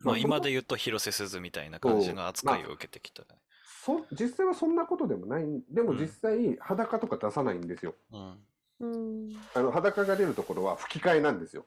[0.00, 3.22] まあまあ今で言うと広瀬すずみたいな感じの扱いを受けてきた。
[3.64, 7.94] そ実際はそんなことでもないんでもうん実際裸とか出さないんですよ。
[8.12, 8.38] うん。
[8.80, 9.28] うん。
[9.54, 11.64] あの裸が出るところは吹き替えなんですよ。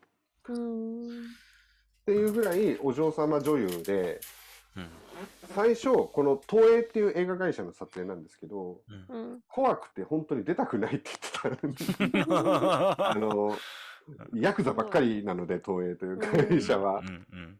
[0.50, 1.02] うん。
[1.02, 1.06] っ
[2.06, 4.20] ていうぐらいお嬢様女優で、
[4.76, 4.90] うん。
[5.56, 9.40] 最初この東映っていう映画会社の撮影なんですけど、うんうん。
[9.48, 11.10] 怖くて本当に出たくないって
[11.42, 12.30] 言ってた。
[13.12, 13.58] あの、
[14.34, 17.04] ヤクザばっかりなので、東映という会社はう。
[17.04, 17.60] んうん。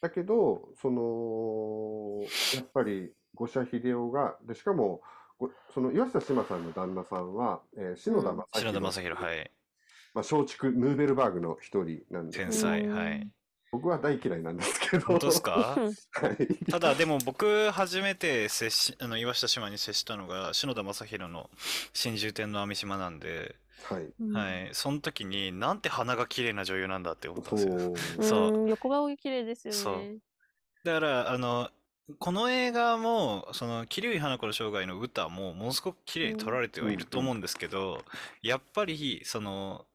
[0.00, 2.22] だけど、その、
[2.56, 5.00] やっぱり五社秀夫が、で、しかも、
[5.38, 9.50] ごその岩下志麻さんの旦那さんは、えー篠田うん正篠田宏正宏、はい。
[10.14, 13.28] まあ、松竹ヌーベルバーグの一人なんです天才、うんはい。
[13.72, 15.06] 僕は大嫌いなんですけど。
[15.06, 15.76] 本当ですか？
[16.12, 16.46] はい。
[16.70, 21.50] ただでも僕初めて接しあの岩下島に接したのが篠田正宏の
[21.94, 24.32] 真珠天の網島なんで、はい。
[24.32, 27.78] はい、その時になんて鼻が綺麗な女優なんだって思ったんですよ。
[28.20, 28.24] そう。
[28.24, 28.68] そううん。
[28.68, 30.18] 横顔が綺麗ですよそうね。
[30.84, 31.70] だからあの
[32.18, 38.04] この映画もその桐生花子の生涯の歌もものすごく綺麗に撮られてはいると思うんですけど、
[38.42, 39.86] やっぱりその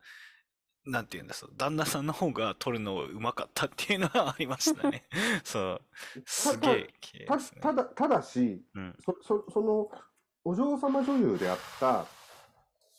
[0.88, 5.06] なんていうんです旦那さんの方が撮るのうまかったっていうのはありましたね。
[5.44, 5.82] そう
[6.26, 7.62] すげえ綺麗たですね。
[7.62, 9.92] ただ、ただし、うんそ、そ、その、
[10.44, 12.06] お嬢様女優であった、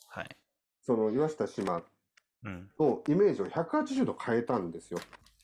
[0.09, 0.37] はい。
[0.83, 1.83] その岩下志麻
[2.45, 2.71] うん。
[2.79, 5.01] のイメージを180度変えたんですよ。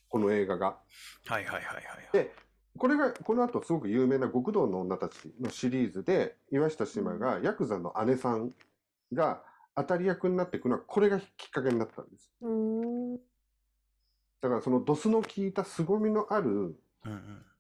[0.09, 0.79] この映画が。
[1.27, 1.85] はいはいはいはい。
[2.13, 2.33] で、
[2.79, 8.53] これが、この後すごく有名な極道の女たちのシリーズで、岩下志麻がヤクザの姉さん
[9.13, 9.43] が
[9.77, 12.31] 当たり役になっていくのは、これがきっかけになったんです。
[12.41, 13.17] うん。
[14.41, 16.77] だからそのドスの効いた凄みのある。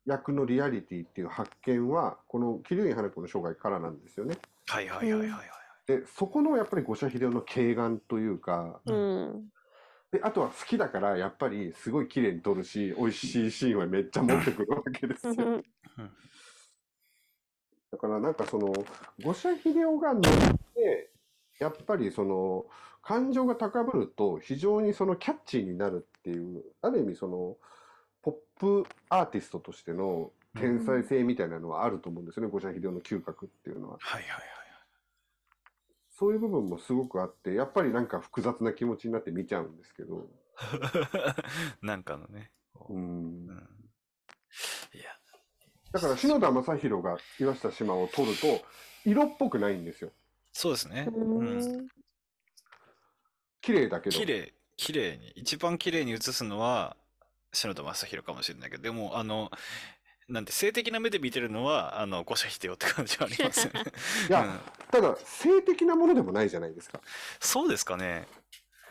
[0.06, 4.36] 役のリアリティっていう発見は、この桐生花子の生涯からなんですよね。
[4.66, 5.40] はいはいはいはいはい。
[5.86, 9.44] で、そこのやっぱり五社秀夫の軽眼というか、うん。
[10.12, 15.62] で、あとは好きだから、やっぱりすごい綺麗に撮るし、美味しいシーンはめっちゃ持ってくるわけですよ。
[17.90, 18.72] だからなんかその、
[19.22, 20.22] 五社秀夫が乗っ
[20.74, 21.13] て、
[21.58, 22.66] やっぱりその、
[23.02, 27.56] 感情が高ぶると非常にそのキャッチーになるっていう、ある意味その、
[28.22, 33.98] ポップアーティストとしての天才性みたいなのはあると思うんですよね、五社秀夫の嗅覚っていうのは。
[34.00, 34.64] はいはいはい。
[36.16, 40.28] そういう部分もすごくあって、やっぱりなんか複雑な気持ちになって見ちゃうんですけど。
[41.82, 42.52] なんかのね。
[42.88, 43.48] うんうん。
[44.94, 45.10] いや、
[45.90, 48.64] だから篠田正宏が岩下志麻を撮ると、
[49.04, 50.12] 色っぽくないんですよ。
[50.54, 51.06] そうですね。
[51.12, 51.58] ううん。
[51.58, 51.88] ん。
[53.60, 54.16] 綺麗だけど。
[54.16, 56.96] 綺麗、綺麗に、一番綺麗に映すのは
[57.52, 59.50] 篠田正宏かもしれないけど、でも、あの、
[60.28, 63.82] なんて性的な目で見てるのは、あの、五社秀夫って感じはありますよね。
[64.28, 64.60] いやうん
[64.90, 67.00] ただ、性的なものでもないじゃないですか。
[67.40, 68.28] そうですかね。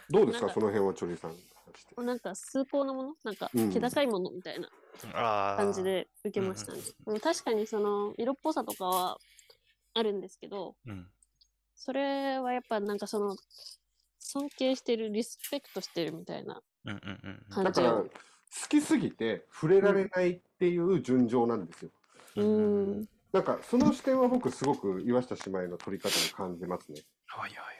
[0.10, 2.06] どうですか、かその辺はチョリさん。
[2.06, 3.16] なんか、崇高なもの？
[3.24, 4.70] なんかうん、気高いものみたいな
[5.14, 5.58] ああ。
[5.58, 6.80] 感じで受けましたね。
[7.06, 9.18] でも確かにその、色っぽさとかは
[9.94, 11.08] あるんですけど、うん。
[11.86, 13.36] それはやっぱなんかその、
[14.18, 17.54] 尊敬してる、リスペクトしてるみたいなうんうんうんうん。
[17.54, 18.10] 感じだから、を好。
[18.70, 21.92] きすぎて触れられないっていう純情なんですよ。
[22.38, 23.10] うん。
[23.34, 27.02] なんか、その視点は僕すごく岩下姉妹の撮り方に感じますね。
[27.28, 27.76] はいはいはい。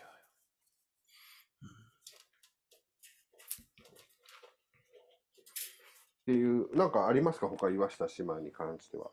[6.24, 7.48] っていう、なんかありますか？
[7.48, 9.12] 他岩下姉妹に関しては。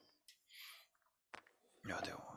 [1.86, 2.29] いや、でも、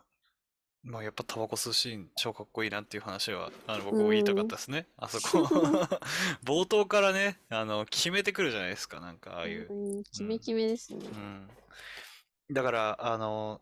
[0.84, 4.88] まあやっぱタバコ吸うシーン超かっこいいなっていう話は、あの、僕も言いたかったですね。
[4.97, 5.47] あそこ。
[6.43, 9.72] 冒頭からね、あの、決めてくるじゃないですか、なんかああいう。
[9.72, 11.05] うん、キメキメですね。
[11.07, 11.49] うん。
[12.51, 13.61] だから、あの、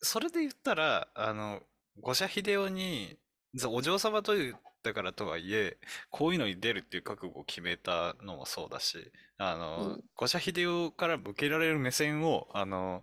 [0.00, 1.60] それで言ったら、あの、
[2.00, 3.18] 五社秀夫に、
[3.66, 5.78] お嬢様という、だからとはいえ、
[6.10, 13.02] こういうのに出るっていう覚悟を決めたのもそうだし、あの、うん秀夫から向けられる目線を、あの、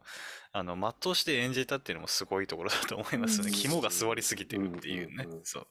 [0.52, 3.48] あの、全うして演じたっていうのもすごいところだと思いますね。
[3.48, 5.42] うん肝が座りすぎてるっていうねうんうんう。
[5.42, 5.68] んそう。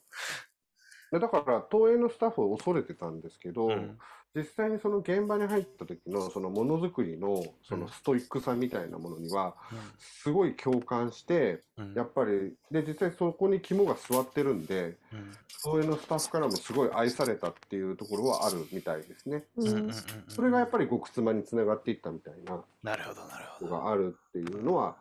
[1.13, 3.99] でだから東映のスタッフを恐れてたんですけど、うん
[4.35, 7.81] 実際にその現場に入った時のそのものづくりのそうん。
[7.81, 9.57] のストイックさみたいなものには
[9.99, 11.95] すごい共感してうん。
[11.95, 15.37] やっぱりで実際そこに肝が据わってるんでうん。
[15.63, 19.45] 東映のスタッフからもすごい愛されたっていうところはあるみたいですね。
[19.57, 19.69] うん。
[19.69, 19.93] うんうんうん
[20.29, 22.65] それがやっぱり極妻につながっていったみたいな。
[22.83, 23.77] なるほどなるほのど。
[23.83, 24.97] があるっていうのは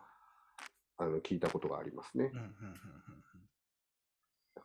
[0.98, 2.30] あの聞いたことがありますね。
[2.32, 2.38] うん。
[2.38, 3.19] うんうんだ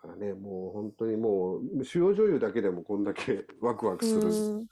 [0.06, 4.22] からねもう本当にもう主要女優だけでもこんだけ ワクワクする。
[4.22, 4.57] うん。
[4.57, 4.69] うん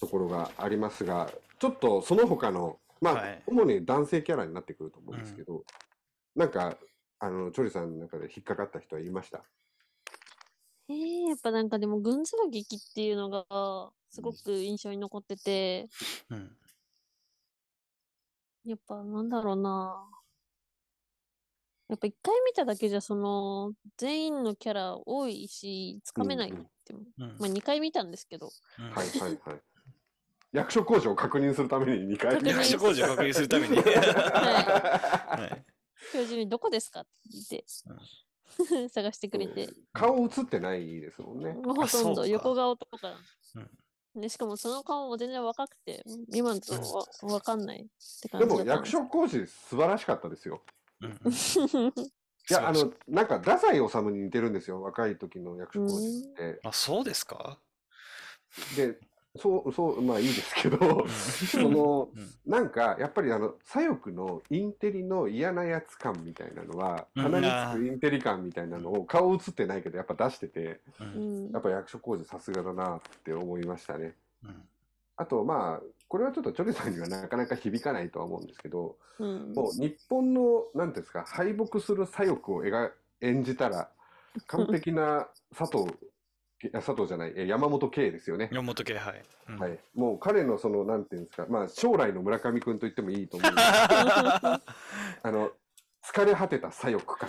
[0.00, 1.28] ところがありますが、
[1.58, 3.42] ちょっとその他の、まあ、はい。
[3.48, 5.64] 主に男性キャラになってくると思うんですけど、
[6.36, 6.78] なんか、
[7.18, 9.44] あの、チョリさんの中で引っかかった人はいました？
[10.88, 13.44] えー、やっぱなんかでも群像劇っていうのが
[14.08, 15.88] すごく印象に残ってて、
[16.30, 16.56] うん。
[18.64, 20.08] やっぱなんだろうな。
[21.88, 27.36] やっぱ一回見ただけじゃその全員のキャラ多いし、つかめないっうんうんて、うん。
[27.38, 28.90] まあ2回見たんですけど、うん。
[28.90, 29.60] はいはいはい。
[30.52, 32.48] 役所工事を確認するために2回確認。
[32.50, 33.76] 役所工事を確認するために。
[33.80, 35.64] ははい。
[36.12, 37.64] 教授にどこですかって聞いて、
[38.88, 41.52] 探してくれて、顔映ってないですもんね。
[41.52, 43.14] もうほとんど横顔とか。
[43.56, 44.20] うん。
[44.20, 46.02] で、しかもその顔も全然若くて、
[46.32, 46.72] 今のと
[47.22, 47.86] わわかんないっ
[48.20, 50.62] て感でもじだったん役所工事素晴らしかったですよ。
[51.02, 51.18] うん
[52.50, 54.80] いや、あの、なんか、太宰治に似てるんですよ。
[54.82, 56.60] 若い時の役所工事って。
[56.64, 57.58] あ、そうですか？
[58.74, 58.98] で、
[59.36, 61.06] そう、そう、まあいいですけど、
[61.46, 62.34] その、うん。
[62.50, 67.22] なんか、やっぱりあの、左翼のインテリの嫌なやつ感みたいなのは、うん。
[67.24, 70.80] 鼻につくインテリ感みたいなのを顔映ってないけど、やっぱ出してて、
[71.52, 74.16] やっぱ役所工事さすがだなって思いましたね。
[74.42, 74.68] うん
[75.18, 82.90] あと、まあ、これはちょっとチョリさんにはなかなか響かないとは思うんですけど、うんもう日本の、なんていうんですか、敗北する左翼を描
[83.20, 83.90] 演じたら、
[84.46, 85.26] 完璧な
[85.56, 85.92] 佐藤、
[86.72, 88.48] 佐藤じゃない、え山本圭ですよね。
[88.52, 89.24] 山本圭はい。
[89.48, 89.78] うんはい。
[89.94, 94.60] もう彼のその、なんていうんですか、まあ、将来の村上くんと言ってもいいと思うんです あ
[95.24, 95.50] の、
[96.04, 97.28] 疲れ果てた左翼感。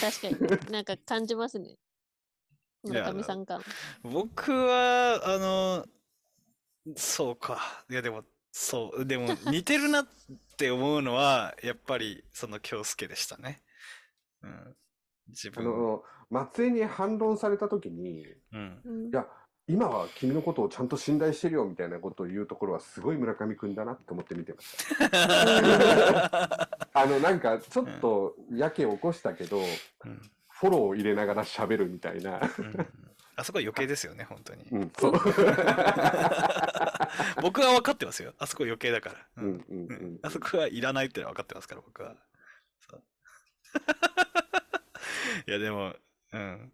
[0.00, 1.76] 確かに、なんか感じますね。
[2.82, 3.60] 村上さん感。
[4.02, 5.86] 僕は、あの、
[6.96, 7.84] そうか。
[7.90, 10.06] いや、でも、そう、でも似てるなっ
[10.56, 13.62] て思うのは、 やっぱり、その京介でしたね。
[14.42, 14.76] うん。
[15.28, 18.80] 自分、あの、松江に反論された時に、うん。
[18.84, 19.26] うんいや、
[19.68, 26.68] 今は君のことをちゃんと信頼してるよみたいなことを言うところはすごい村上くんだなって思って見てました。
[26.92, 30.30] あの、なんかちょっとやけ起こしたけど、うん
[30.62, 32.38] フォローを入れながら喋るみたいな。
[32.38, 32.86] うん
[33.36, 34.64] あそこは余計ですよね、本当に。
[34.70, 35.12] うん、そう。
[37.42, 38.34] 僕は分かってますよ。
[38.38, 39.26] あそこ余計だから。
[39.38, 42.16] うんうんうんうんあそこはいらないってのは分かってますから、僕は。
[42.80, 43.02] そう
[45.48, 45.94] いや、でも、
[46.32, 46.72] うん。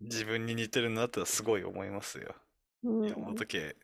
[0.00, 2.34] 自分に似てるなってすごい思いますよ。
[2.84, 3.76] うん山本家。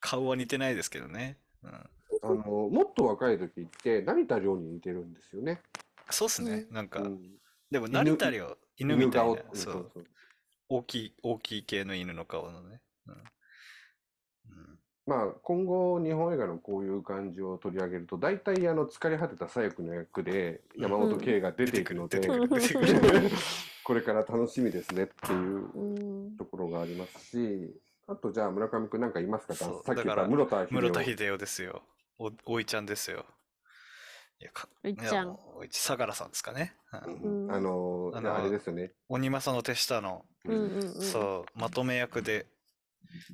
[0.00, 1.38] 顔は似てないですけどね。
[1.62, 1.74] うん。
[1.74, 1.88] あ
[2.22, 2.34] の、
[2.68, 5.62] もっと若い時って成田凌に似てるんですよね。
[6.10, 6.66] そうっすね。
[6.70, 7.38] なんか、うん
[7.70, 9.92] でも犬成田凌、犬みたい顔な、そう
[10.68, 12.80] 大きい、大きい系の犬の顔のね。
[13.06, 13.14] うん。
[13.14, 22.18] うんまあ、今後、日本映画のこういう感じを取り上げると、大体、あの、疲れ果てた左翼の役で、山本圭が出ていくので、
[23.84, 27.72] これから楽しみですねっていううんところがありますし、
[28.08, 29.54] あと、じゃあ、村上くんなんかいますか？
[29.54, 31.82] さっき言っただから室田秀夫室田秀夫ですよ。
[32.18, 33.26] お、おいちゃんですよ。
[34.38, 36.76] いや、か、おいちゃんいち、相良さんですかね。
[36.92, 38.92] うんうんあのあのあれですよね。
[39.08, 41.00] 鬼政の手下の、うんうんうん。
[41.00, 42.46] そう、まとめ役で、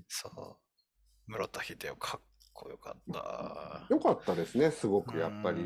[0.08, 2.20] そう、室田秀夫かっ
[2.52, 3.86] こよかった。
[3.88, 5.64] よかったですね、すごく、やっぱり。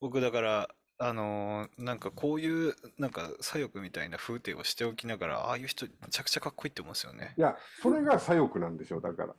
[0.00, 7.40] 僕だから、あのーなんかこういう、なんか左翼みたいな風景をしておきながら、ああいう人めちゃくちゃかっこいいって思うんですよねい。
[7.40, 9.34] や、それが左翼なんでしょう、だから。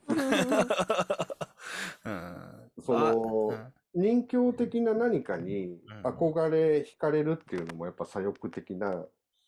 [2.06, 2.72] うん。
[2.86, 9.08] そのあ人形的な何かにうん憧れ、惹かれるっていうのも、やっぱ左翼的な、うん、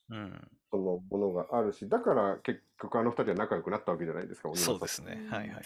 [0.09, 5.23] うんそのものがあるし、だから結局あの二人は仲良くなったわけじゃないですか、鬼そう政ですね。
[5.25, 5.63] うんはいはいはい。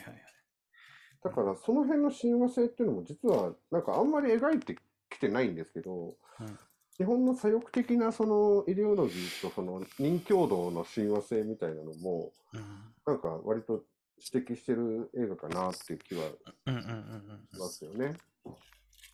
[1.24, 4.78] だからその辺の親和性っていうのも実はなんかあんまり描いて
[5.10, 6.60] きてないんですけど、うん
[6.98, 12.62] 日本の左翼的なそのイデオロギーとその任教道の親和性みたいなのもうん
[13.06, 13.82] なんか割と
[14.32, 16.22] 指摘してる映画かなっていう気は
[16.68, 18.16] うんうんうんうんしますよね。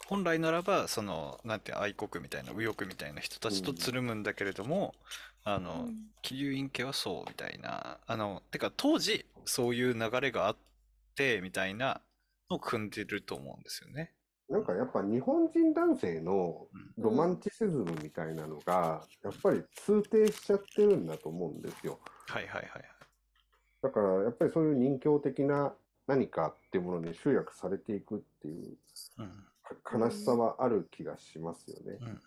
[0.07, 4.95] 本来ならばそのなんて愛国みたいな右翼みたいな人たちとつるむんだけれども、
[5.43, 5.87] あの
[6.21, 10.57] 桐生院家はそうみたいなあのてか当時そういう流れがあっ
[11.15, 12.01] てみたいな
[12.49, 14.11] のを組んでると思うんですよね。
[14.49, 21.97] なんかやっぱ日本人男性のうんロマンチシズムみたいなのが、やっぱり通底しちゃってるんだと思うんですよ。
[22.27, 22.83] はいはいはいはい。
[23.81, 25.73] だからやっぱりそういう人形的な
[26.07, 28.75] 何かっていうものに集約されていくっていう
[29.93, 32.07] 悲しさはある気がしますよねうん。
[32.07, 32.21] うん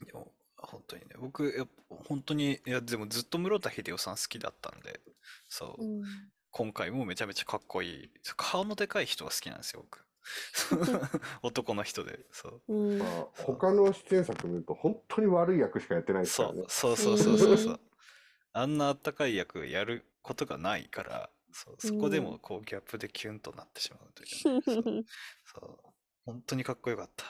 [0.00, 0.06] うん。
[0.06, 5.00] でも、本当にね、僕、やっぱ本当に、いや、でもずっと室田秀夫さん好きだったんで、
[5.48, 6.02] そう、うん
[6.52, 8.10] 今回もめちゃめちゃかっこいい。
[8.36, 10.04] 顔のでかい人が好きなんですよ、僕。
[11.42, 12.62] 男の人で、そう。
[12.68, 16.64] うんまあ、他の出演作見ると本当に悪い役しかやってないですかそらねう。
[16.68, 17.80] そうそうそうそうそう。
[18.52, 25.02] あんなあったかい役やることがないから、そうそこでもこうギャップでキュンとなってしまうというね、そう
[25.44, 25.78] そう。
[26.26, 27.24] 本当にかっこよかった。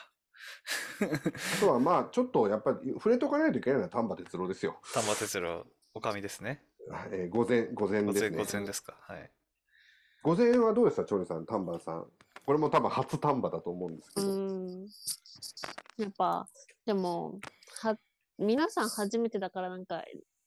[1.57, 4.81] あとはまあちょっとやっぱり触れとかないといけないのは丹波哲郎ですよ。
[4.93, 6.65] 丹波哲郎、おかみですね。
[7.11, 8.37] えー、午前、午前ですね。
[8.37, 8.95] ご前ですか。
[9.01, 9.31] はい。
[10.21, 12.05] 午前はどうでした、調理さん、丹波さん。
[12.45, 14.31] これも多分初丹波だと思うんですけうど。
[14.31, 14.87] ん。
[15.97, 16.47] やっぱ、
[16.85, 17.39] でも、
[17.81, 17.97] は、
[18.37, 20.03] 皆さん初めてだからなんか、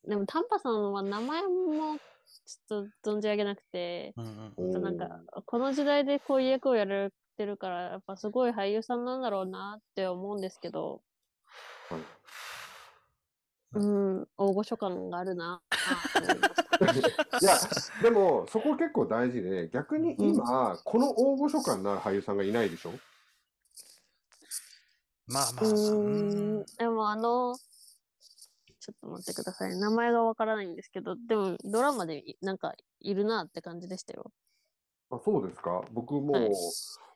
[0.07, 11.03] でも丹波さんは名前もちょっと存じ上げなくて、うんうんなんか、この時代でこういう役をやられてるから、やっぱすごい俳優さんなんだろうなって思うんですけど、
[11.91, 12.16] はい
[13.75, 16.87] うん、大御所感があるないました。
[17.41, 17.59] いや、
[18.03, 22.93] でも、そこ結構大事で、逆に今、この大御所感のある俳優さんがいないでしょ？
[25.27, 25.75] まあまあ、う
[26.07, 26.61] うん。
[26.61, 29.77] ん、でもあの、ちょっと待ってください。
[29.77, 34.31] 名前がわからないんですけど、でもドラマでいなんかいるなって感じでしたよ。
[35.11, 35.83] あそうですか？
[35.93, 36.51] 僕もはい。
[36.51, 36.55] う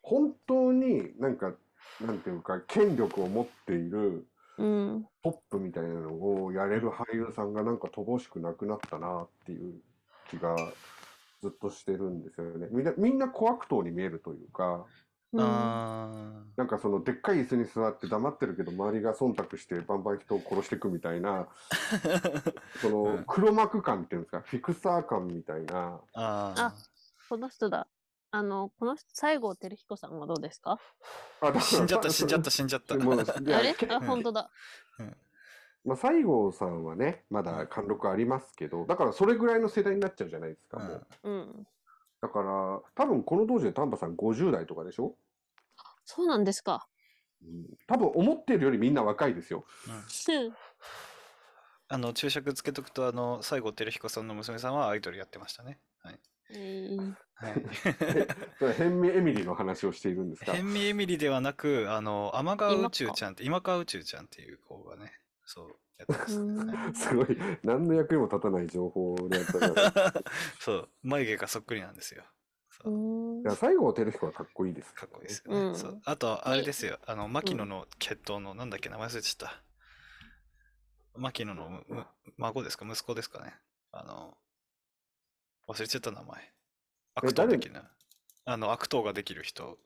[0.02, 1.52] 本当になんか、
[2.00, 4.26] なんていうか、権力を持っている
[4.58, 5.06] うん。
[5.22, 9.74] トップみたいなのをやれる俳優さんがなんか乏しくなくなったなっていう
[10.30, 10.54] 気が
[11.42, 12.68] ずっとしてるんですよね。
[12.70, 14.84] みんな、みんな小悪党に見えるというか、
[15.32, 16.08] うんあ
[16.56, 22.52] なんかそのでっかい椅子に座って黙ってるけど周りが忖度してバンバン人を殺していくみたいな、ー
[22.82, 26.74] その黒幕感っていうんですか、フィクサー感みたいな、あ
[27.28, 27.86] この人だ。
[28.32, 30.78] あの、この人、西郷輝彦さんはどうですか？
[31.40, 32.94] あ死んじゃった、死んじゃった、死んじゃった。
[32.96, 33.76] あれ？
[33.90, 34.50] あ、ん本当だ。
[35.82, 41.06] まあ、西郷さんはね、まだ貫禄ありますけど、だからそれぐらいの世代になっちゃうじゃないですか、もう。
[41.22, 41.66] うん。
[42.20, 45.16] だから、多分この当時で丹波さん50代とかでしょ、
[46.04, 46.86] そうなんですか。
[47.42, 49.64] うん、多分思ってるよりみんな若いですよ。
[49.88, 50.54] うん
[51.92, 55.80] あの、注釈つけとくと、あの、西郷輝彦さんの娘さんはアイドルやってましたね。
[56.02, 56.20] はい。
[56.52, 57.64] えーはい。
[58.58, 65.12] それ、ヘンミエミリの話をしているんですかヘンミエミリではなく、あの、天川宇宙ちゃんって、今川宇宙ちゃんっていう子がね、
[65.46, 66.40] そう、やってました。
[66.40, 70.14] うんはいすごい、何の役にも立たない情報でやったから。
[70.60, 72.24] そう、眉毛がそっくりなんですよ。
[72.70, 75.66] そううんいや、西郷輝彦はかっこいいですかっこいいですよよね。
[75.68, 76.98] うんそうあと、あれですよ。
[77.06, 79.62] あの、牧野の血統の、なんだっけ、名前忘れちゃった。
[81.16, 82.06] 牧野のむむ
[82.36, 82.86] 孫ですか？
[82.86, 83.54] 息子ですかね。
[83.92, 84.36] あの、
[85.70, 86.52] 忘れちゃった名前。
[87.14, 87.88] 悪党誰的な。
[88.44, 89.78] あの、悪党ができる人。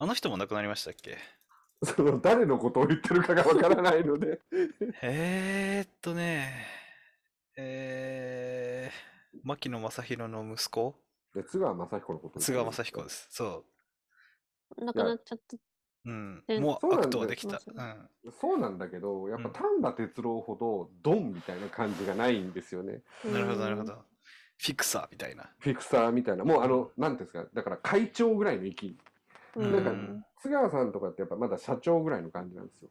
[0.00, 1.16] あの人も亡くなりましたっけ？
[1.84, 4.40] その誰のことを言ってるかがわからないので。
[5.02, 6.66] えーっとね、
[7.56, 10.96] えー、牧野正弘の息子？
[11.32, 13.28] で津川雅彦のことを言って津川るんですか雅彦です。
[13.30, 13.64] そ
[14.76, 15.56] なくなっちゃった。
[15.56, 15.60] う。
[16.06, 16.44] うん。
[16.48, 17.58] えもう悪そうなんだよ党できた。
[17.60, 18.32] そううん。
[18.40, 23.02] そうなんだけど、やっぱうん丹波哲郎ほどドンみたいな感じがないんですよね。
[23.24, 23.94] なるほど、なるほうんど。
[24.56, 25.50] フィクサーみたいな。
[25.58, 26.44] フィクサーみたいな。
[26.44, 28.96] もうあの、なんていうんですか、だから会長ぐらいの域。
[29.56, 32.90] うんなんかうん津川さんとかってやっぱまだ社長ぐらいの感じなんですよ。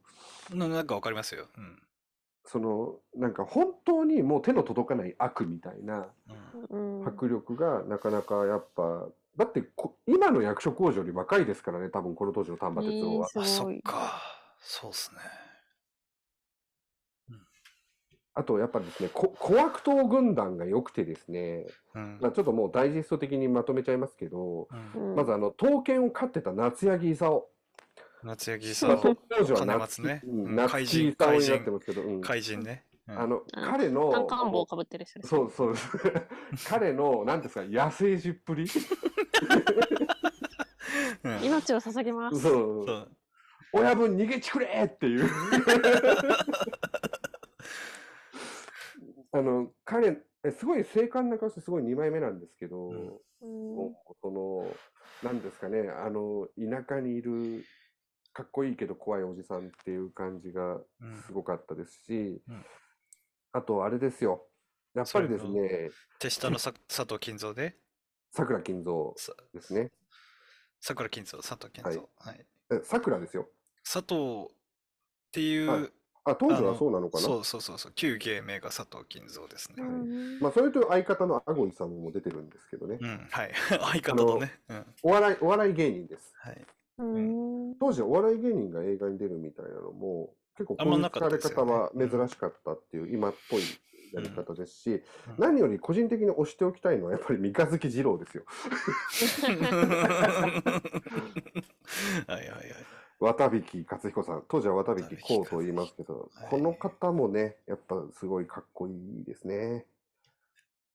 [0.55, 1.47] ななんかわかりますよ。
[1.55, 1.79] うん。
[2.45, 6.07] その、なんか本当にもう手の届かない悪みたいな
[6.71, 9.07] うんうん迫力がなかなかやっぱ、
[9.37, 13.29] だってこ今の役所工事より若いですからね、多分この当時の丹波哲郎は。
[13.35, 14.21] えーあ、そっか。
[14.59, 15.21] そうっすね。
[18.35, 22.17] あとやっぱですね、こ小悪党軍団が良くてですね、うん。
[22.19, 27.43] まあ、ちょっともうダイジェスト的にまとめちゃいますけど、うんうんまずあの、刀剣を飼ってた夏柳勲。
[28.23, 32.85] 夏柳まあさん、当時は金夏松ね夏怪人木勲にな怪人ってますけど、うん怪人ね。
[33.07, 35.29] うんあの、うん彼の、単管棒をかぶってる人です。
[35.29, 35.89] そうそうです。
[36.69, 38.65] 彼の、なんていうんですか、野生児っぷり？
[41.23, 41.43] うん。
[41.43, 42.39] 命を捧げます。
[42.41, 42.85] そう。
[42.85, 43.11] そう。
[43.73, 45.27] 親分逃げちくれっていう。
[49.31, 53.19] あの、彼、えすごい精悍な顔してすごい2枚目なんですけど、うん。
[54.21, 54.75] その、
[55.23, 57.63] なんですかね、あの、田舎にいる、
[58.31, 61.15] かっこいいけど怖いおじさんっていう感じがうん。
[61.25, 62.65] すごかったですし、うん。
[63.53, 64.47] あとあれですよ。
[64.93, 65.89] やっぱりですね、
[66.19, 67.75] 手下のさ佐藤金蔵で？
[68.35, 69.91] 桜金蔵さですね。
[70.81, 72.03] 桜金蔵、佐藤金蔵。
[72.17, 72.45] はい。
[72.71, 73.47] え桜ですよ。
[73.83, 74.55] 佐藤っ
[75.31, 75.89] ていう、はい
[76.25, 77.23] あ、当時はそうなのかな？
[77.23, 79.83] そうそうそうそう、旧芸名が佐藤金蔵ですね。
[79.83, 82.97] うんまあ、それと相方のアゴイさんも出てるんですけどね。
[82.99, 83.51] うん、はい。
[84.01, 84.59] 相方だね。
[84.69, 84.85] うん。
[85.03, 86.33] お笑い、お笑い芸人です。
[86.37, 86.65] はい。
[86.99, 93.61] うん当時お笑い芸人が映画に出るみたいなのも、結構こういう使われ方ねは珍しかったっていう今っぽい
[94.13, 95.01] やり方ですし、うん
[95.37, 98.43] 何より個人的に推しておきたいのはやっぱり三日月二郎ですよ。
[102.27, 102.63] はいはいはい。
[103.19, 104.43] 渡引勝彦さん。
[104.47, 109.85] 当時は渡引こうと言いますけど、はいこの方もね、やっぱすごいかっこいいですね。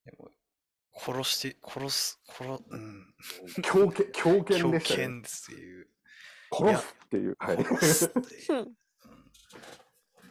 [0.05, 0.31] でも
[0.95, 3.15] 殺して、殺す、殺、うん。
[3.62, 5.05] 狂犬、狂犬狂でしたね。
[5.05, 5.89] 犬っていう。
[6.53, 7.36] 殺すっていう。
[7.39, 7.65] はい。
[7.65, 8.77] 殺すっていう うん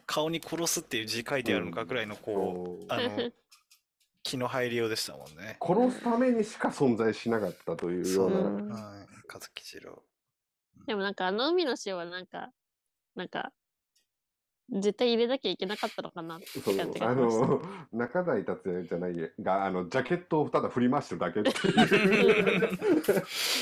[0.07, 3.31] 顔に殺すっていう字書いてあるのかぐらいのこう、そうあの、
[4.23, 5.57] 気の入りようでしたもんね。
[5.61, 8.39] 殺すためにしか存在しなかったというような。
[8.39, 9.07] うんはい。
[9.31, 10.01] 和樹次郎。
[10.87, 12.51] でもなんかあの海の塩はなんか、
[13.15, 13.51] なんか、
[14.69, 17.15] 絶対入れなきゃいけなかったのかなって感じがあ。
[17.15, 17.61] の
[17.93, 22.69] 中台達也じゃないがあのジャケットをただ振り回してるだけっていう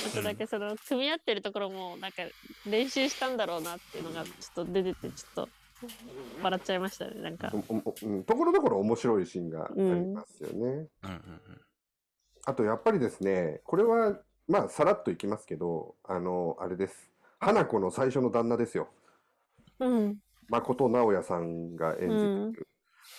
[0.07, 2.23] あとだけその組み合ってるところもなんか
[2.65, 5.49] 練習したんだろうなっていうのがちょっと出ててちょっと
[6.41, 7.52] 笑っちゃいましたねなんか。
[7.52, 9.81] ところどころ面白いシーンがあり
[10.14, 10.56] ますよね。
[10.57, 10.89] うんうんうん。
[12.45, 18.89] あとやっぱりですねこれはまあさらっといきますけどあのあれです花子の最初の旦那ですよ
[19.80, 20.18] うん。
[20.49, 22.53] 誠直哉さんが演じている、うん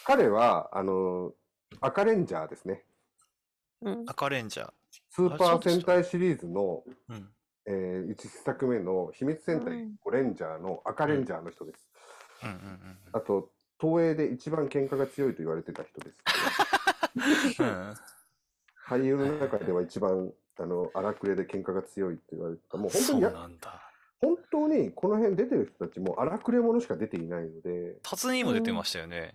[0.04, 1.32] 彼はあの
[1.80, 2.82] 赤レンジャーですね
[3.82, 4.04] うん。
[4.06, 4.70] 赤レンジャー。
[5.10, 7.28] スーパー戦隊シリーズの、うん。
[7.66, 11.85] えー、1作目の秘密戦隊うん5レンジャーの赤レンジャーの人です、
[12.42, 13.50] うんうんうんあと
[13.80, 16.10] 東映で一番喧嘩が強いと言われてた人で
[17.54, 17.68] すうん。
[17.68, 17.94] うん
[18.88, 23.82] 俳優の中では一番あの荒くれで喧嘩が強いって言われてたもう本当そうにやなんだ。
[24.20, 29.34] 本当にこの辺出てる人たちも荒くれ者しか出ていないので達人も出てましたよね。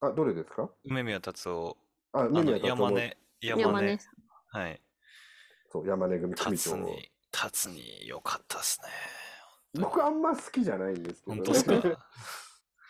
[0.00, 0.70] あどれですか？
[0.84, 1.76] 梅宮達夫。
[2.12, 3.98] ああの、宮達夫も山根、山根山根。
[4.46, 4.80] はい。
[5.72, 8.88] そう山根組組長達に、達に良かったっすね。
[9.74, 11.74] 僕あんま好きじゃないんですけど、本当ですか？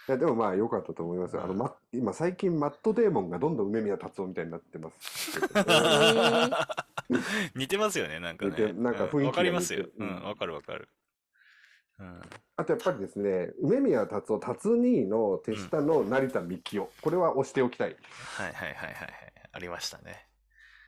[0.09, 1.39] いやでもまあ良かったと思います。
[1.39, 5.41] あの、うんま、今最近マットデーモンがどんどん梅宮達夫みたいになってます。
[7.55, 8.73] 似てますよね、なんかね。
[8.73, 10.89] なんか雰囲気がうんわかりますようん、わかるわかる。
[11.99, 12.21] うん。
[12.57, 17.97] あとやっぱりですね、梅宮達夫、達兄の手下の成田幹夫、これは押しておきたい
[18.37, 19.09] はいはいはいはい。
[19.53, 20.27] ありましたね。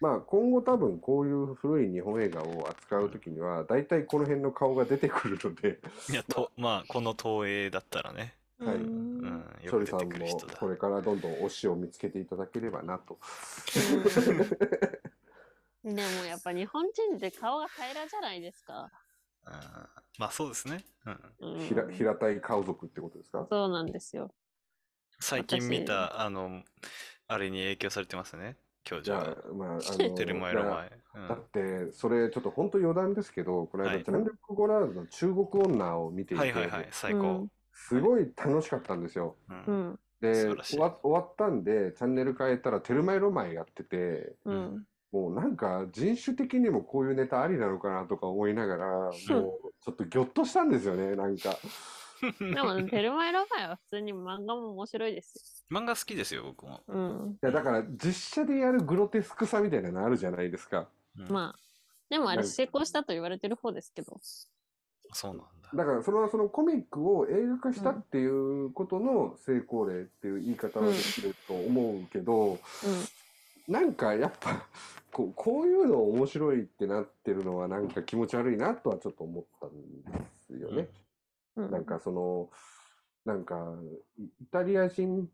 [0.03, 5.79] まあ今後多分こういう古い日本映画を扱うときには、大体この辺の顔が出てくるので、
[6.11, 8.37] いや、 と、まあ、この東映だったらね。
[8.59, 8.83] はいうん
[9.20, 9.62] うん。
[9.62, 10.57] よく出処理さんもてくる人だ。
[10.57, 13.20] これからどんどん推しを見つけていただければなと。
[15.85, 18.91] でもやっぱ日本人って顔が平らじゃないですか。
[19.47, 19.53] うん
[20.19, 20.85] まあそうですね。
[21.07, 21.57] うん。
[21.57, 23.47] うん平平たい顔族ってことですか？
[23.49, 24.35] そうなんですよ。
[25.20, 26.65] 最近見た、あの、
[27.29, 28.57] あれに影響されてますね。
[28.84, 29.20] 教じゃ。
[29.20, 30.92] あ、まあ、あの、テルマエロマエ。
[30.94, 37.48] うんだって、それちょっと本当余談ですけど、この間、はいジャンルク・ゴラーズの中国女を見ていて、はいはいはい、最高。
[37.74, 39.36] すごい楽しかったんですよ。
[39.50, 39.98] うんうん。
[40.22, 44.50] で、終わ終わったんで、チャンネル変えたら、テルマエロマエやってて、う。
[44.50, 51.54] うんもうなんか人種的にもこういうネタありなのかなとか思いながら、もうちょっとギョッとしたんですよね、なんか。
[52.39, 56.73] でも、テルマエロマエは普通に漫画も面白いです漫画好きですよ、僕も。
[56.73, 56.82] よ。
[56.86, 57.39] うん。
[57.43, 60.89] いや、だから実写でやるグロテスクさみたいなのあるじゃないですか。
[61.19, 61.59] うんまあ、
[62.09, 64.20] でもあれ成功したと言われてる方ですけど。
[65.12, 65.44] そうなんだ。
[65.74, 72.59] だからそのそのコミックを映画化したっていうことの成功例っていう言い方はできると思うけど、
[73.66, 74.66] なんかやっぱ
[75.11, 80.89] こうこういうの面白いってなってるのはなんか気持ち悪いなとはちょっと思ったんですよね。
[81.57, 81.70] うん。
[81.70, 82.51] なんかその
[83.24, 83.74] なんか
[84.19, 85.24] イイタリア人っ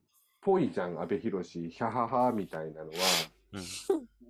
[0.41, 2.95] ぽいじゃん阿部寛ヒャハハみたいなのは
[3.53, 3.59] う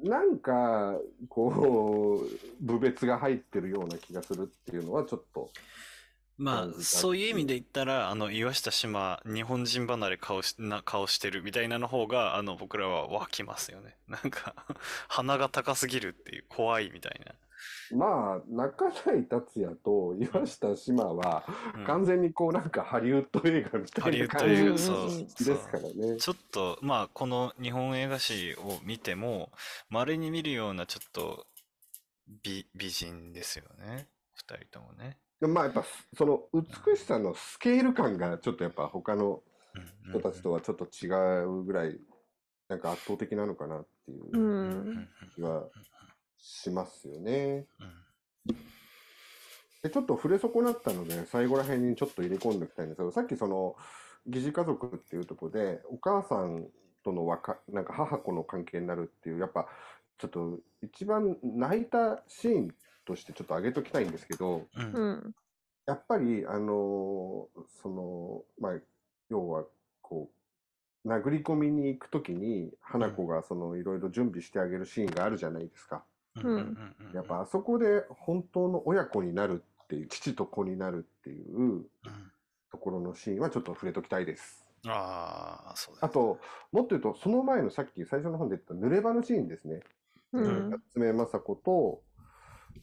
[0.05, 0.09] ん。
[0.09, 0.97] なんか
[1.29, 5.51] こう部別が入ってるような気がするっていうのはちょっと
[6.39, 13.97] まあ、そういう意味で言ったら、あの、岩下島、日本人離れ顔しな顔してるみたいなの方が、あの、僕らは湧きますよね。
[14.07, 14.55] なんか、
[15.09, 17.21] 鼻が高すぎるっていう、怖いみたい
[17.97, 21.45] まあ中台達也と岩下志麻は
[21.77, 21.81] な。
[21.81, 26.17] うん完全にこうなんかハリウッド映画みたハリウッドいな感じ映画、うんですからね。
[26.19, 29.51] ちょっと、まあ、この日本映画史を見ても、
[29.91, 31.47] 稀に見るような、ちょっと、
[32.43, 34.09] 美、美人ですよね。
[34.35, 35.19] 二人ともね。
[35.41, 35.85] まあやっぱ
[36.17, 39.43] その美しさのスケール感がちょっとやっぱ他の
[39.75, 41.97] うん人たちとはちょっと違うぐらい
[42.69, 45.09] なんか圧倒的なのかなっていううん。
[45.35, 45.69] 気は
[46.39, 47.67] しますよね。
[47.81, 48.09] うん
[49.83, 53.77] で、ちょっと触れ損なったので、最後ら辺にちょっと入れ込んでおきたいんですけど、さっきその、
[54.27, 56.67] 疑似家族っていうところで、お母さん
[57.05, 59.69] とのわか、なんか母子の関係になるっていう、やっぱ、
[60.19, 62.75] ちょっと一番泣いたシーン
[63.05, 65.35] としてちょっと上げときたいんですけど、うんうん。
[65.87, 68.81] やっぱり、あのーその、まあ、
[69.31, 69.65] 要は、
[70.03, 70.29] こ
[71.05, 76.05] う、殴り込みに行くときに、花子がその、いろいろ準備してあげるシーンがあるじゃないですか。
[77.15, 81.87] やっぱあそこで本当の親子になるっていう、父と子になるっていううん
[82.71, 84.65] ところのシーンはちょっと触れときたいです。
[84.87, 86.39] ああ、そうだあと、
[86.73, 89.81] もっと言うと、その前のさっき最初の本で言った濡れ場のシーンですね。
[90.33, 90.71] うん。
[90.71, 92.03] 夏目雅子と、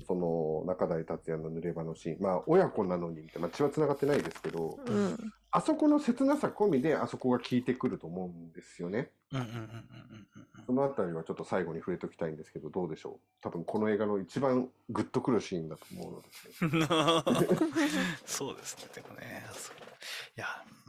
[0.07, 2.21] その中台達也の濡れ場のシーン。
[2.21, 5.33] まあ、親子なのにまあ、血は繋がってないですけど、うん。
[5.55, 9.11] あそこの切なさ込みで、あそこが効いてくると思うんですよね。
[10.65, 13.19] そのあたりはちょっと最後に触れときたいんですけど、どうでしょう？
[13.41, 16.21] 多分この映画の一番グッとくるシーンだと思
[16.61, 17.55] うので
[18.25, 19.45] そうですね、でもね。
[20.37, 20.85] いや、うん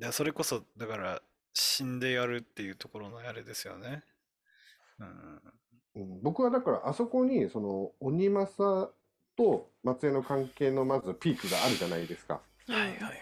[0.00, 1.20] いやそれこそ、だから、
[1.52, 4.04] 死んでやるっていうところのあれですよね。
[5.00, 5.42] うん。
[5.96, 8.94] うん、僕はだからあそこにその鬼政
[9.36, 12.40] と松江の関係のまずピークがあるじゃないですか。
[12.68, 13.17] はいはいはい。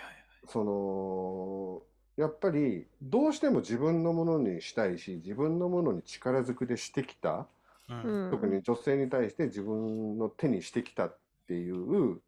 [0.49, 1.83] その
[2.17, 7.47] やっぱりどうしても自分のものにしたいし自分のものに力ずくでしてきた、
[7.89, 8.31] うんうん。
[8.31, 12.21] 特に女性に対して自分の手にしてきたっていう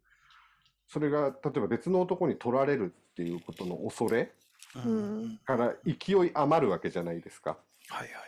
[0.87, 4.31] それが例えば別の男に取られるっていうことの恐れ
[5.45, 7.57] から勢い余るわけじゃないですか。
[7.89, 8.19] はいはいは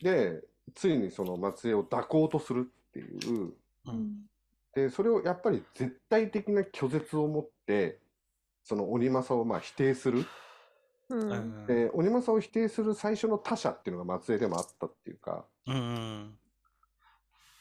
[0.00, 0.04] い。
[0.04, 0.42] で
[0.74, 3.52] ついにその松江を抱こうとするっていう。
[3.86, 4.30] うん
[4.74, 7.98] で、それをやっぱり絶対的な拒絶を持って、
[8.64, 10.24] その鬼政をまあ否定する。
[11.08, 11.90] うん。
[11.92, 16.38] 鬼政を否定する最初の他者っていうのが松江でもあったっていうか、うんうん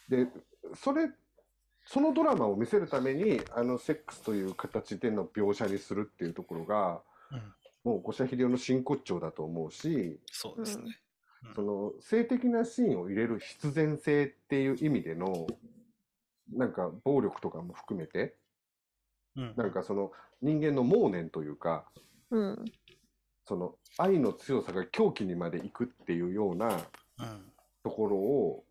[0.10, 0.28] で、
[0.74, 1.10] それ、
[1.86, 7.02] そのドラマを見せるために、あのセックスという形での描写にするっていうところが、
[7.32, 7.54] うん
[7.84, 11.00] もう五社秀夫の真骨頂だと思うし、そうですね。
[11.56, 15.48] その性的なシーンを入れる必然性っていう意味での、
[16.54, 18.36] なんか暴力とかも含めて、
[19.40, 20.12] うんなんかその
[20.42, 21.86] 人間の妄念というか、
[22.32, 22.66] うん。
[23.46, 27.52] その愛の強さが狂気にまで行くっていうようなうん
[27.84, 28.66] ところを、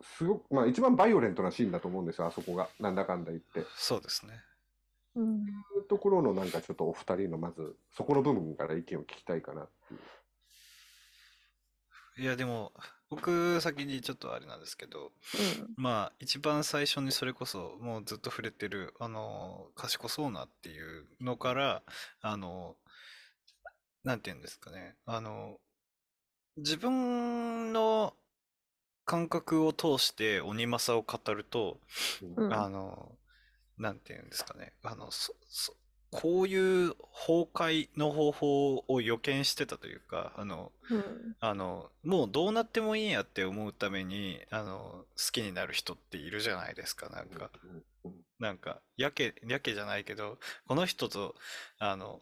[0.00, 2.68] すごく、まあ一番バイオレントなシーンだと思うんですよ、あそこが。
[2.78, 3.64] なんだかんだ言って。
[3.76, 4.40] そうですね。
[5.16, 5.40] うん。
[5.40, 10.00] いうところのなんかちょっとお二人のまず、そこの部分から意見を聞きたいかなっていう。
[12.16, 12.72] いやでも
[13.14, 15.12] 僕先にちょっとあれなんですけど
[15.76, 21.82] まあ一番最初にそれこそもうずっと触れてるあの賢そうなっていうのから
[22.20, 22.76] あの
[24.02, 24.96] なんて言うんですかね。
[25.06, 25.56] あの
[26.56, 28.14] 自分の
[29.04, 31.78] 感覚を通して鬼政を語ると
[32.36, 32.52] うん。
[32.52, 33.12] あの
[33.78, 34.72] なんて言うんですかね。
[34.82, 35.74] あのそそ
[36.16, 41.36] こういう崩壊の方法を予見してたというかあのうん。
[41.40, 47.50] あの、もうどうなってもいいやって思うために、あの、好きになる人っているじゃないですか、なんか。
[47.64, 47.82] うん
[48.38, 51.34] なんか、やけ、やけじゃないけど、この人と、
[51.78, 52.20] あの、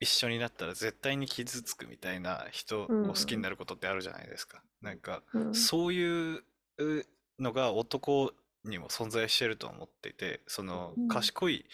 [0.00, 4.62] 一緒になったら絶対に傷つくみたいな人を好きになることってあるじゃないですか。
[4.80, 5.54] なんか、うん。
[5.54, 6.44] そういう
[6.78, 7.06] う
[7.38, 8.32] のが男
[8.64, 11.66] にも存在してると思っていて、そのうん賢い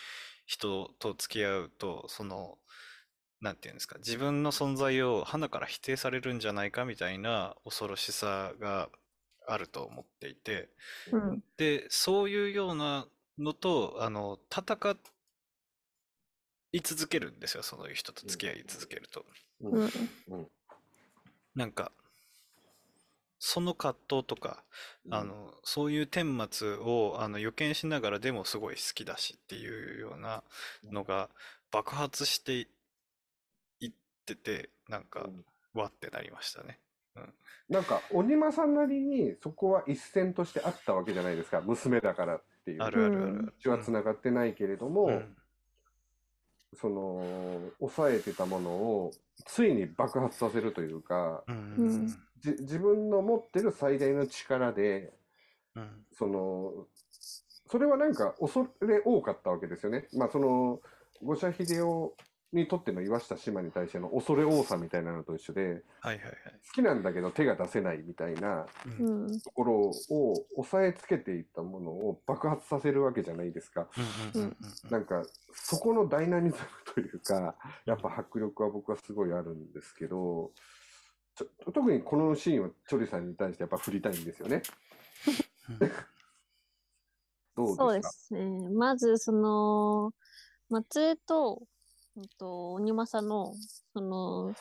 [0.48, 2.58] 人と付き合うと、その、
[3.40, 8.88] なんていうんですか、自分の存在を鼻から否定されるんじゃないかみたいな恐ろしさが
[9.46, 10.70] あると思っていて、
[11.12, 11.44] うん。
[11.58, 13.06] で、そういうような
[13.38, 14.96] のと、あの、戦
[16.72, 19.26] い続けるんですよ、そういう人と付き合い続けると。
[19.60, 20.48] うん。
[21.54, 21.92] なんか、
[23.38, 24.64] その葛藤とか、
[25.10, 30.42] あの、そういう顛末をあの予見しながらでもすごい好きだしっていうような
[30.84, 31.30] のが
[31.70, 32.52] 爆発して
[33.80, 33.92] いっ
[34.26, 35.28] てて、なんか、
[35.74, 36.80] わってなりましたね。
[37.68, 41.60] なんか、鬼間さんなりにそこは一線としてあったわけじゃないですか。
[41.60, 42.82] 娘だからっていう。
[42.82, 43.54] あるあるある。
[43.60, 45.36] 血は繋がってないけれども、うん。
[46.74, 49.10] その、抑えてたものを、
[49.46, 51.74] ついに爆発させるというか、うん。
[51.76, 52.06] うん。
[52.08, 55.12] じ自分の持ってる最大の力で、
[55.74, 56.86] うんその、
[57.70, 60.08] それはなんか恐れ多かったわけですよね。
[60.16, 60.80] まあその、
[61.22, 62.14] 五社秀夫
[62.52, 66.22] にとっての岩下志麻に対しての恐れ多さみたいなのと一緒で、はいはいはい。
[66.66, 68.66] 好きなんだけど手が出せないみたいな。
[69.44, 73.88] ところを抑えつけていったものを爆発させるわけじゃないですか。
[74.90, 77.54] なんか、そこのダイナミズムというか、
[77.84, 80.52] やっぱ迫力は僕はすごいあるんですけど、
[81.38, 84.62] ちょ特にこのシーンをチョリさんに対してやっぱ振りたいんですよね。
[87.56, 87.84] どうですか？
[87.84, 88.68] そうですね。
[88.70, 90.12] まず、その、
[90.68, 91.62] 松江と、
[92.16, 93.54] うんと、鬼政の、
[93.92, 94.54] その、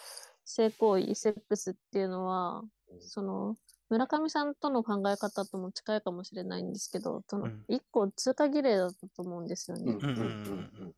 [0.46, 2.64] 性行為、セックスっていうのは、
[3.00, 3.56] その、
[3.90, 9.94] 村上さんとの考え方とも近いかもしれないんですけど、そのうん、一個通過儀礼だったと思うんですよね。
[9.94, 10.96] うん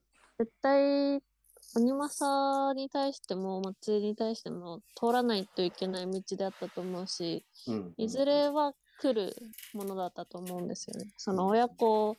[1.76, 7.76] うんうん絶対、鬼政に対しても、松江に対しても、通らないといけない道であったと思うし、うん。
[7.76, 9.36] うんいずれは来る
[9.74, 11.12] ものだったと思うんですよね。
[11.18, 12.18] その親子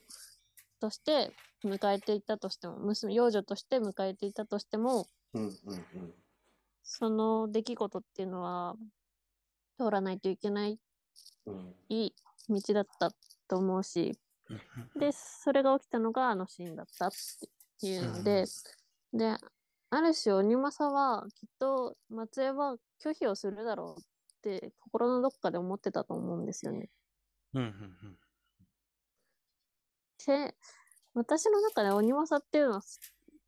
[0.81, 1.33] として
[1.65, 6.15] 迎えていたとしても、娘、幼女として迎えていたとしても、うんうんうん。
[6.83, 8.77] その出来事っていうのは
[9.79, 10.79] 通らないといけない
[11.47, 12.15] うんいい
[12.49, 13.13] 道だった
[13.47, 14.19] と思うし、
[14.97, 17.13] で、それが起きたのがあのシーンだったっ
[17.81, 18.45] ていうので、
[19.13, 19.37] で、
[19.91, 24.05] ある種、鬼政はきっと松江は拒否をするだろうっ
[24.43, 26.89] て心のどっかで思ってたと思うんですよね。
[27.55, 28.19] うんうん
[30.27, 30.55] で、
[31.15, 32.83] 私の中で鬼政っていうのは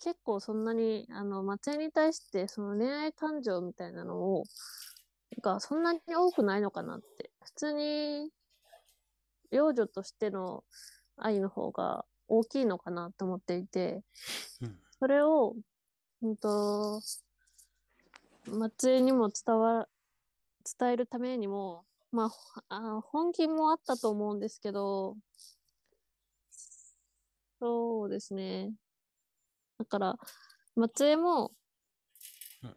[0.01, 4.44] 結構そんなにあの松江に対してその恋愛感情みたいなのを
[5.43, 7.30] がそんなに多くないのかなって。
[7.44, 8.30] 普通に
[9.51, 10.64] 幼女としての
[11.16, 14.02] 愛の方が大きいのかなと思っていて。
[14.62, 15.56] うんそれを、
[16.22, 17.00] うんと、
[18.46, 19.88] 松江にも伝わ
[20.78, 22.30] 伝えるためにもま
[22.68, 25.16] ああ本気もあったと思うんですけど
[27.58, 28.72] そうですね。
[29.78, 30.16] だから、
[30.76, 31.50] 松江も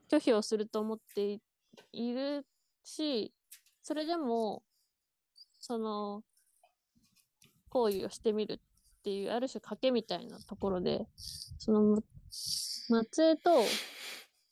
[0.10, 1.40] 拒否をすると思って
[1.92, 2.46] いる
[2.84, 3.34] し、
[3.84, 4.64] それでも、
[5.60, 6.24] その、
[7.70, 12.04] 行為をしてみるっていう、ある種賭けみたいなところで、その、
[12.90, 13.64] 松江と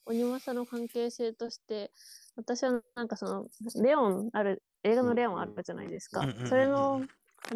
[0.06, 1.92] 鬼政の関係性として、
[2.36, 3.48] 私はなんかその、
[3.82, 6.28] レオンある、映画のレオンあるじゃないですか。
[6.46, 7.02] それの、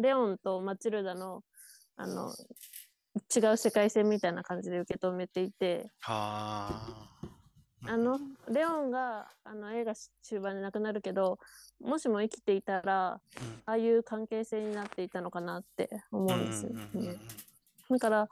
[0.00, 1.42] レオンとマチルダの、
[1.96, 2.32] あの、
[3.34, 7.08] 違う世界線みたいな感じで受け止めていて、はあ。
[7.86, 8.18] あの、
[8.50, 11.38] レオンが、あの、映画終盤で亡くなるけど、
[11.80, 13.20] もしも生きていたら、
[13.66, 17.16] ああいう関係性になっていたのかなって思うんですよね。
[17.90, 18.28] だから、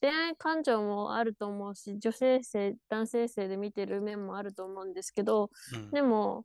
[0.00, 5.90] 恋愛感情もあると思うし、女性性、男性性で見てる面もあると思うんですけど、うん。
[5.90, 6.44] でも、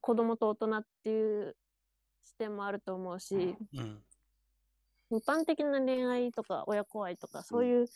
[0.00, 1.56] 子供と大人っていう
[2.24, 4.02] 視点もあると思うし、うん。
[5.10, 7.86] 一般的な恋愛とか親子愛とかそういう、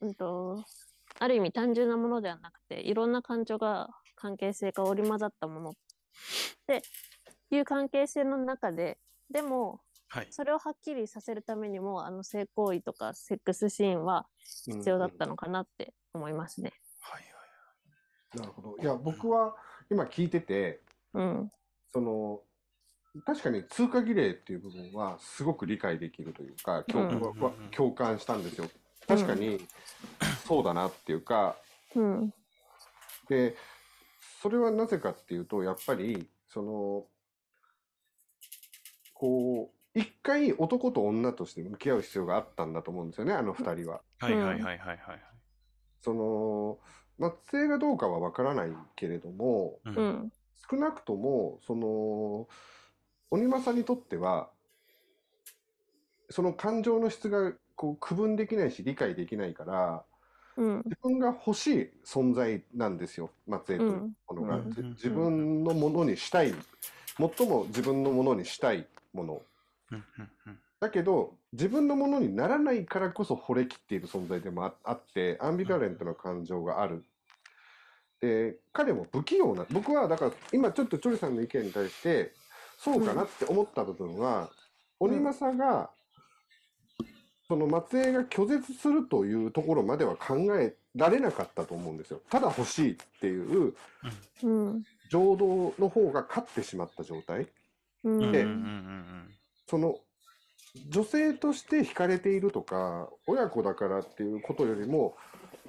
[0.00, 0.64] うんと
[1.18, 5.74] ある意味単純なものではなくていろんな感情が関係性が織り交ざったものっ
[6.66, 6.82] て
[7.50, 8.98] いう関係性の中で
[9.30, 9.80] でも
[10.10, 10.26] はい。
[10.30, 14.26] それをはっきりさせるためにもあの性行為とかセックスシーンは
[14.66, 16.72] 必要だったのかなって思いますね。
[17.00, 17.24] はい
[18.36, 18.76] なるほど。
[18.80, 19.56] いや、僕は
[19.90, 20.80] 今聞いてて、
[21.14, 21.50] うん、
[21.92, 22.40] その、
[23.26, 28.68] 確かに通過儀礼っていう部分はすごく理解できるというか、共うん共感したんですよ。
[29.08, 29.60] 確かに
[30.46, 31.56] そうだなっていうか、
[31.96, 32.34] うん、
[33.28, 33.56] で、
[34.40, 37.06] それはなぜかっていうと、やっぱり、その、
[39.12, 44.02] こう、一回男と女として向き合う必要があったんだと思うんですよね、あの二人は。
[44.18, 45.20] はいはいはいはいはいはい。
[46.00, 46.78] その、
[47.18, 50.02] 松江がどうかはわからないけれども、うう。
[50.02, 50.32] ん、
[50.70, 52.48] 少なくとも、その、
[53.30, 54.50] 鬼政にとっては、
[56.30, 60.04] その感情の質がこう区分できないし理解できないから、
[60.56, 64.56] うん、自分が欲しい存在なんですよ、松江というものが。
[64.56, 66.54] うんじ自分のものにしたい、
[67.16, 69.42] 最も自分のものにしたいもの。
[69.92, 70.58] うんうんうん。
[70.80, 77.04] だけど、自分のものにならないからこそ惚れきっている存在でもああって、アンビバレントな感情がある。
[78.20, 82.32] で、彼も不器用な、僕はだから今ちょっとチョリさんの意見に対して、
[82.78, 84.50] そうかなって思った部分は、
[84.98, 85.90] 鬼政が、
[87.46, 92.22] その松江が拒絶するというところまでは考えられなかったと思うんですよ。
[92.30, 93.74] ただ欲しいっていう
[94.42, 97.48] うん、情動の方が勝ってしまった状態。
[98.04, 99.19] うん、でうんうんうん
[99.70, 99.98] その
[100.88, 105.16] 女性として惹かれているとか親子だからっていうことよりも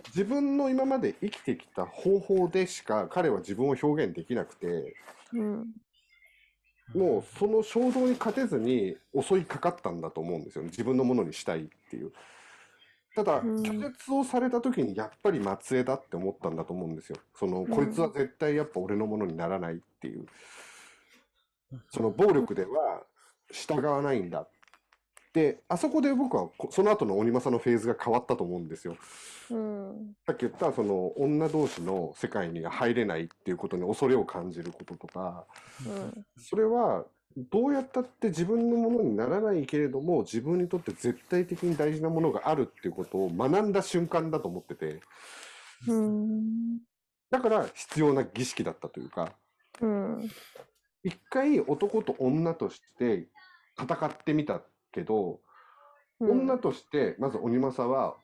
[0.07, 4.95] 自分の今まで生きてきた方法でしか彼は自分を表現できなくて
[5.33, 5.65] うん、
[6.93, 12.11] もうその衝動に勝てずに襲いかかったんだと思うんですよね自分のものにしたいっていう。
[13.13, 17.17] ただうん拒絶をされた時にやっぱり松江だって思ったんだと思うんですよ。
[17.35, 20.25] そのこいつは絶対やっぱ俺のものにならないっていう。
[21.89, 23.03] その暴力では
[23.51, 24.49] 従わないんだっ
[25.33, 28.97] で、あそこで僕はこその後の鬼政のフェーズが変わったと思うんですよ。
[29.49, 30.15] うん。
[30.25, 35.45] さっき言ったその女同士の世界に入れないっていうことに恐れを感じることとか、
[35.85, 36.25] うん。
[36.37, 37.05] それは
[37.49, 44.99] どうやったって自分のものにならないけれども自分にとって絶対的に大事なものがあるっていうことを学んだ瞬間だと思ってて
[45.87, 46.79] うん。
[47.29, 49.31] だから必要な儀式だったというか
[49.79, 50.29] うん。
[51.05, 53.27] 一回男と女として
[53.79, 54.61] 戦ってみた
[54.91, 55.39] けど、
[56.19, 58.15] 女としてまず鬼政は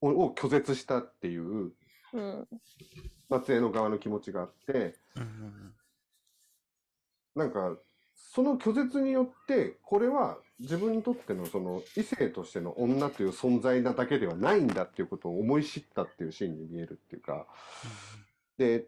[0.00, 1.72] おを拒絶したっていう
[2.12, 2.48] うん。
[3.28, 4.72] 松江の側の気持ちがあって
[5.16, 5.72] うんうん
[7.34, 7.76] なんか
[8.14, 17.46] その拒絶によってこれは自分にとってのその異性としての女という存在なだけではないんだっていうことを思い知ったっていうシーンに見えるっていうか
[18.56, 18.86] で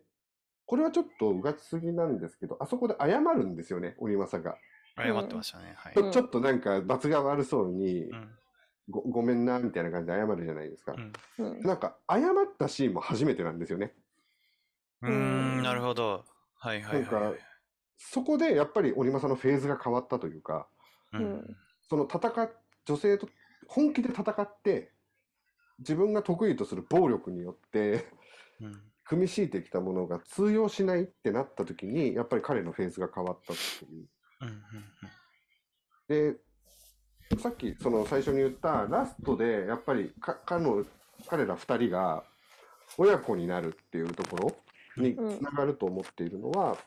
[0.65, 4.57] これはちょっとうがちすぎなんですけどあそこで謝るんですよね鬼政が
[5.03, 5.75] 謝ってましたね。
[5.77, 6.01] はいち。
[6.01, 8.29] ょちょっとなんか罰が悪そうにうん
[8.91, 10.95] ごごめんなみたいな感じで謝るじゃないですか。
[11.37, 13.93] なんか謝ったシーンも初めてなんですよね
[15.03, 16.25] うーん、なるほど。
[16.55, 17.39] はいはいはいなんかはい。
[17.99, 20.69] そこでやっぱり鬼政のフェーズが変わったというか
[21.13, 22.51] うんその戦っ
[22.87, 23.29] 女性と
[23.67, 24.93] 本気で戦って
[25.81, 28.07] 自分が得意とする暴力によって
[28.61, 34.07] うん組み敷いてきたものが通用しないってなった時にやっぱり彼のフェーズが変わったっていう。
[34.41, 34.65] うんうん
[36.09, 36.37] で
[37.39, 40.85] さっきその最初に言ったラストでやっぱりか彼の
[41.29, 42.25] 彼ら2人が
[42.97, 44.57] 親子になるっていうところ
[44.97, 46.79] につながると思っているのは、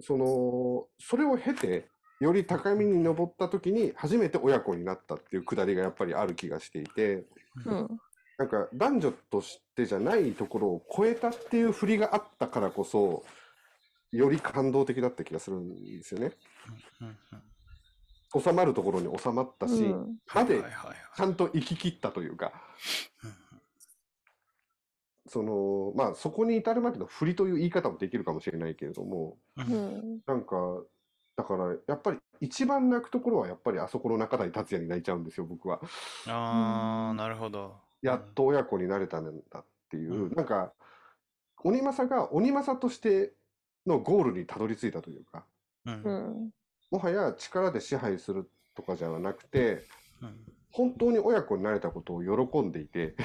[0.00, 1.88] そのそれを経て
[2.20, 7.24] より高みに登った時に初めて親子になったっていうくだりがやっぱりある気がしていて
[7.64, 7.88] うん。
[8.38, 13.24] なんか男女としてじゃないところを超えたっていう振りがあったからこそ
[14.12, 16.32] より感動的だった気がするんですよね。
[18.40, 20.62] 収まるところに収まったし、うんまで
[21.16, 22.52] ちゃんと生き切ったというか、
[25.26, 30.20] そのまあそこに至るまでの振りという言い方もできるかもしれないけれども、ううんん。
[30.26, 30.56] なんか
[31.36, 35.80] だからやっぱり一番泣くところはやっぱりあそこの中谷達也に泣いちゃうんですよ僕は。
[36.26, 37.76] ああ、なるほど。
[38.02, 40.72] やっと親子になれたんだっていう、うんなんか
[41.64, 43.32] 鬼政が鬼政として
[43.88, 45.44] のゴールにたどり着いたというか
[45.86, 46.50] うん。
[46.90, 49.84] もはや力で支配するとかじゃなくて
[50.22, 50.36] うん
[50.70, 53.16] 本当に親子になれたことを喜んでいて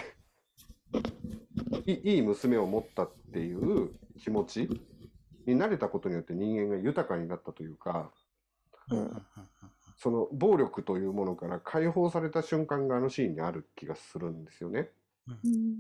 [1.85, 4.69] いいい娘を持ったっていう気持ち
[5.45, 8.09] になれたことによって人間が豊かになったというか
[8.89, 9.21] うんうん
[9.97, 14.89] その暴力というものから解放された瞬間があのシーンにある気がするんですよね。
[15.27, 15.75] うん。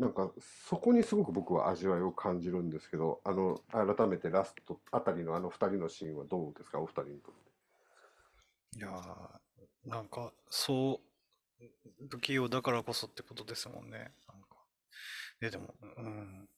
[0.00, 0.32] なんか
[0.68, 6.80] そこにすごく僕は味わいを感じるんですけどあの改めてラストあたりのあの二人のシーンはどうですか？
[6.80, 8.78] お二人にとって。
[8.78, 9.40] いやー
[9.86, 11.00] なんか、そ
[11.60, 11.64] う、
[12.10, 13.98] 不器用だからこそってことですもんね。
[13.98, 14.12] なんか。
[15.40, 16.48] え、でも、うん。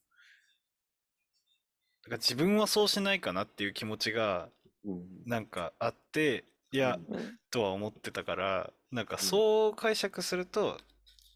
[2.03, 4.49] だから自分はそうしないかなっていう気持ちが、
[4.85, 10.79] うんなんかあって、いや、うんとは思ってたから、なんかそう解釈すると、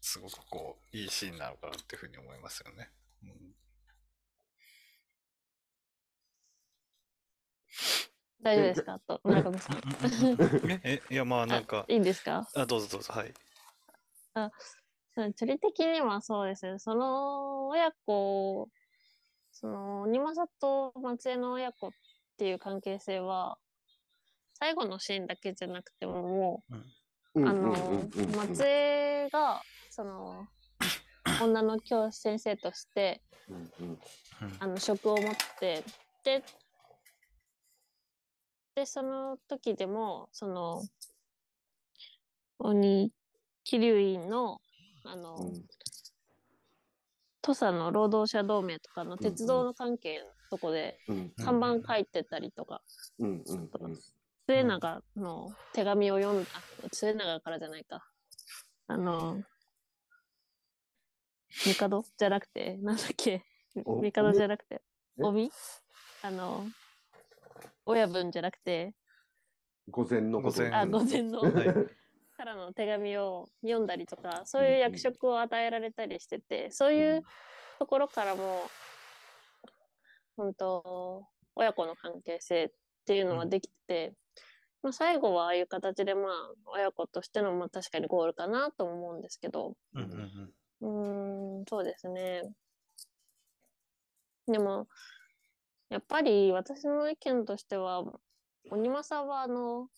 [0.07, 2.89] すごくこう、いいシーンなのかなっていうふうに思いますよね。
[3.23, 3.53] うん
[8.41, 8.99] 大丈夫ですか？
[9.05, 9.77] と、村上さん。
[10.69, 12.47] え、え、いや、まあなんかあ、いいんですか？
[12.55, 13.33] あ、どうぞどうぞ、はい。
[15.13, 16.79] その距離的にはそうですね。
[16.79, 18.69] その親子、
[19.51, 21.91] その鬼政と松江の親子っ
[22.37, 23.57] ていう関係性は、
[24.53, 26.75] 最後のシーンだけじゃなくてももう、
[27.45, 27.71] あの、
[28.37, 29.61] 松江が、
[29.97, 30.45] その、
[31.41, 33.19] 女の教師先生として、
[33.49, 33.89] うんうん。
[33.89, 33.99] うん
[34.59, 35.83] あの、職を持って、
[36.23, 36.43] で、
[38.75, 40.83] で、その時でも、その、
[42.59, 43.11] 鬼、
[43.63, 44.61] 桐生院の、
[45.03, 45.65] あの、うん
[47.41, 52.81] 土佐の労働者同盟とかの鉄道の関係のとこでうん看板書いてたりとか、
[53.19, 53.97] うんうんうん。
[54.47, 56.49] 末永の手紙を読んだ、
[56.91, 58.05] 末永からじゃないか。
[58.87, 59.41] あの、
[61.63, 63.43] 帝じゃなくて、なんだっけ、
[63.85, 64.81] お帝じゃなくて、
[65.19, 65.23] え？
[65.23, 65.51] 帯
[66.23, 66.65] あの、
[67.85, 68.93] 親分じゃなくて、
[69.89, 71.41] 午前のあ、午前の。
[71.41, 71.97] はい。
[72.37, 77.23] からの手紙を読んだりとか、そういう役職を与えられたりしてて、そういう
[77.79, 78.69] ところからも、
[80.35, 81.25] 本当
[81.55, 82.69] 親子の関係性っ
[83.07, 84.13] ていうのはできてて、
[84.83, 92.43] まあ、最後はああいう形で、まあ、親子としての、まあ、確かにゴールかなと思うんですけど、うんうんうんうーん、そうですね。
[94.47, 94.87] でも、
[95.89, 98.03] やっぱり私の意見としては、
[98.69, 99.89] 鬼政はあの、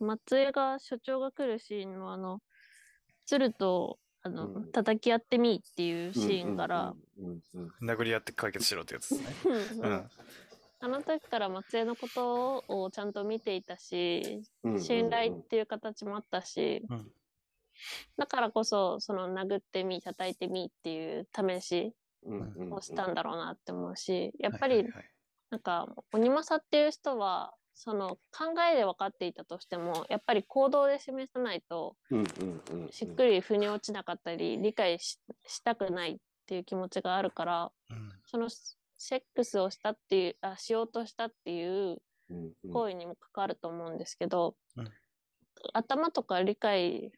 [0.00, 2.40] 松江が所長が来るシーンのあの、
[3.26, 6.94] 鶴と、あの、うん叩き合ってみっていうシーンから、
[7.82, 9.78] 殴り合って解決しろってやつですね。
[9.80, 10.10] うんうん。
[10.80, 14.42] あの時から松江のことをちゃんと見ていたし、
[14.78, 17.12] 信頼っていう形もあったし、うん
[18.16, 21.94] だからこそ、その殴ってみ、叩いてみっていう試し
[22.70, 24.86] をしたんだろうなって思うし、やっぱり
[25.50, 31.96] なんか、鬼政っていう人は、その考えで分かっていたとしても、やっぱり行動で示さないと、
[32.90, 38.12] しっくり腑に落ちなかったり、理解ししたくないっていう気持ちがあるから、うん。
[38.26, 42.02] そのセックスをしたっていう、あ、しようとしたっていう
[42.72, 44.90] 行為にも関わると思うんですけど、うん。
[45.72, 47.12] 頭とか理解、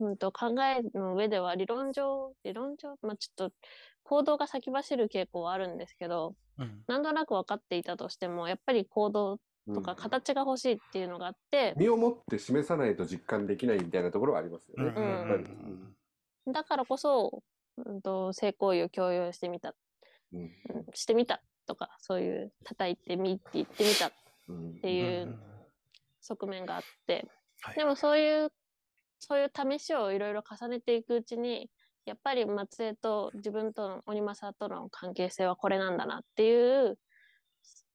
[0.00, 3.54] うん、と考えの上では理論上、理論上、まあちょっと
[4.04, 6.82] 行動が先走る傾向はあるんですけど、うん。
[6.86, 9.38] なんとなく分かっていたとしても、やっぱり行動
[9.74, 14.94] とか形が欲しいっていうのがあって、身をもって示さないと実感できないみたいなところはありますよね。
[16.46, 17.42] だからこそ、
[17.76, 19.74] うん、と性行為を強要してみた、
[20.32, 20.40] うん。
[20.40, 20.50] うん
[20.94, 24.12] してみたとか、そういう叩いてみって言ってみたっ
[24.48, 24.80] うん。
[24.80, 25.38] ていう
[26.22, 27.26] 側面があって、
[27.60, 27.76] はい。
[27.76, 28.50] でもそういう、
[29.18, 31.70] そういう試しをいろいろ重ねていくうちに、
[32.04, 36.98] やっぱり松江と自分との鬼政との関係性はこれなんだなっていう、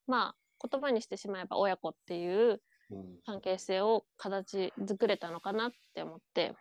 [0.07, 0.35] まあ
[0.69, 6.55] 言葉にしてしまえば親子っていううん関係性を形作れたのかなって思って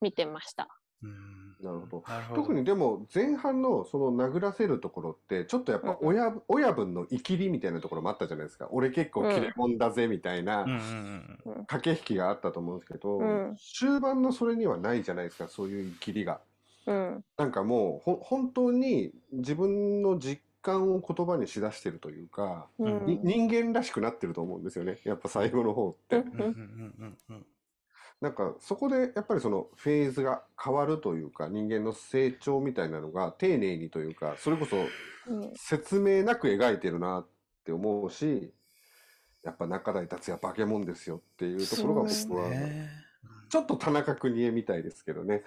[0.00, 0.68] 見てました。
[1.02, 2.04] うんなるほど。
[2.06, 2.42] なるほど。
[2.42, 16.40] 特にでも前半のその殴らせるところってちょっとやっぱ親,、親分のイキリみたいなところもあったじゃないですか俺結構切れ者だぜみたいなうんうんうん駆け引きがあったと思うんですけど、うん終盤のそれにはないじゃないですかそういうイキリが。
[16.86, 17.24] うん。
[17.36, 23.06] なんかもうほ本当に自分の実感を言葉にしだしてるというか、うん。
[23.06, 26.16] に人間らしくなってると思うんですよねやっぱ最後の方って。
[26.18, 27.46] うんうんうんうんうん
[28.20, 37.26] なんかそこでやっぱりそのフェーズが変わるというか人間の成長みたいなのが丁寧にというかそれこそうん説明なく描いてるなっ
[37.64, 38.52] て思うし
[39.44, 42.88] やっぱ中台達也化け物ですよっていうところがそう僕はね
[43.48, 45.42] ちょっと田中邦衛みたいですけどね。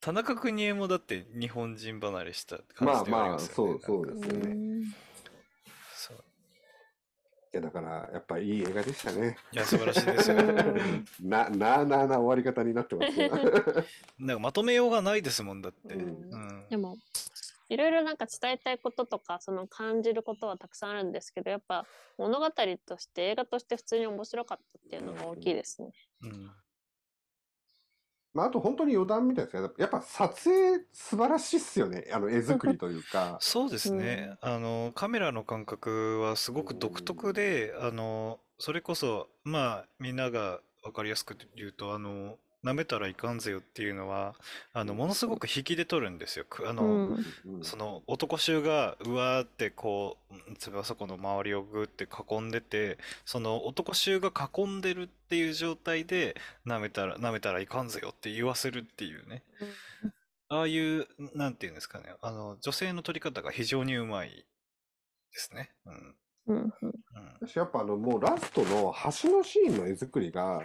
[0.00, 3.78] 田中邦衛もだって日本人離れしたまあ感じではありまあますよね。
[3.82, 4.84] そうそうなんかですよね。
[7.52, 9.36] そういやだからやっぱいい映画でしたね。
[9.52, 10.36] いや、素晴らしいですよ。
[10.36, 13.28] う んななあなあな終わり方になってますよ。
[14.18, 15.94] なんかまとめようがないですもんだって。
[15.94, 16.96] うんうんでも、
[17.68, 21.86] いろいろなんか伝えたいこととか、その感じることはたくさんあるんですけど、やっぱ
[22.18, 25.92] 物語として、映画として普通に面白かったっていうのが大きいですね。
[26.22, 26.50] うん
[28.34, 33.38] まああと本当に余談みたいですけどやっぱ撮影素晴らしいっすよねあの絵作りというか。
[33.42, 34.36] そうですね。
[34.40, 44.34] あの、カメラの感覚はすごく独特で、あの、それこそ、まあ、みんながわかりやすく言うと、あの、舐めたらいかんぜよっていうのは、
[44.72, 46.44] あの、ものすごく引きで撮るんですよ。
[46.48, 47.14] くあの、うん。
[47.44, 59.42] うんその男衆がうわーってこう翼湖の周りをぐーって囲んでてその男衆が囲んでるっていう状態で舐めたら舐めたらいかんぜよって言わせるっていうね
[60.48, 66.16] ああいうなんていうんですかねあの女性の撮り方が非常にうまいですねうん
[66.46, 66.56] うん。
[66.56, 66.62] うん。
[66.62, 66.94] うん
[67.46, 70.64] 私やっぱあのもうラストの橋のシーンの絵作りがうん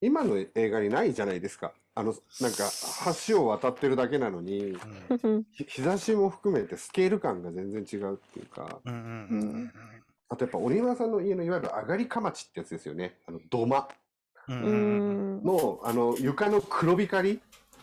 [0.00, 1.72] 今の映画にないじゃないですか。
[1.94, 2.64] あのなんか
[3.26, 4.76] 橋を渡ってるだけなのに
[5.22, 5.44] うん。
[5.52, 8.80] 日差しも含めてスケール感が全然違うっていうか。
[8.84, 9.72] うんうんうん
[10.28, 13.16] あとやっぱ鬼村さんの家のいわゆる上がりかまちってやつですよね。
[13.26, 13.86] あの土間。
[14.48, 17.40] のあの床の黒光り。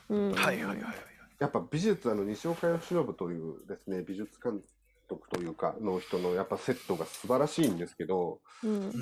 [0.10, 0.34] うん。
[0.34, 0.96] はいはいはいはい
[1.40, 4.62] やっぱ美術あの西岡由伸というですね美術監
[5.10, 8.94] 督というかの人のやっぱセットが素晴らしいんですけどうん。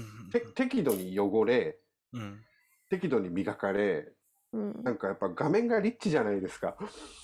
[0.56, 1.78] 適度に汚れ
[2.14, 2.40] うんうん
[2.92, 4.12] 適度に磨かれ
[4.52, 4.84] うん。
[4.84, 6.76] なんかやっぱ画面がリッチじゃないですか。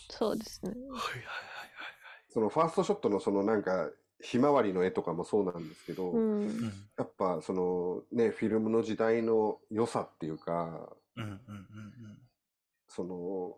[0.09, 0.71] そうですね。
[0.71, 1.27] はいはいはい
[2.29, 3.89] そのファーストショットのそのなんか
[4.21, 6.61] ひまわりの絵とかもそうなんですけど、うはいはいん。
[6.97, 10.87] やっぱそのねフィルムの時代の良さっていうか
[11.17, 11.37] うんうんうんうん
[12.87, 13.57] その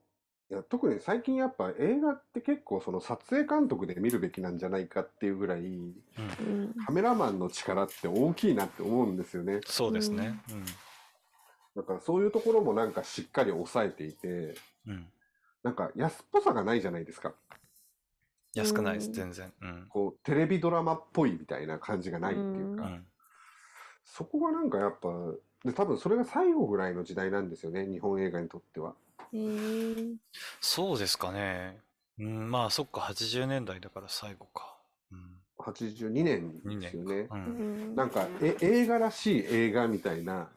[0.49, 5.95] いや特に最近やっぱ映画って結構その撮影監督で見るべきなんじゃないかっていうぐらいうん。
[6.18, 6.73] うん。
[6.86, 9.60] カメラマンの力って大きいなって思うんですよね。
[9.65, 10.40] そうですね
[11.81, 15.07] だからそういうところもなんかしっかり抑えていてうんうん
[15.61, 17.34] なんか安っぽさがないじゃないですか
[18.56, 23.06] 安くないですうん全然うんこうテレビドラマっぽいみたいな感じがないっていうか、うん
[24.11, 25.10] そこがなんかやっぱ
[25.64, 28.95] で多分それが最後ぐらいの時代なんですよね日本映画にとっては。
[30.61, 31.77] そうですかね。
[32.18, 34.76] うん、まあそっか、80年代だから最後か。
[35.11, 35.38] うん。
[35.60, 37.15] 82年ですよね。
[37.15, 37.27] う。
[37.31, 40.47] うんんなんかえ映画らしい映画みたいなうん。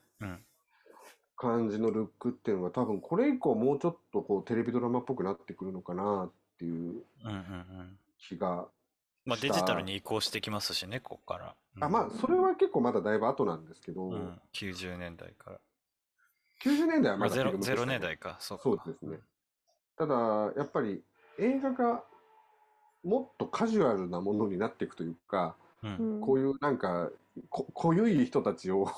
[1.42, 7.98] 感じのルックっていうのが多分これ以降もうちょっとこうテレビドラマっぽくなってくるのかなっていううんうんうん。
[8.20, 8.68] 気が、
[9.24, 11.54] まあデジタルに移行してきますしね、ここから。
[11.80, 15.58] あまあそれは結構まだだいぶ後なんですけど、うん、90年代から。
[16.62, 18.62] 90年代はまあ、ゼロまだフィルムとしてゼロも年代か、そうか。
[18.62, 19.18] そうですね。
[19.98, 20.14] ただ
[20.56, 21.02] やっぱり
[21.40, 22.04] 映画が
[23.02, 25.96] もっとカジュアルなものになっていくというか、うん。
[25.96, 26.14] うん。
[26.14, 27.10] うんこういうなんか
[27.50, 28.88] こ 濃ゆい人たちを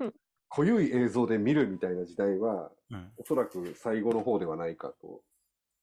[0.00, 0.14] うん。
[0.54, 3.10] 濃ゆい映像で見るみたいな時代はうん。
[3.18, 5.20] おそらく最後の方ではないかと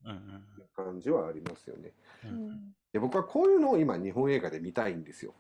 [0.06, 0.12] うん。
[0.14, 0.16] い
[0.62, 1.92] う感じはありますよね。
[2.26, 5.36] うんで僕はこういうのを今日本映画で見たいんですよ。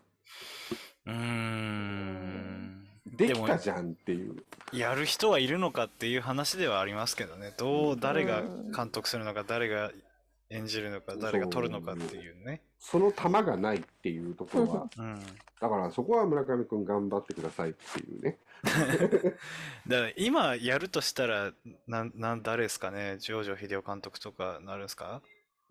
[1.08, 2.88] うーん。
[3.08, 4.36] できもたじゃんっていう。
[4.72, 7.54] やる人はいるのかっていう話ではありますけどね。
[7.58, 8.44] どう、誰が
[8.76, 9.92] 監督するのか、誰が
[10.50, 12.62] 演じるのか、誰が撮るのかっていうね。
[12.80, 15.20] その玉がないっていうところは、うん。
[15.60, 18.38] だからそこは村上くん頑張ってくださいっていうね。
[19.88, 21.54] だから今やるとしたら、
[21.88, 23.18] なん、なん、誰ですかね？
[23.20, 25.22] ジョージョ秀夫監督とかなるんですか？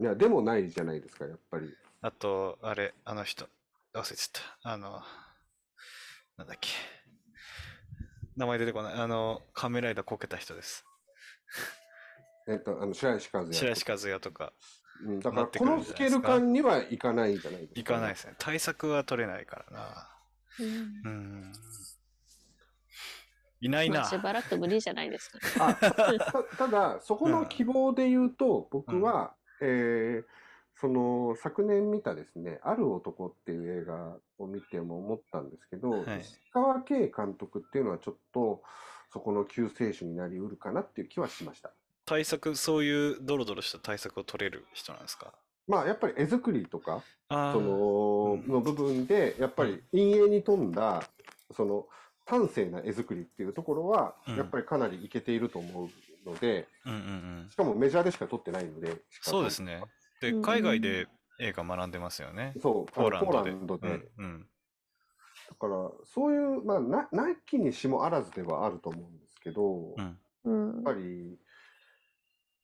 [0.00, 1.74] いや、でもないじゃないですか、やっぱり。
[2.00, 3.48] あと、あれ、あの人、
[3.94, 4.70] 忘れちゃった。
[4.70, 5.02] あの、
[6.36, 6.68] なんだっけ。
[8.36, 8.94] 名前出てこない。
[8.94, 10.84] あの、仮面ライダーこけた人です。
[12.48, 13.58] えっと、あの、白石和也とか。
[13.58, 14.52] 白石和也とか、
[15.04, 18.34] うん、だから、このスケール感にはいかないんじゃないですか、いかないですね。
[18.38, 20.08] 対策は取れないからな。
[20.60, 20.66] うん
[21.04, 21.52] うん。
[23.60, 24.08] いないなまあ。
[24.08, 25.44] しばらく無理じゃないですかね。
[25.60, 30.38] あた ただ、そこの希望で言うと、僕は、えー
[30.80, 38.62] その昨年見たですね、ある男っていう映画を見ても思ったんですけど、はい石川圭監督っていうのはちょっと
[39.12, 41.72] そこの救世主になりうるかなっていう気はしました。
[42.09, 45.32] 対策、そういうドロドロした対策を取れる人なんですか？
[45.66, 51.02] まあやっぱり絵作りとか、その、うんの部分で、やっぱり陰影に富んだ、
[51.55, 51.86] その
[52.24, 57.02] 端正な絵作りっていうところは、うんやっぱりかなりいけていると思うので、うんうんう
[57.47, 57.56] んし。
[57.56, 59.82] かもメジャーでしか撮ってないので、そうですね。
[60.22, 61.06] で、うん海外で
[61.40, 62.55] 映画学んでますよね。
[62.60, 63.32] そう、ポーランドで。
[63.32, 63.89] ポーランドで。
[63.89, 64.47] うんうん。
[65.51, 70.76] だから、そういう、まあ、な、なきにしもあらずではあると思うんですけど、やっうん。
[70.76, 71.39] うんぱり、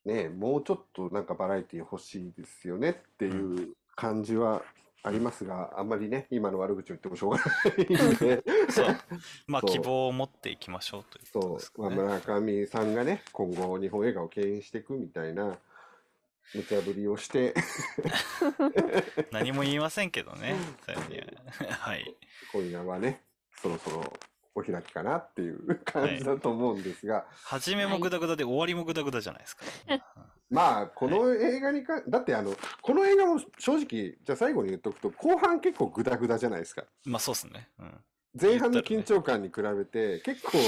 [0.04, 4.62] ね、もうちょっとなんかバラエティ欲しいですよねっていう感じは
[5.02, 7.44] ありますが、あんまりね、今の悪口を言ってもしょうがな
[7.78, 8.86] いんで、そう。
[9.46, 11.90] まあ、そう希望を持っていきましょうということそう、まあ。
[12.18, 15.58] 村上さんがね、今後日本映画を牽引していくみたいな
[16.54, 17.54] 無茶ぶりをして、
[19.30, 20.54] 何も言いませんけどね。
[20.84, 21.18] それに
[21.58, 22.16] ははい。
[22.52, 23.22] 今夜はね、
[23.56, 24.12] そろそろ
[24.54, 29.64] お開きかなっていう感じだと思うんですが、初めもグダグダで終わりもグダグダじゃないですか。
[30.50, 36.84] まあ、この映画にか、だってあの、この映画も正直、じゃあ最後に言っとくと、後半結構グダグダじゃないですか。
[37.04, 37.68] まあ、そうっすね。
[37.78, 38.00] うん。
[38.40, 40.58] 前半の緊張感に比べて、結構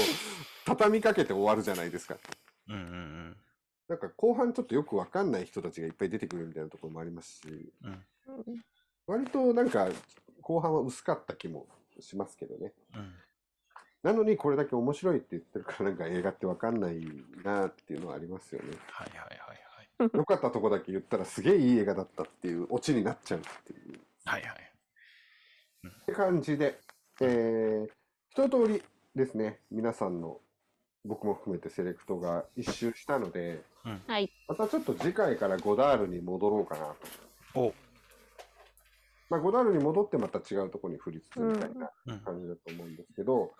[0.65, 2.17] 畳みかけて終わるじゃないですか。
[2.67, 3.37] うんうん
[3.87, 7.91] なんか後半ちょっとよくわかんない人たちがいっぱい出てくるみたいなところもありますし、うん。
[7.91, 8.61] うん。
[9.05, 9.87] 割となんか
[10.41, 11.67] 後半は薄かった気も
[12.01, 12.73] しますけどね。
[12.95, 13.13] うん。
[14.03, 17.01] なのにこれだけ面白いって言ってるからなんか映画ってわかんない
[17.43, 18.69] なっていうのはありますよね。
[18.91, 19.37] はいはいはい
[19.99, 20.11] はい。
[20.13, 23.99] 良かったとこだけ言ったらすげえいい映画だったっていうオチになっちゃうっていう。
[24.25, 24.67] はいはい。
[25.87, 26.79] って感じで、
[27.21, 27.89] えー、
[28.29, 28.83] 一通り
[29.15, 30.39] ですね、皆さんの
[31.03, 33.63] 僕も含めてセレクトが一周したので、
[34.07, 34.31] はい。
[34.47, 36.85] またちょっと次回からゴダールに戻ろうかな
[37.53, 37.59] と。
[37.59, 37.73] お
[39.29, 42.19] まあ、ゴダールに戻ってまた違うところに振りつつみたいなうん。
[42.19, 43.53] 感じだと思うんですけど、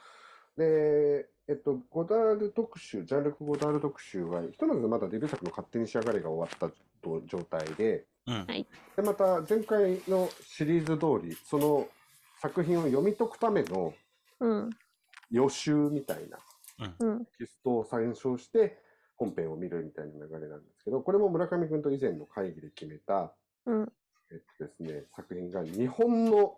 [0.58, 8.46] で、えっと、ゴダール特集、ジャンルク・ゴダール特集は、ひとまずまだデビュー作の勝手に仕上がれが終わったと状態で、うん。
[8.48, 8.66] で、
[9.04, 11.88] また前回のシリーズ通り、その
[12.42, 13.94] 作品を読み解くための
[14.40, 14.70] うん。
[15.30, 16.38] 予習みたいな
[17.00, 17.26] うん。
[17.26, 18.78] テキストを参照して
[19.16, 23.34] 本編を見るみたいな流れなんですけど、これも村上君と以前の会議で決めた、
[23.66, 23.92] うん。
[24.32, 26.58] えっとですね、作品が日本の、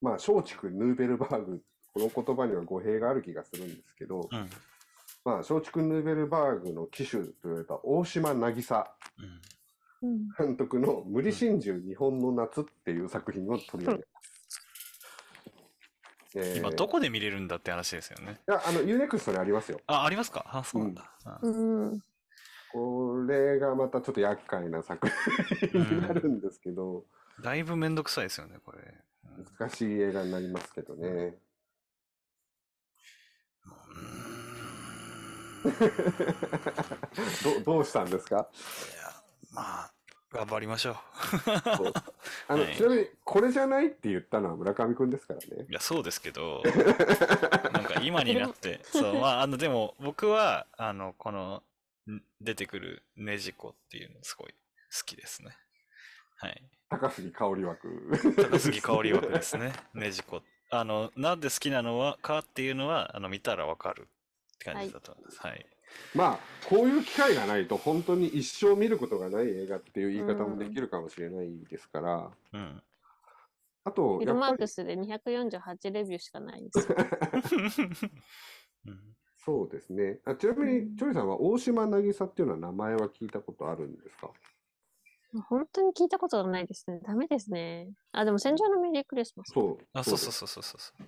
[0.00, 1.62] まあ、松竹ヌーベルバーグ、
[1.96, 4.50] この言葉には語弊がある気がするんですけど、うん。
[5.24, 8.86] まあ、松竹ヌーベルバーグの騎手と言われた大島渚
[10.02, 10.10] うん。
[10.10, 10.28] うん。
[10.36, 14.32] 監督の無理心中日本の夏っていう作品を取り上げます。
[16.34, 18.38] えー今どこで見れるんだって話ですよね。
[18.46, 19.80] いや、あの、UNEXT にありますよ。
[19.86, 20.44] あ、ありますか？
[20.52, 21.10] あ、そうなんだ。
[21.40, 22.00] うんうん。
[22.72, 25.08] これがまたちょっと厄介な作
[25.72, 27.06] 品になるんですけど、
[27.42, 28.82] だいぶめんどくさいですよね、これ。
[28.82, 31.36] うん難しい映画になりますけどね。
[37.44, 38.36] ど どうしたんですか？
[38.36, 39.12] いや、
[39.52, 39.92] まあ、
[40.32, 40.96] 頑張りましょう。
[41.76, 41.92] そう
[42.48, 45.66] あの、はいちなみに、これじゃないって言ったのは村上くんですからね。
[45.68, 46.62] いや、そうですけど、
[47.72, 51.62] なんか今になって、 そう、まあ、あの、でも僕は、あの、この、
[52.08, 55.56] ん出てくるねじこっていうのすごい好きですね。
[56.36, 56.62] はい。
[56.88, 57.88] 高杉香り枠。
[58.50, 59.72] 高杉香り枠ですね。
[59.94, 60.42] ねじこ。
[60.70, 64.08] あの、なんで好きなのはかっていうのは、あの、見たらわかる
[64.72, 65.40] 感じだと思います。
[65.40, 65.66] はい。
[66.14, 66.38] まあ、
[66.68, 72.82] こういう機会がないと、本当に一生見ることがない映画っていう言い方もできるかもしれないですから、うん。
[73.84, 76.96] あと、フィルマークスで248レビューしかないんですよ。
[78.86, 80.18] うんそうですね。
[80.24, 84.32] あちなみに、チョリさんは大島渚っていうのは名前は聞いたことあるんですか？
[85.48, 86.98] 本当に聞いたことがないですね。
[87.04, 87.92] ダメですね。
[88.10, 89.52] あ、でも戦場のメリークリスマス。
[89.52, 89.86] そう。
[89.92, 91.06] あ、そうそうそうそうそう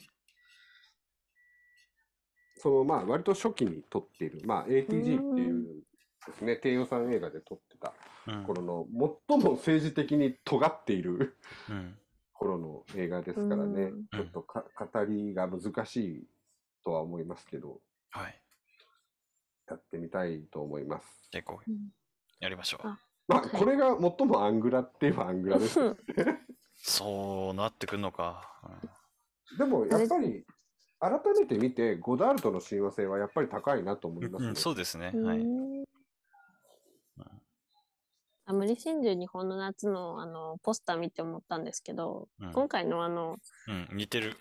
[2.59, 5.83] その、まあ、割と初期に撮っている、まあ、ATG っていう
[6.27, 7.95] ですね、低予算映画で撮ってた
[8.27, 8.45] うん。
[8.45, 8.87] 頃の、
[9.29, 11.37] 最も政治的に尖っている
[11.71, 11.97] うん。
[12.33, 16.27] 頃の映画ですからねうん、ちょっとか語りが難しい
[16.85, 17.81] とは思いますけど、
[18.11, 18.41] はい。
[19.69, 21.29] やってみたいと思います。
[21.33, 21.89] 結構うん
[22.41, 22.87] やりましょう。
[22.87, 25.79] あまあ、はいこれが最もアングラって言えばアングラです。
[26.77, 28.49] そうなってくんのか。
[29.59, 30.45] でも、やっぱり、
[31.01, 34.49] 改めて見て、ゴダールとの親和性はやっぱり高いなと思いますね。
[34.51, 35.13] うん、そうですね。
[35.15, 35.39] うはい。
[35.39, 35.85] ん
[38.51, 44.37] あ無理心中日本の夏のあのポスター見て思ったんですけど、うん今回のあの、うん、似てる。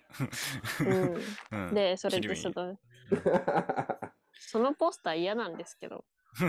[1.52, 2.80] うん、うんで、それキルビでその、
[4.40, 6.06] そのポスター嫌なんですけど、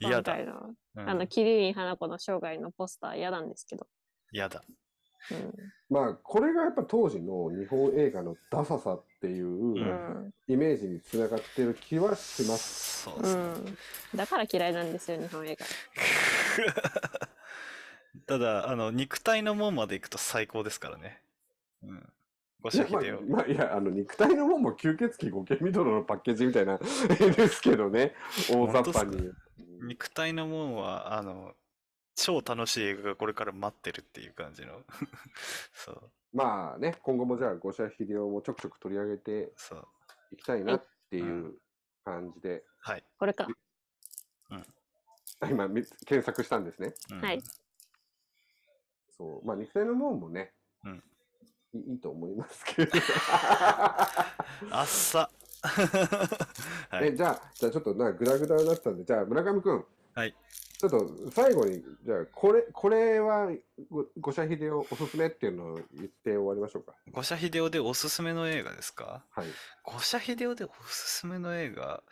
[0.00, 0.32] 嫌だ。
[0.32, 3.86] 今回の、うんあの、キリリン花子の生涯のポスター嫌なんですけど、
[4.32, 4.62] 嫌だ。
[5.30, 13.02] うんまあ、これがやっぱ当時の日本映画のダサさっていううんイメージにつながってる気はします。
[13.02, 13.42] そううですね。
[13.42, 13.76] ん、
[14.16, 15.66] だから嫌いなんですよ、日本映画。
[18.26, 21.20] ただ、あの、肉体の門まで行くと最高ですからね。
[21.82, 22.12] うん。
[22.62, 23.22] ごいやまあし秀夫。
[23.24, 26.78] まあ、いや、あの、肉体のもんも吸血鬼五ケミドロのパッケージみたいな
[27.20, 28.14] 絵ですけどね、
[28.50, 29.16] 大雑把に。
[29.16, 29.34] うん
[29.82, 31.54] 肉体の門は、あの、
[32.24, 34.80] 超楽しい映画がこれから待ってるっていう感じの。
[35.72, 39.86] そう、まあね、今後もじゃあ、五社秀夫もちょくちょく取り上げてそう。
[40.32, 41.54] いきたいなっていう
[42.04, 43.04] 感じで、はい。
[43.18, 43.48] これか。
[45.48, 46.92] 今み検索したんですね。
[47.10, 47.42] うんはい。
[49.16, 49.46] そう。
[49.46, 50.52] まあ、肉体のもんもね、
[50.84, 51.02] うん
[51.72, 52.92] いいと思いますけど。
[54.72, 55.30] あっさ。
[55.62, 57.16] はえ、い。
[57.16, 59.86] じゃあ、じゃあちょっとな、グダグダになったんで、じゃあ村上くん。
[60.14, 60.34] はい。
[60.80, 63.50] ちょっと最後に、じゃあ、これ、これは
[63.90, 66.94] ご、五社秀夫おすすめっていうのを言って終わりましょうか。
[67.12, 69.22] 五社秀夫でおすすめの映画ですか？
[69.30, 69.46] はい。
[69.84, 72.02] 五社秀夫でおすすめの映画？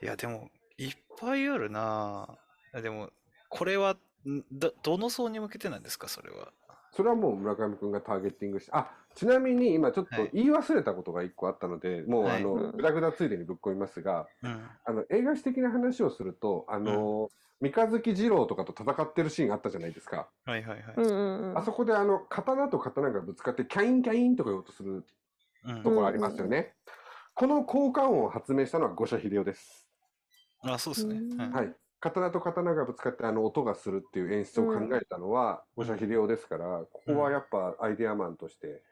[0.00, 2.80] いや、でも、いっぱいあるなぁ。
[2.80, 3.10] でも、
[3.48, 6.06] これは、んど、どの層に向けてなんですか？
[6.06, 6.52] それは。
[6.92, 14.62] それはもう村上くんがターゲッティングして、あ、ちなみに今ちょっとはい言い忘れたことが一個あったので、もうはいあの、うんグダグダついでにぶっ込みますが、うん。
[14.84, 17.28] あの、映画史的な話をすると、あの、
[17.60, 20.28] 三日月二郎とかと戦ってるシーンあったじゃないですか。
[20.44, 20.94] はいはいはい。
[20.96, 25.04] うんうんうんあそこであの、刀と刀がぶつかって、キャインキャインとか言おうとする
[25.64, 26.74] うんところありますよね。
[27.34, 29.88] この効果音を発明したのは五社秀夫です。
[30.62, 31.16] あ、そうですね。
[31.16, 31.74] うんはいはい。
[31.98, 38.82] 刀と刀がぶつかってあの音がするっていう演出を考えたのは五社秀夫ですから、ここはやっぱアイデアマンとして、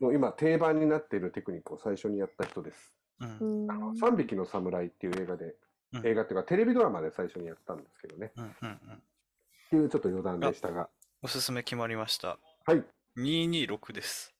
[0.00, 2.94] 今定番になっているテクニックを最初にやった人です。
[3.20, 5.54] うんうんあの3匹の侍っていう映画で、
[5.92, 8.32] うん映画っていうかテレビドラマで最初にやったんですけどね。
[8.36, 10.88] うんうんうんっていうちょっと余談でしたが。
[11.22, 12.38] おすすめ決まりました？
[12.66, 12.84] はい。
[13.16, 14.34] 226です。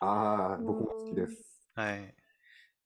[0.00, 1.34] ああ、僕も好きです。
[1.74, 2.14] はい。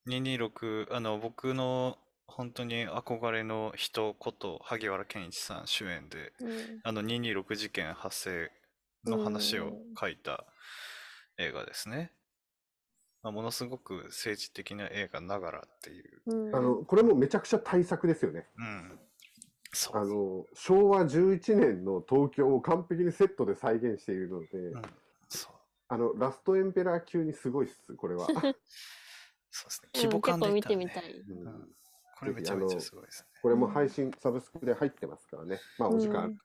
[0.09, 8.51] 226、あの、僕の本当に憧れの人こと、萩原健一さん主演で、うんあの226事件発生
[9.09, 10.45] の話を書いた
[11.39, 12.11] 映画ですね。
[13.25, 16.21] まあ、ものすごく政治的な映画ながらっていう。
[16.27, 18.47] うんあの、これもめちゃくちゃ大作ですよね。
[18.59, 18.99] うん。
[19.73, 19.97] そう。
[19.97, 24.83] あの、昭和11年の東京を完璧にセットで再現しているので、うん、
[25.31, 25.53] そう。
[25.89, 28.27] あの、ラストエンペラー級にすごいっす、これは。
[28.31, 28.55] そうで
[29.71, 29.89] すね。
[29.95, 31.25] 規模うん結構見感でねてみたい。
[32.19, 33.29] これめちゃめちゃすごいですね。
[33.41, 35.61] これも配信、サブスクで入ってますからね。
[35.79, 36.37] まあ、お時間うんはい。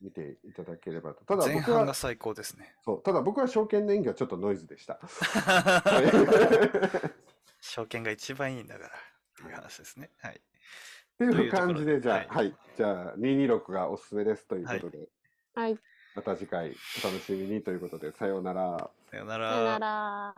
[0.00, 1.24] 見ていただければと。
[1.24, 2.74] ただ前僕は、半が最高ですね。
[2.84, 5.00] そう、ただ僕は証券の演技はちょっとノイズでした。
[7.60, 8.92] 証券が一番いいんだからっ
[9.36, 10.10] ていう話ですね。
[10.18, 10.36] はい。
[10.36, 10.38] っ
[11.18, 15.08] ていう感じで、じゃあ、ははいい、じゃあ、226がおすすめですということで、
[15.54, 15.78] はい。
[16.14, 18.90] また次回お楽しみにということで、さようなら。
[19.10, 19.78] さよなさよなら。
[19.78, 20.34] ら。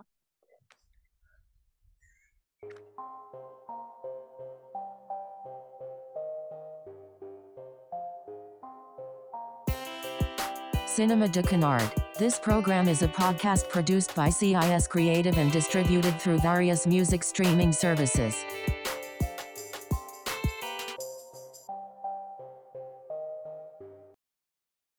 [10.98, 11.92] Cinema de Canard.
[12.18, 17.70] This program is a podcast produced by CIS Creative and distributed through various music streaming
[17.70, 18.34] services.